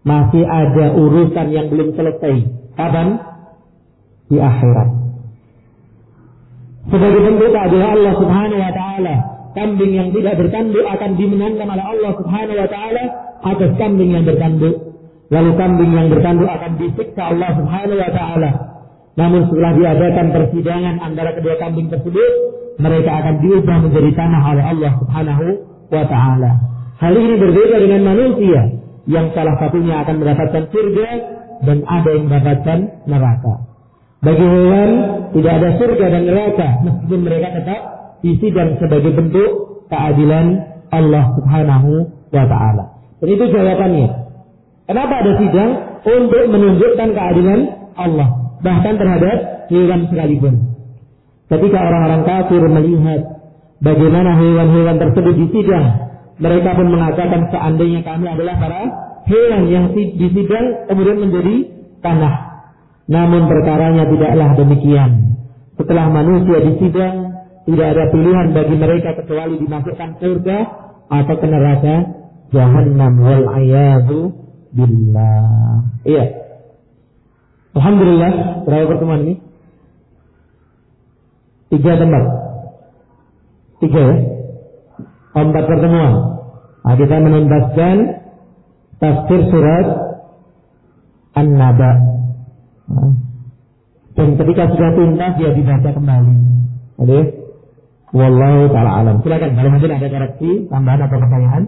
Masih 0.03 0.45
ada 0.49 0.97
urusan 0.97 1.47
yang 1.53 1.67
belum 1.69 1.93
selesai. 1.93 2.37
Kapan? 2.75 3.21
Di 4.33 4.41
akhirat. 4.41 4.89
Sebagai 6.89 7.21
bentuk 7.21 7.49
keadilan 7.53 7.91
Allah 8.01 8.15
Subhanahu 8.17 8.61
wa 8.65 8.73
taala, 8.73 9.15
kambing 9.53 9.93
yang 9.97 10.09
tidak 10.13 10.35
bertanduk 10.41 10.85
akan 10.85 11.11
dimenangkan 11.17 11.69
oleh 11.69 11.85
Allah 11.85 12.13
Subhanahu 12.19 12.57
wa 12.57 12.69
taala 12.69 13.05
atas 13.43 13.71
kambing 13.77 14.11
yang 14.13 14.25
bertanduk. 14.25 14.77
Lalu 15.33 15.51
kambing 15.57 15.91
yang 15.97 16.09
bertanduk 16.13 16.49
akan 16.49 16.73
disiksa 16.77 17.23
Allah 17.33 17.51
Subhanahu 17.57 17.99
wa 18.01 18.11
taala. 18.13 18.51
Namun 19.13 19.41
setelah 19.53 19.73
diadakan 19.77 20.27
persidangan 20.33 20.95
antara 21.05 21.37
kedua 21.37 21.55
kambing 21.61 21.93
tersebut, 21.93 22.33
mereka 22.81 23.11
akan 23.21 23.35
diubah 23.45 23.77
menjadi 23.85 24.11
tanah 24.17 24.43
oleh 24.57 24.65
Allah 24.65 24.93
Subhanahu 25.01 25.47
wa 25.93 26.05
taala. 26.09 26.53
Hal 27.01 27.13
ini 27.19 27.35
berbeda 27.37 27.77
dengan 27.83 28.01
manusia 28.09 28.61
yang 29.11 29.35
salah 29.35 29.59
satunya 29.59 30.01
akan 30.07 30.15
mendapatkan 30.23 30.65
surga 30.71 31.09
dan 31.67 31.79
ada 31.87 32.09
yang 32.15 32.25
mendapatkan 32.31 32.79
neraka. 33.11 33.55
Bagi 34.23 34.47
hewan 34.47 34.91
tidak 35.35 35.53
ada 35.59 35.69
surga 35.83 36.07
dan 36.15 36.23
neraka 36.31 36.69
meskipun 36.87 37.21
mereka 37.27 37.49
tetap 37.59 37.81
disidang 38.23 38.79
sebagai 38.79 39.13
bentuk 39.13 39.51
keadilan 39.91 40.47
Allah 40.89 41.25
Subhanahu 41.37 41.91
wa 42.33 42.45
taala. 42.49 42.85
Dan 43.21 43.29
itu 43.29 43.45
jawabannya. 43.51 44.09
Kenapa 44.89 45.15
ada 45.23 45.33
sidang? 45.39 45.71
Untuk 46.03 46.51
menunjukkan 46.51 47.09
keadilan 47.15 47.61
Allah 47.95 48.43
bahkan 48.63 48.95
terhadap 48.99 49.67
hewan 49.71 50.07
sekalipun. 50.11 50.55
Ketika 51.51 51.79
orang-orang 51.79 52.23
kafir 52.25 52.63
melihat 52.65 53.21
bagaimana 53.83 54.39
hewan-hewan 54.39 54.97
tersebut 54.97 55.35
disidang, 55.37 55.87
mereka 56.41 56.75
pun 56.79 56.89
mengatakan 56.89 57.51
seandainya 57.53 58.01
kami 58.07 58.27
adalah 58.31 58.57
para 58.57 58.81
hewan 59.29 59.69
yang 59.69 59.93
disidang 59.95 60.89
kemudian 60.89 61.19
menjadi 61.21 61.55
tanah. 62.01 62.35
Namun 63.11 63.51
perkaranya 63.51 64.09
tidaklah 64.09 64.49
demikian. 64.57 65.11
Setelah 65.77 66.07
manusia 66.09 66.59
disidang, 66.63 67.32
tidak 67.63 67.87
ada 67.95 68.05
pilihan 68.11 68.47
bagi 68.51 68.75
mereka 68.75 69.15
kecuali 69.23 69.55
dimasukkan 69.63 70.11
surga 70.19 70.59
atau 71.07 71.35
ke 71.39 71.47
neraka 71.47 71.97
jahannam 72.51 73.15
wal 73.23 73.45
ayadu 73.55 74.35
billah. 74.75 75.87
Iya. 76.03 76.25
Alhamdulillah, 77.73 78.33
berapa 78.69 78.85
pertemuan 78.91 79.25
ini? 79.25 79.35
Tiga 81.73 81.97
tempat. 81.97 82.25
Tiga 83.81 84.01
ya? 84.01 84.17
Empat 85.33 85.65
pertemuan. 85.65 86.13
Nah, 86.83 86.95
kita 86.99 87.17
menuntaskan 87.17 87.97
tafsir 89.01 89.41
surat 89.49 89.87
An-Naba. 91.33 91.93
Nah, 92.93 93.13
dan 94.13 94.37
ketika 94.37 94.69
sudah 94.69 94.91
tuntas 94.93 95.33
dia 95.41 95.51
dibaca 95.57 95.91
kembali. 95.97 96.35
Oke? 97.01 97.42
Wallahu 98.13 98.69
taala 98.69 98.91
alam. 99.01 99.17
Silakan 99.25 99.57
kalau 99.57 99.71
mungkin 99.73 99.97
ada 99.97 100.09
koreksi, 100.13 100.69
tambahan 100.69 101.01
atau 101.09 101.17
pertanyaan. 101.17 101.65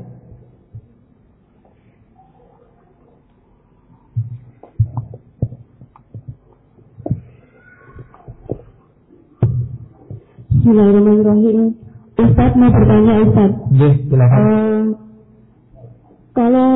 Bismillahirrahmanirrahim. 10.53 11.59
Ustaz 12.21 12.53
mau 12.61 12.71
bertanya 12.77 13.15
Ustaz. 13.25 13.51
Ya, 13.73 13.91
silakan. 14.05 14.41
Uh, 14.45 14.85
kalau 16.37 16.71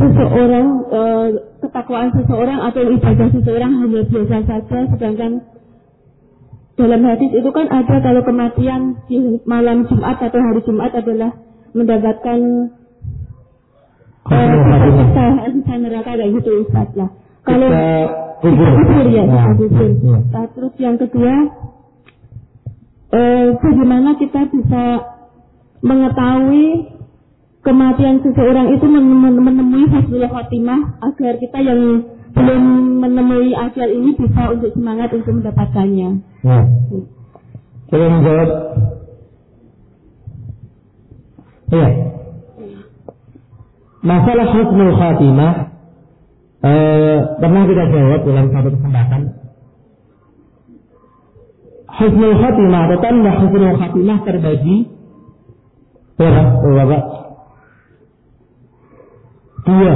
seseorang 0.00 0.66
uh, 0.88 1.26
ketakwaan 1.60 2.08
seseorang 2.16 2.58
atau 2.72 2.80
ibadah 2.88 3.28
seseorang 3.36 3.72
hanya 3.84 4.00
biasa 4.08 4.38
saja, 4.48 4.78
sedangkan 4.96 5.44
dalam 6.78 7.00
hadis 7.02 7.30
itu 7.34 7.50
kan 7.50 7.66
ada 7.74 7.98
kalau 7.98 8.22
kematian 8.22 9.02
di 9.10 9.42
malam 9.42 9.84
Jumat 9.90 10.22
atau 10.22 10.38
hari 10.38 10.62
Jumat 10.62 10.94
adalah 10.94 11.34
mendapatkan 11.74 12.38
uh, 14.30 14.54
sisa 15.50 15.74
neraka 15.74 16.14
kayak 16.14 16.30
gitu 16.38 16.62
Ustaz 16.62 16.88
lah. 16.94 17.10
Kalau 17.42 17.68
kubur, 18.38 18.68
kubur 18.78 19.06
ya, 19.10 19.24
ya. 19.26 19.42
kubur. 19.58 19.90
Ya. 19.90 20.18
Nah, 20.30 20.46
terus 20.54 20.74
yang 20.78 20.96
kedua 21.00 21.34
eh, 23.10 23.46
bagaimana 23.58 24.14
kita 24.20 24.46
bisa 24.52 24.84
mengetahui 25.82 26.94
kematian 27.62 28.22
seseorang 28.22 28.70
itu 28.74 28.86
menemui 28.86 29.84
husnul 29.90 30.26
khotimah 30.30 31.02
agar 31.02 31.32
kita 31.42 31.58
yang 31.58 31.80
belum 32.38 32.62
menemui 33.02 33.50
ajal 33.52 33.88
ini 33.90 34.10
bisa 34.14 34.42
untuk 34.54 34.70
semangat 34.74 35.10
untuk 35.10 35.32
mendapatkannya. 35.42 36.10
Ya. 36.46 36.60
Coba 37.88 38.06
menjawab. 38.14 38.50
Iya. 41.68 41.88
Masalah 43.98 44.46
husnul 44.54 44.94
khatimah 44.94 45.52
eh, 46.62 47.18
pernah 47.42 47.62
kita 47.66 47.84
jawab 47.92 48.20
dalam 48.24 48.46
satu 48.54 48.68
kesempatan 48.78 49.22
husnul 51.98 52.34
khatimah 52.38 52.80
atau 52.88 52.98
tanda 53.02 53.32
husnul 53.42 53.74
khatimah 53.74 54.18
terbagi 54.22 54.76
berapa? 56.14 56.42
Berapa? 56.62 56.98
Dua. 59.66 59.94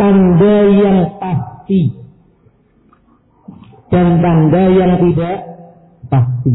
Tanda 0.00 0.56
yang 0.72 0.98
pasti 1.20 1.92
dan 3.90 4.08
tanda 4.24 4.62
yang 4.72 4.92
tidak 4.96 5.38
pasti. 6.08 6.52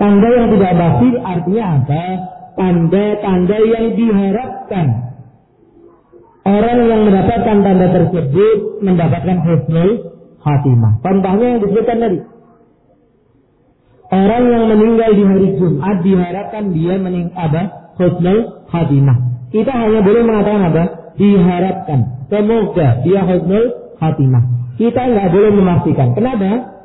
Tanda 0.00 0.28
yang 0.32 0.48
tidak 0.56 0.72
pasti 0.80 1.08
artinya 1.20 1.64
apa? 1.76 2.04
Tanda-tanda 2.56 3.56
yang 3.68 3.84
diharapkan 3.94 5.08
Orang 6.48 6.78
yang 6.88 7.04
mendapatkan 7.04 7.56
tanda 7.60 7.86
tersebut 7.92 8.80
mendapatkan 8.80 9.36
husnul 9.44 9.90
khatimah. 10.40 10.96
Contohnya 11.04 11.46
yang 11.52 11.60
disebutkan 11.60 11.96
tadi. 12.00 12.18
Orang 14.08 14.42
yang 14.48 14.64
meninggal 14.72 15.10
di 15.12 15.24
hari 15.28 15.48
Jumat 15.60 15.96
diharapkan 16.00 16.72
dia 16.72 16.96
meninggal 16.96 17.36
apa? 17.36 17.62
Husnul 18.00 18.64
khatimah. 18.72 19.37
Kita 19.48 19.72
hanya 19.72 20.00
boleh 20.04 20.22
mengatakan 20.24 20.62
apa? 20.68 20.84
Diharapkan. 21.16 22.00
Semoga 22.28 22.88
dia 23.02 23.20
husnul 23.24 23.64
khatimah. 23.96 24.44
Kita 24.76 25.00
nggak 25.00 25.28
boleh 25.32 25.50
memastikan. 25.56 26.14
Kenapa? 26.14 26.78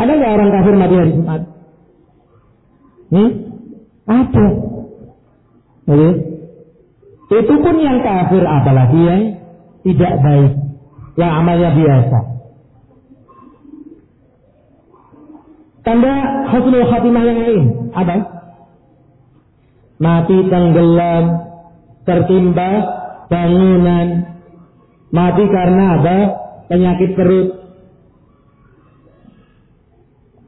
Ada 0.00 0.12
nggak 0.16 0.32
orang 0.32 0.50
kafir 0.50 0.74
mati 0.74 0.94
hari 0.96 1.12
Jumat? 1.12 1.40
Hmm? 3.10 3.30
Ada. 4.08 4.46
Jadi, 5.90 6.10
itu 7.30 7.54
pun 7.62 7.74
yang 7.78 7.98
kafir 8.00 8.42
apalagi 8.42 9.00
yang 9.04 9.22
tidak 9.84 10.14
baik. 10.24 10.52
Yang 11.20 11.32
amalnya 11.36 11.70
biasa. 11.76 12.18
Tanda 15.84 16.12
husnul 16.48 16.86
khatimah 16.88 17.22
yang 17.28 17.38
lain 17.44 17.62
apa? 17.92 18.39
Mati 20.00 20.38
tenggelam, 20.48 21.24
tertimpa 22.08 22.70
bangunan, 23.28 24.06
mati 25.12 25.44
karena 25.44 25.84
apa? 26.00 26.16
Penyakit 26.72 27.10
perut. 27.12 27.48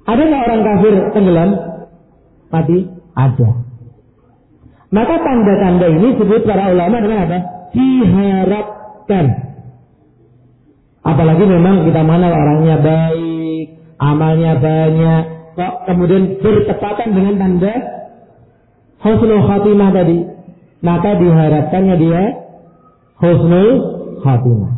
Ada 0.08 0.22
nggak 0.24 0.44
orang 0.48 0.62
kafir 0.64 0.94
tenggelam? 1.12 1.50
Mati? 2.48 2.78
Ada. 3.12 3.50
Maka 4.92 5.14
tanda-tanda 5.20 5.86
ini 5.88 6.16
disebut 6.16 6.48
para 6.48 6.72
ulama 6.72 6.96
dengan 7.04 7.18
apa? 7.28 7.38
Diharapkan. 7.76 9.26
Apalagi 11.04 11.44
memang 11.44 11.84
kita 11.84 12.00
mana 12.00 12.32
orangnya 12.32 12.76
baik, 12.80 13.66
amalnya 14.00 14.56
banyak, 14.56 15.24
kok 15.60 15.74
kemudian 15.84 16.40
bertepatan 16.40 17.08
dengan 17.12 17.34
tanda 17.36 18.01
husnul 19.02 19.42
khatimah 19.46 19.90
tadi. 19.90 20.18
Maka 20.82 21.10
diharapkannya 21.18 21.96
dia 21.98 22.22
husnul 23.22 23.70
khatimah. 24.22 24.74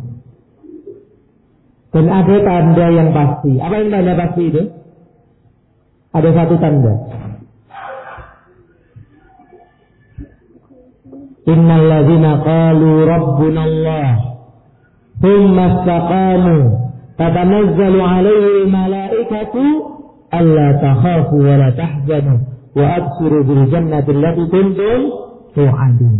Dan 1.95 2.05
ada 2.11 2.35
tanda 2.43 2.85
yang 2.91 3.09
pasti. 3.15 3.55
Apa 3.61 3.75
yang 3.79 3.89
tanda 3.93 4.13
pasti 4.19 4.43
itu? 4.51 4.63
Ada 6.15 6.29
satu 6.31 6.55
tanda 6.63 6.95
Innal 11.45 11.85
ladzina 11.85 12.41
qalu 12.41 13.05
rabbuna 13.05 13.61
Allah 13.69 14.15
thumma 15.21 15.63
istaqamu 15.77 16.57
tatanazzalu 17.21 17.99
alaihi 18.01 18.65
malaikatu 18.65 19.63
alla 20.33 20.67
takhafu 20.81 21.35
wa 21.37 21.55
la 21.61 21.69
wa 22.75 22.85
abshiru 22.99 23.39
bil 23.47 23.63
jannati 23.71 24.09
allati 24.11 24.43
kuntum 24.51 24.99
tu'adun. 25.55 26.15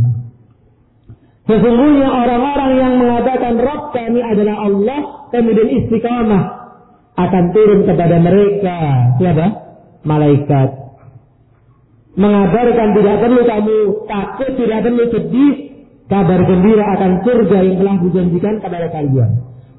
Sesungguhnya 1.45 2.10
orang-orang 2.10 2.72
yang 2.74 2.93
mengatakan 2.97 3.53
Rabb 3.62 3.93
kami 3.93 4.18
adalah 4.24 4.66
Allah 4.66 5.30
kemudian 5.30 5.70
istiqamah 5.84 6.43
akan 7.16 7.43
turun 7.53 7.86
kepada 7.86 8.18
mereka 8.18 8.78
siapa? 9.22 9.45
Malaikat. 10.08 10.70
Mengabarkan 12.16 12.88
tidak 12.95 13.16
perlu 13.20 13.41
kamu 13.43 13.78
takut, 14.08 14.51
tidak 14.56 14.80
perlu 14.88 15.03
sedih, 15.12 15.56
kabar 16.08 16.39
gembira 16.47 16.86
akan 16.95 17.12
surga 17.28 17.58
yang 17.60 17.76
telah 17.84 17.95
dijanjikan 18.08 18.56
kepada 18.64 18.88
kalian. 18.89 19.32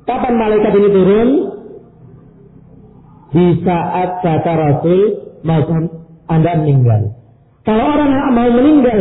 Kapan 0.04 0.34
malaikat 0.38 0.72
ini 0.76 0.88
turun? 0.92 1.30
Di 3.26 3.46
saat 3.66 4.22
kata 4.22 4.52
Rasul 4.54 5.00
Anda 6.26 6.58
meninggal. 6.58 7.14
Kalau 7.66 7.82
orang 7.82 8.10
yang 8.10 8.30
mau 8.34 8.50
meninggal 8.50 9.00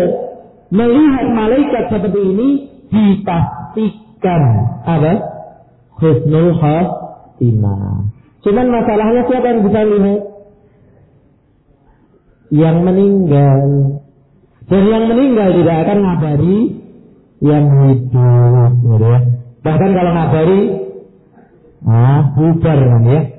melihat 0.73 1.25
malaikat 1.33 1.83
seperti 1.93 2.21
ini 2.21 2.49
dipastikan 2.89 4.41
apa? 4.85 5.13
Husnul 6.01 6.57
khatimah. 6.57 8.09
Cuman 8.45 8.67
masalahnya 8.69 9.21
siapa 9.25 9.47
yang 9.49 9.61
bisa 9.65 9.79
lihat? 9.85 10.21
Yang 12.53 12.77
meninggal. 12.85 13.61
Dan 14.65 14.83
yang 14.89 15.05
meninggal 15.09 15.49
tidak 15.61 15.77
akan 15.85 15.97
ngabari 16.01 16.59
yang 17.41 17.65
hidup, 17.69 18.71
gitu 18.81 19.05
ya. 19.05 19.19
Bahkan 19.61 19.91
kalau 19.93 20.11
ngabari, 20.13 20.61
ah, 21.85 22.21
bubar 22.33 22.79
kan 22.81 23.03
ya. 23.05 23.34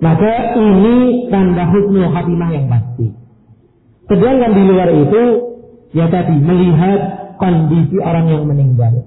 Maka 0.00 0.56
ini 0.56 1.28
tanda 1.28 1.68
husnul 1.68 2.08
khatimah 2.08 2.48
yang 2.56 2.66
pasti. 2.72 3.12
Sedangkan 4.08 4.56
di 4.56 4.62
luar 4.64 4.88
itu, 4.96 5.22
ya 5.92 6.08
tadi 6.08 6.40
melihat 6.40 7.00
kondisi 7.36 8.00
orang 8.00 8.26
yang 8.32 8.44
meninggal. 8.48 9.04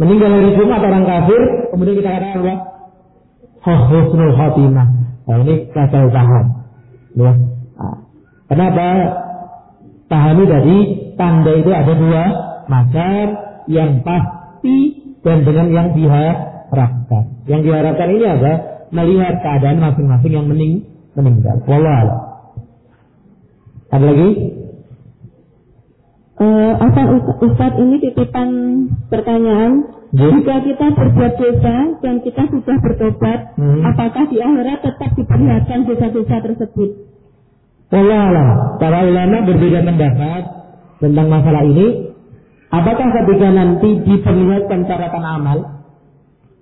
Meninggal 0.00 0.30
hari 0.32 0.50
Jumat 0.56 0.80
orang 0.80 1.04
kafir, 1.04 1.40
kemudian 1.68 1.96
kita 2.00 2.10
katakan 2.16 2.40
apa? 2.40 2.54
Husnul 3.60 4.32
khatimah. 4.32 4.88
Nah 5.28 5.36
ini 5.44 5.54
kacau 5.68 6.08
paham. 6.08 6.46
Ya. 7.12 7.32
Nah, 7.76 7.96
kenapa? 8.48 8.88
Pahami 10.10 10.42
tadi 10.48 10.76
tanda 11.14 11.52
itu 11.54 11.70
ada 11.70 11.92
dua 11.94 12.24
macam 12.66 13.24
yang 13.70 14.02
pasti 14.02 15.06
dan 15.22 15.46
dengan 15.46 15.66
yang 15.70 15.88
diharapkan. 15.94 17.46
Yang 17.46 17.60
diharapkan 17.68 18.08
ini 18.10 18.26
apa? 18.26 18.52
Melihat 18.90 19.38
keadaan 19.42 19.78
masing-masing 19.78 20.32
yang 20.34 20.46
mening 20.50 20.82
meninggal. 21.14 21.62
Wallah. 21.66 22.30
Ada 23.90 24.04
lagi? 24.06 24.30
Uh, 26.40 26.72
Asal 26.80 27.06
Ustaz 27.42 27.72
ini 27.78 28.00
titipan 28.00 28.48
pertanyaan. 29.10 29.98
Ya. 30.10 30.26
Jika 30.26 30.56
kita 30.66 30.86
berbuat 30.90 31.32
dosa 31.38 31.76
dan 32.02 32.18
kita 32.26 32.42
sudah 32.50 32.76
bertobat, 32.82 33.54
hmm. 33.54 33.86
apakah 33.86 34.26
di 34.26 34.42
akhirat 34.42 34.82
tetap 34.82 35.10
diperlihatkan 35.14 35.86
dosa-dosa 35.86 36.36
tersebut? 36.50 36.90
Allah 37.90 38.78
para 38.78 39.02
ulama 39.06 39.42
berbeda 39.46 39.82
pendapat 39.86 40.42
tentang 41.02 41.26
masalah 41.26 41.62
ini. 41.66 42.10
Apakah 42.70 43.08
ketika 43.10 43.48
nanti 43.50 43.90
diperlihatkan 44.06 44.86
catatan 44.86 45.24
amal, 45.26 45.58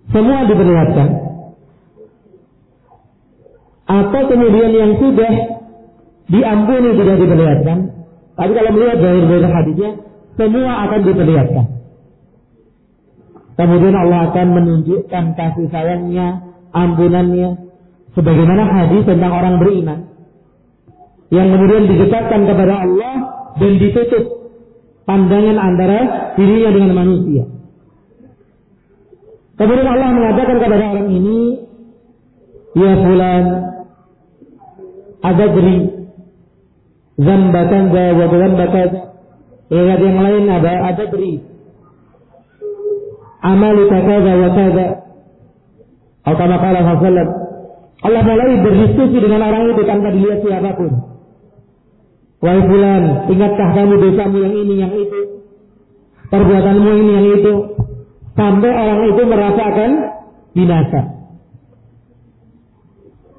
semua 0.09 0.49
diperlihatkan? 0.49 1.09
Atau 3.89 4.20
kemudian 4.28 4.70
yang 4.76 4.93
sudah 5.01 5.32
diampuni 6.28 6.89
tidak 6.93 7.16
diperlihatkan? 7.24 7.78
Tapi 8.36 8.53
kalau 8.53 8.70
melihat 8.76 8.99
dari 9.01 9.20
dari 9.24 9.49
hadisnya, 9.49 9.91
semua 10.36 10.72
akan 10.86 11.01
diperlihatkan. 11.09 11.66
Kemudian 13.59 13.97
Allah 13.97 14.30
akan 14.30 14.47
menunjukkan 14.55 15.24
kasih 15.34 15.66
sayangnya, 15.72 16.47
ampunannya, 16.70 17.59
sebagaimana 18.14 18.62
hadis 18.70 19.03
tentang 19.03 19.32
orang 19.34 19.59
beriman 19.59 19.99
yang 21.34 21.49
kemudian 21.51 21.91
didekatkan 21.91 22.41
kepada 22.47 22.74
Allah 22.86 23.14
dan 23.59 23.72
ditutup 23.82 24.24
pandangan 25.09 25.57
antara 25.59 25.99
dirinya 26.36 26.70
dengan 26.76 26.93
manusia. 26.93 27.45
Kemudian 29.59 29.89
Allah 29.91 30.09
mengatakan 30.14 30.57
kepada 30.62 30.84
orang 30.95 31.09
ini, 31.11 31.66
Ya 32.78 32.95
fulan, 33.01 33.45
ada 35.25 35.47
beri 35.51 35.79
zamba 37.19 37.62
kaza 37.66 38.05
wa 38.14 38.27
zamba 38.31 38.66
kaza. 38.71 39.03
Ingat 39.69 40.01
yang 40.01 40.19
lain 40.23 40.45
ada 40.49 41.05
beri. 41.11 41.33
Amaluka 43.43 43.99
kaza 44.03 44.33
wa 44.39 44.51
kaza. 44.55 44.87
Atau 46.29 46.45
kala 46.61 46.81
Rasulullah 46.85 47.49
Allah 47.99 48.23
mulai 48.23 48.62
berdiskusi 48.62 49.19
dengan 49.19 49.43
orang 49.43 49.75
itu 49.75 49.83
tanpa 49.83 50.14
dilihat 50.14 50.39
siapa 50.47 50.71
pun. 50.79 50.93
Wahai 52.39 52.62
bulan, 52.71 53.27
ingatkah 53.27 53.69
kamu 53.75 53.95
dosamu 53.99 54.37
yang 54.39 54.55
ini, 54.55 54.75
yang 54.79 54.95
itu? 54.95 55.43
Perbuatanmu 56.31 56.91
ini, 56.95 57.11
yang 57.19 57.29
itu? 57.35 57.53
Sampai 58.39 58.71
orang 58.71 59.01
itu 59.11 59.23
merasakan 59.27 59.91
binasa. 60.55 61.01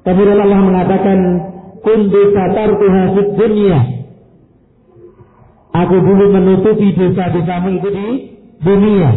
Kemudian 0.04 0.44
Allah 0.44 0.60
mengatakan, 0.60 1.18
kuntu 1.80 2.20
satartuha 2.32 3.02
fid 3.16 3.30
dunia. 3.36 3.80
Aku 5.70 5.96
dulu 6.02 6.24
menutupi 6.34 6.92
dosa-dosamu 6.98 7.78
itu 7.78 7.88
di 7.94 8.08
dunia. 8.58 9.10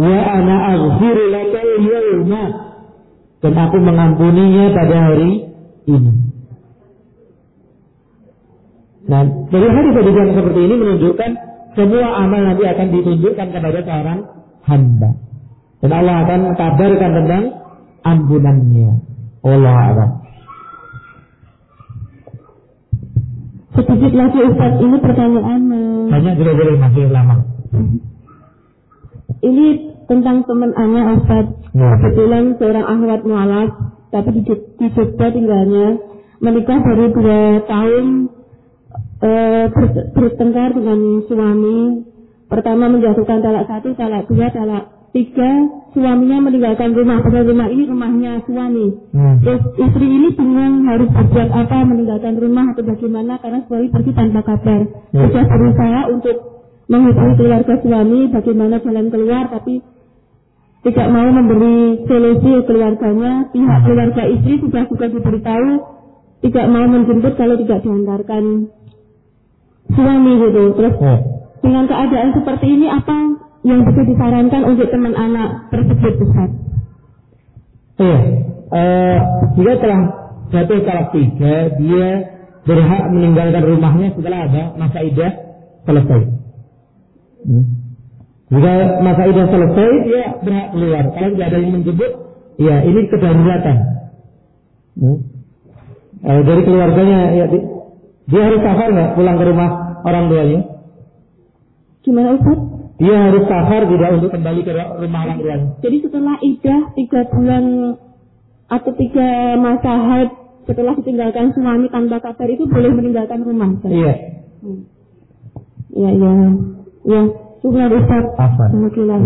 Wa 0.00 0.18
ana 0.32 0.56
aghfiru 0.74 1.24
laka 1.28 1.60
yawma. 1.60 2.44
Dan 3.40 3.52
aku 3.56 3.76
mengampuninya 3.80 4.64
pada 4.76 4.96
hari 5.08 5.48
ini. 5.88 6.12
Nah, 9.10 9.24
dari 9.48 9.68
hadis 9.68 9.94
yang 9.96 10.30
seperti 10.36 10.60
ini 10.60 10.74
menunjukkan 10.76 11.30
semua 11.72 12.08
amal 12.20 12.40
nanti 12.44 12.64
akan 12.68 12.86
ditunjukkan 12.92 13.46
kepada 13.48 13.80
seorang 13.80 14.18
hamba. 14.68 15.10
Dan 15.80 15.90
Allah 15.96 16.16
akan 16.28 16.40
kabarkan 16.54 17.10
tentang 17.16 17.44
ampunannya. 18.04 18.90
Allah 19.40 19.76
alam. 19.88 20.10
Sedikit 23.70 24.12
lagi 24.18 24.38
Ustaz, 24.50 24.72
ini 24.82 24.96
pertanyaan 24.98 25.62
Banyak 26.10 26.34
juga 26.42 26.52
boleh 26.58 26.74
masih 26.74 27.06
lama. 27.06 27.36
Ini 29.40 29.66
tentang 30.10 30.42
teman 30.42 30.74
anak 30.74 31.22
Ustaz. 31.22 31.46
Ya. 31.70 31.90
Kebetulan 32.02 32.58
seorang 32.58 32.82
akhwat 32.82 33.22
mualaf 33.22 33.70
Tapi 34.10 34.28
di, 34.34 34.42
di 34.50 34.86
Jogja 34.90 35.26
tinggalnya. 35.30 36.02
Menikah 36.40 36.82
baru 36.82 37.14
dua 37.14 37.62
tahun 37.68 38.06
e, 39.22 39.30
ber, 39.70 39.84
Bertengkar 40.18 40.74
dengan 40.74 41.22
suami. 41.30 41.78
Pertama 42.50 42.90
menjatuhkan 42.90 43.38
talak 43.38 43.70
satu, 43.70 43.94
talak 43.94 44.26
dua, 44.26 44.50
talak 44.50 44.99
Tiga, 45.10 45.50
suaminya 45.90 46.38
meninggalkan 46.46 46.94
rumah. 46.94 47.18
Padahal 47.18 47.50
rumah 47.50 47.66
ini 47.66 47.82
rumahnya 47.82 48.32
suami. 48.46 48.86
Hmm. 49.10 49.42
Terus 49.42 49.62
istri 49.74 50.06
ini 50.06 50.28
bingung 50.38 50.86
harus 50.86 51.10
berbuat 51.10 51.50
apa, 51.50 51.78
meninggalkan 51.82 52.38
rumah 52.38 52.70
atau 52.70 52.86
bagaimana 52.86 53.42
karena 53.42 53.60
suami 53.66 53.90
pergi 53.90 54.12
tanpa 54.14 54.40
kabar. 54.46 54.80
Hmm. 54.86 55.18
Sudah 55.26 55.44
berusaha 55.50 56.00
untuk 56.14 56.36
menghubungi 56.86 57.34
keluarga 57.42 57.74
suami, 57.82 58.20
bagaimana 58.30 58.74
jalan 58.78 59.06
keluar, 59.10 59.44
tapi 59.50 59.74
tidak 60.86 61.08
mau 61.10 61.28
memberi 61.28 61.78
solusi 62.06 62.52
keluarganya. 62.70 63.32
Pihak 63.50 63.78
hmm. 63.82 63.86
keluarga 63.90 64.22
istri 64.30 64.54
sudah 64.62 64.82
juga 64.86 65.06
diberitahu 65.10 65.70
tidak 66.40 66.66
mau 66.70 66.86
menjemput 66.86 67.32
kalau 67.34 67.58
tidak 67.58 67.82
diantarkan 67.82 68.44
suami 69.90 70.32
gitu. 70.38 70.62
Terus 70.78 70.94
hmm. 71.02 71.20
dengan 71.66 71.84
keadaan 71.90 72.30
seperti 72.30 72.66
ini 72.78 72.86
apa 72.86 73.49
yang 73.60 73.84
bisa 73.84 74.02
disarankan 74.08 74.62
untuk 74.64 74.88
teman 74.88 75.12
anak 75.12 75.68
tersebut 75.68 76.14
Ustaz? 76.24 76.50
Iya, 78.00 78.20
uh, 78.72 79.18
jika 79.60 79.72
telah 79.84 80.00
jatuh 80.48 80.80
talak 80.88 81.06
tiga, 81.12 81.54
dia 81.76 82.08
berhak 82.64 83.02
meninggalkan 83.12 83.62
rumahnya 83.64 84.08
setelah 84.16 84.48
ada 84.48 84.62
masa 84.80 84.98
idah 85.04 85.32
selesai. 85.84 86.20
Hmm. 87.44 87.64
Jika 88.50 88.72
masa 89.04 89.22
idah 89.28 89.46
selesai, 89.52 89.90
dia 90.08 90.22
berhak 90.40 90.68
keluar. 90.72 91.04
Kalau 91.12 91.28
tidak 91.36 91.46
ada 91.52 91.58
yang 91.60 91.72
menjemput, 91.76 92.10
ya 92.56 92.76
ini 92.88 93.00
kedaruratan. 93.12 93.76
Hmm. 94.96 95.18
Uh, 96.24 96.40
dari 96.48 96.62
keluarganya, 96.64 97.20
ya, 97.36 97.44
dia 98.24 98.42
harus 98.48 98.60
safar 98.64 98.88
nggak 98.88 99.12
pulang 99.20 99.36
ke 99.36 99.44
rumah 99.44 99.70
orang 100.08 100.24
tuanya? 100.32 100.60
Gimana 102.00 102.40
Ustaz? 102.40 102.79
Dia 103.00 103.16
harus 103.16 103.48
safar 103.48 103.88
tidak 103.88 104.10
untuk 104.20 104.30
kembali 104.36 104.60
ke 104.60 104.72
rumah 104.76 105.20
orang 105.24 105.38
tuanya. 105.40 105.66
Jadi 105.80 105.96
setelah 106.04 106.36
idah 106.44 106.80
tiga 106.92 107.20
bulan 107.32 107.64
atau 108.68 108.92
tiga 108.92 109.56
masa 109.56 109.92
haid 109.96 110.30
setelah 110.68 110.92
ditinggalkan 111.00 111.56
suami 111.56 111.88
tanpa 111.88 112.20
kabar 112.20 112.44
itu 112.44 112.68
boleh 112.68 112.92
meninggalkan 112.92 113.40
rumah. 113.40 113.72
Iya. 113.88 114.12
Hmm. 114.60 114.84
Iya, 115.96 116.10
iya. 116.12 116.32
Ya, 117.08 117.22
syukur 117.64 117.88
Ustaz. 117.88 118.24
Afwan. 118.36 118.68
Alhamdulillah. 118.68 119.20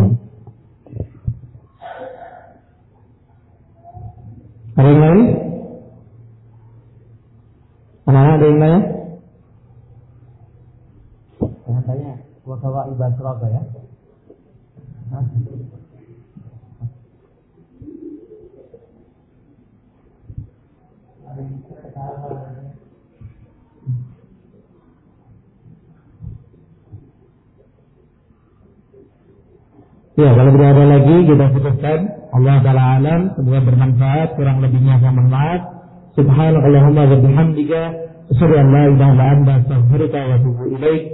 Ada 4.74 4.88
yang 4.90 5.02
lain? 5.02 5.20
Anak-anak 8.06 8.34
ada 8.38 8.46
yang 8.46 8.60
lain? 8.62 8.82
Jangan 11.66 12.23
bawa 12.44 12.92
ibad 12.92 13.12
Surabaya. 13.16 13.62
Hah? 15.12 15.24
Ya, 30.14 30.30
kalau 30.30 30.50
tidak 30.54 30.70
ada 30.78 30.84
lagi 30.94 31.16
kita 31.26 31.46
putuskan. 31.50 32.00
Allah 32.30 32.56
Taala 32.62 32.84
alam, 33.02 33.20
semoga 33.34 33.60
bermanfaat, 33.66 34.28
kurang 34.38 34.62
lebihnya 34.62 35.02
maaf. 35.02 35.60
Subhanallahumma 36.14 37.02
wa 37.02 37.18
bihamdika, 37.18 37.82
asyhadu 38.30 38.54
illa 38.54 39.10
anta, 39.10 39.52
astaghfiruka 39.58 40.18
wa 40.22 40.34
atubu 40.38 40.62
ilaik. 40.78 41.13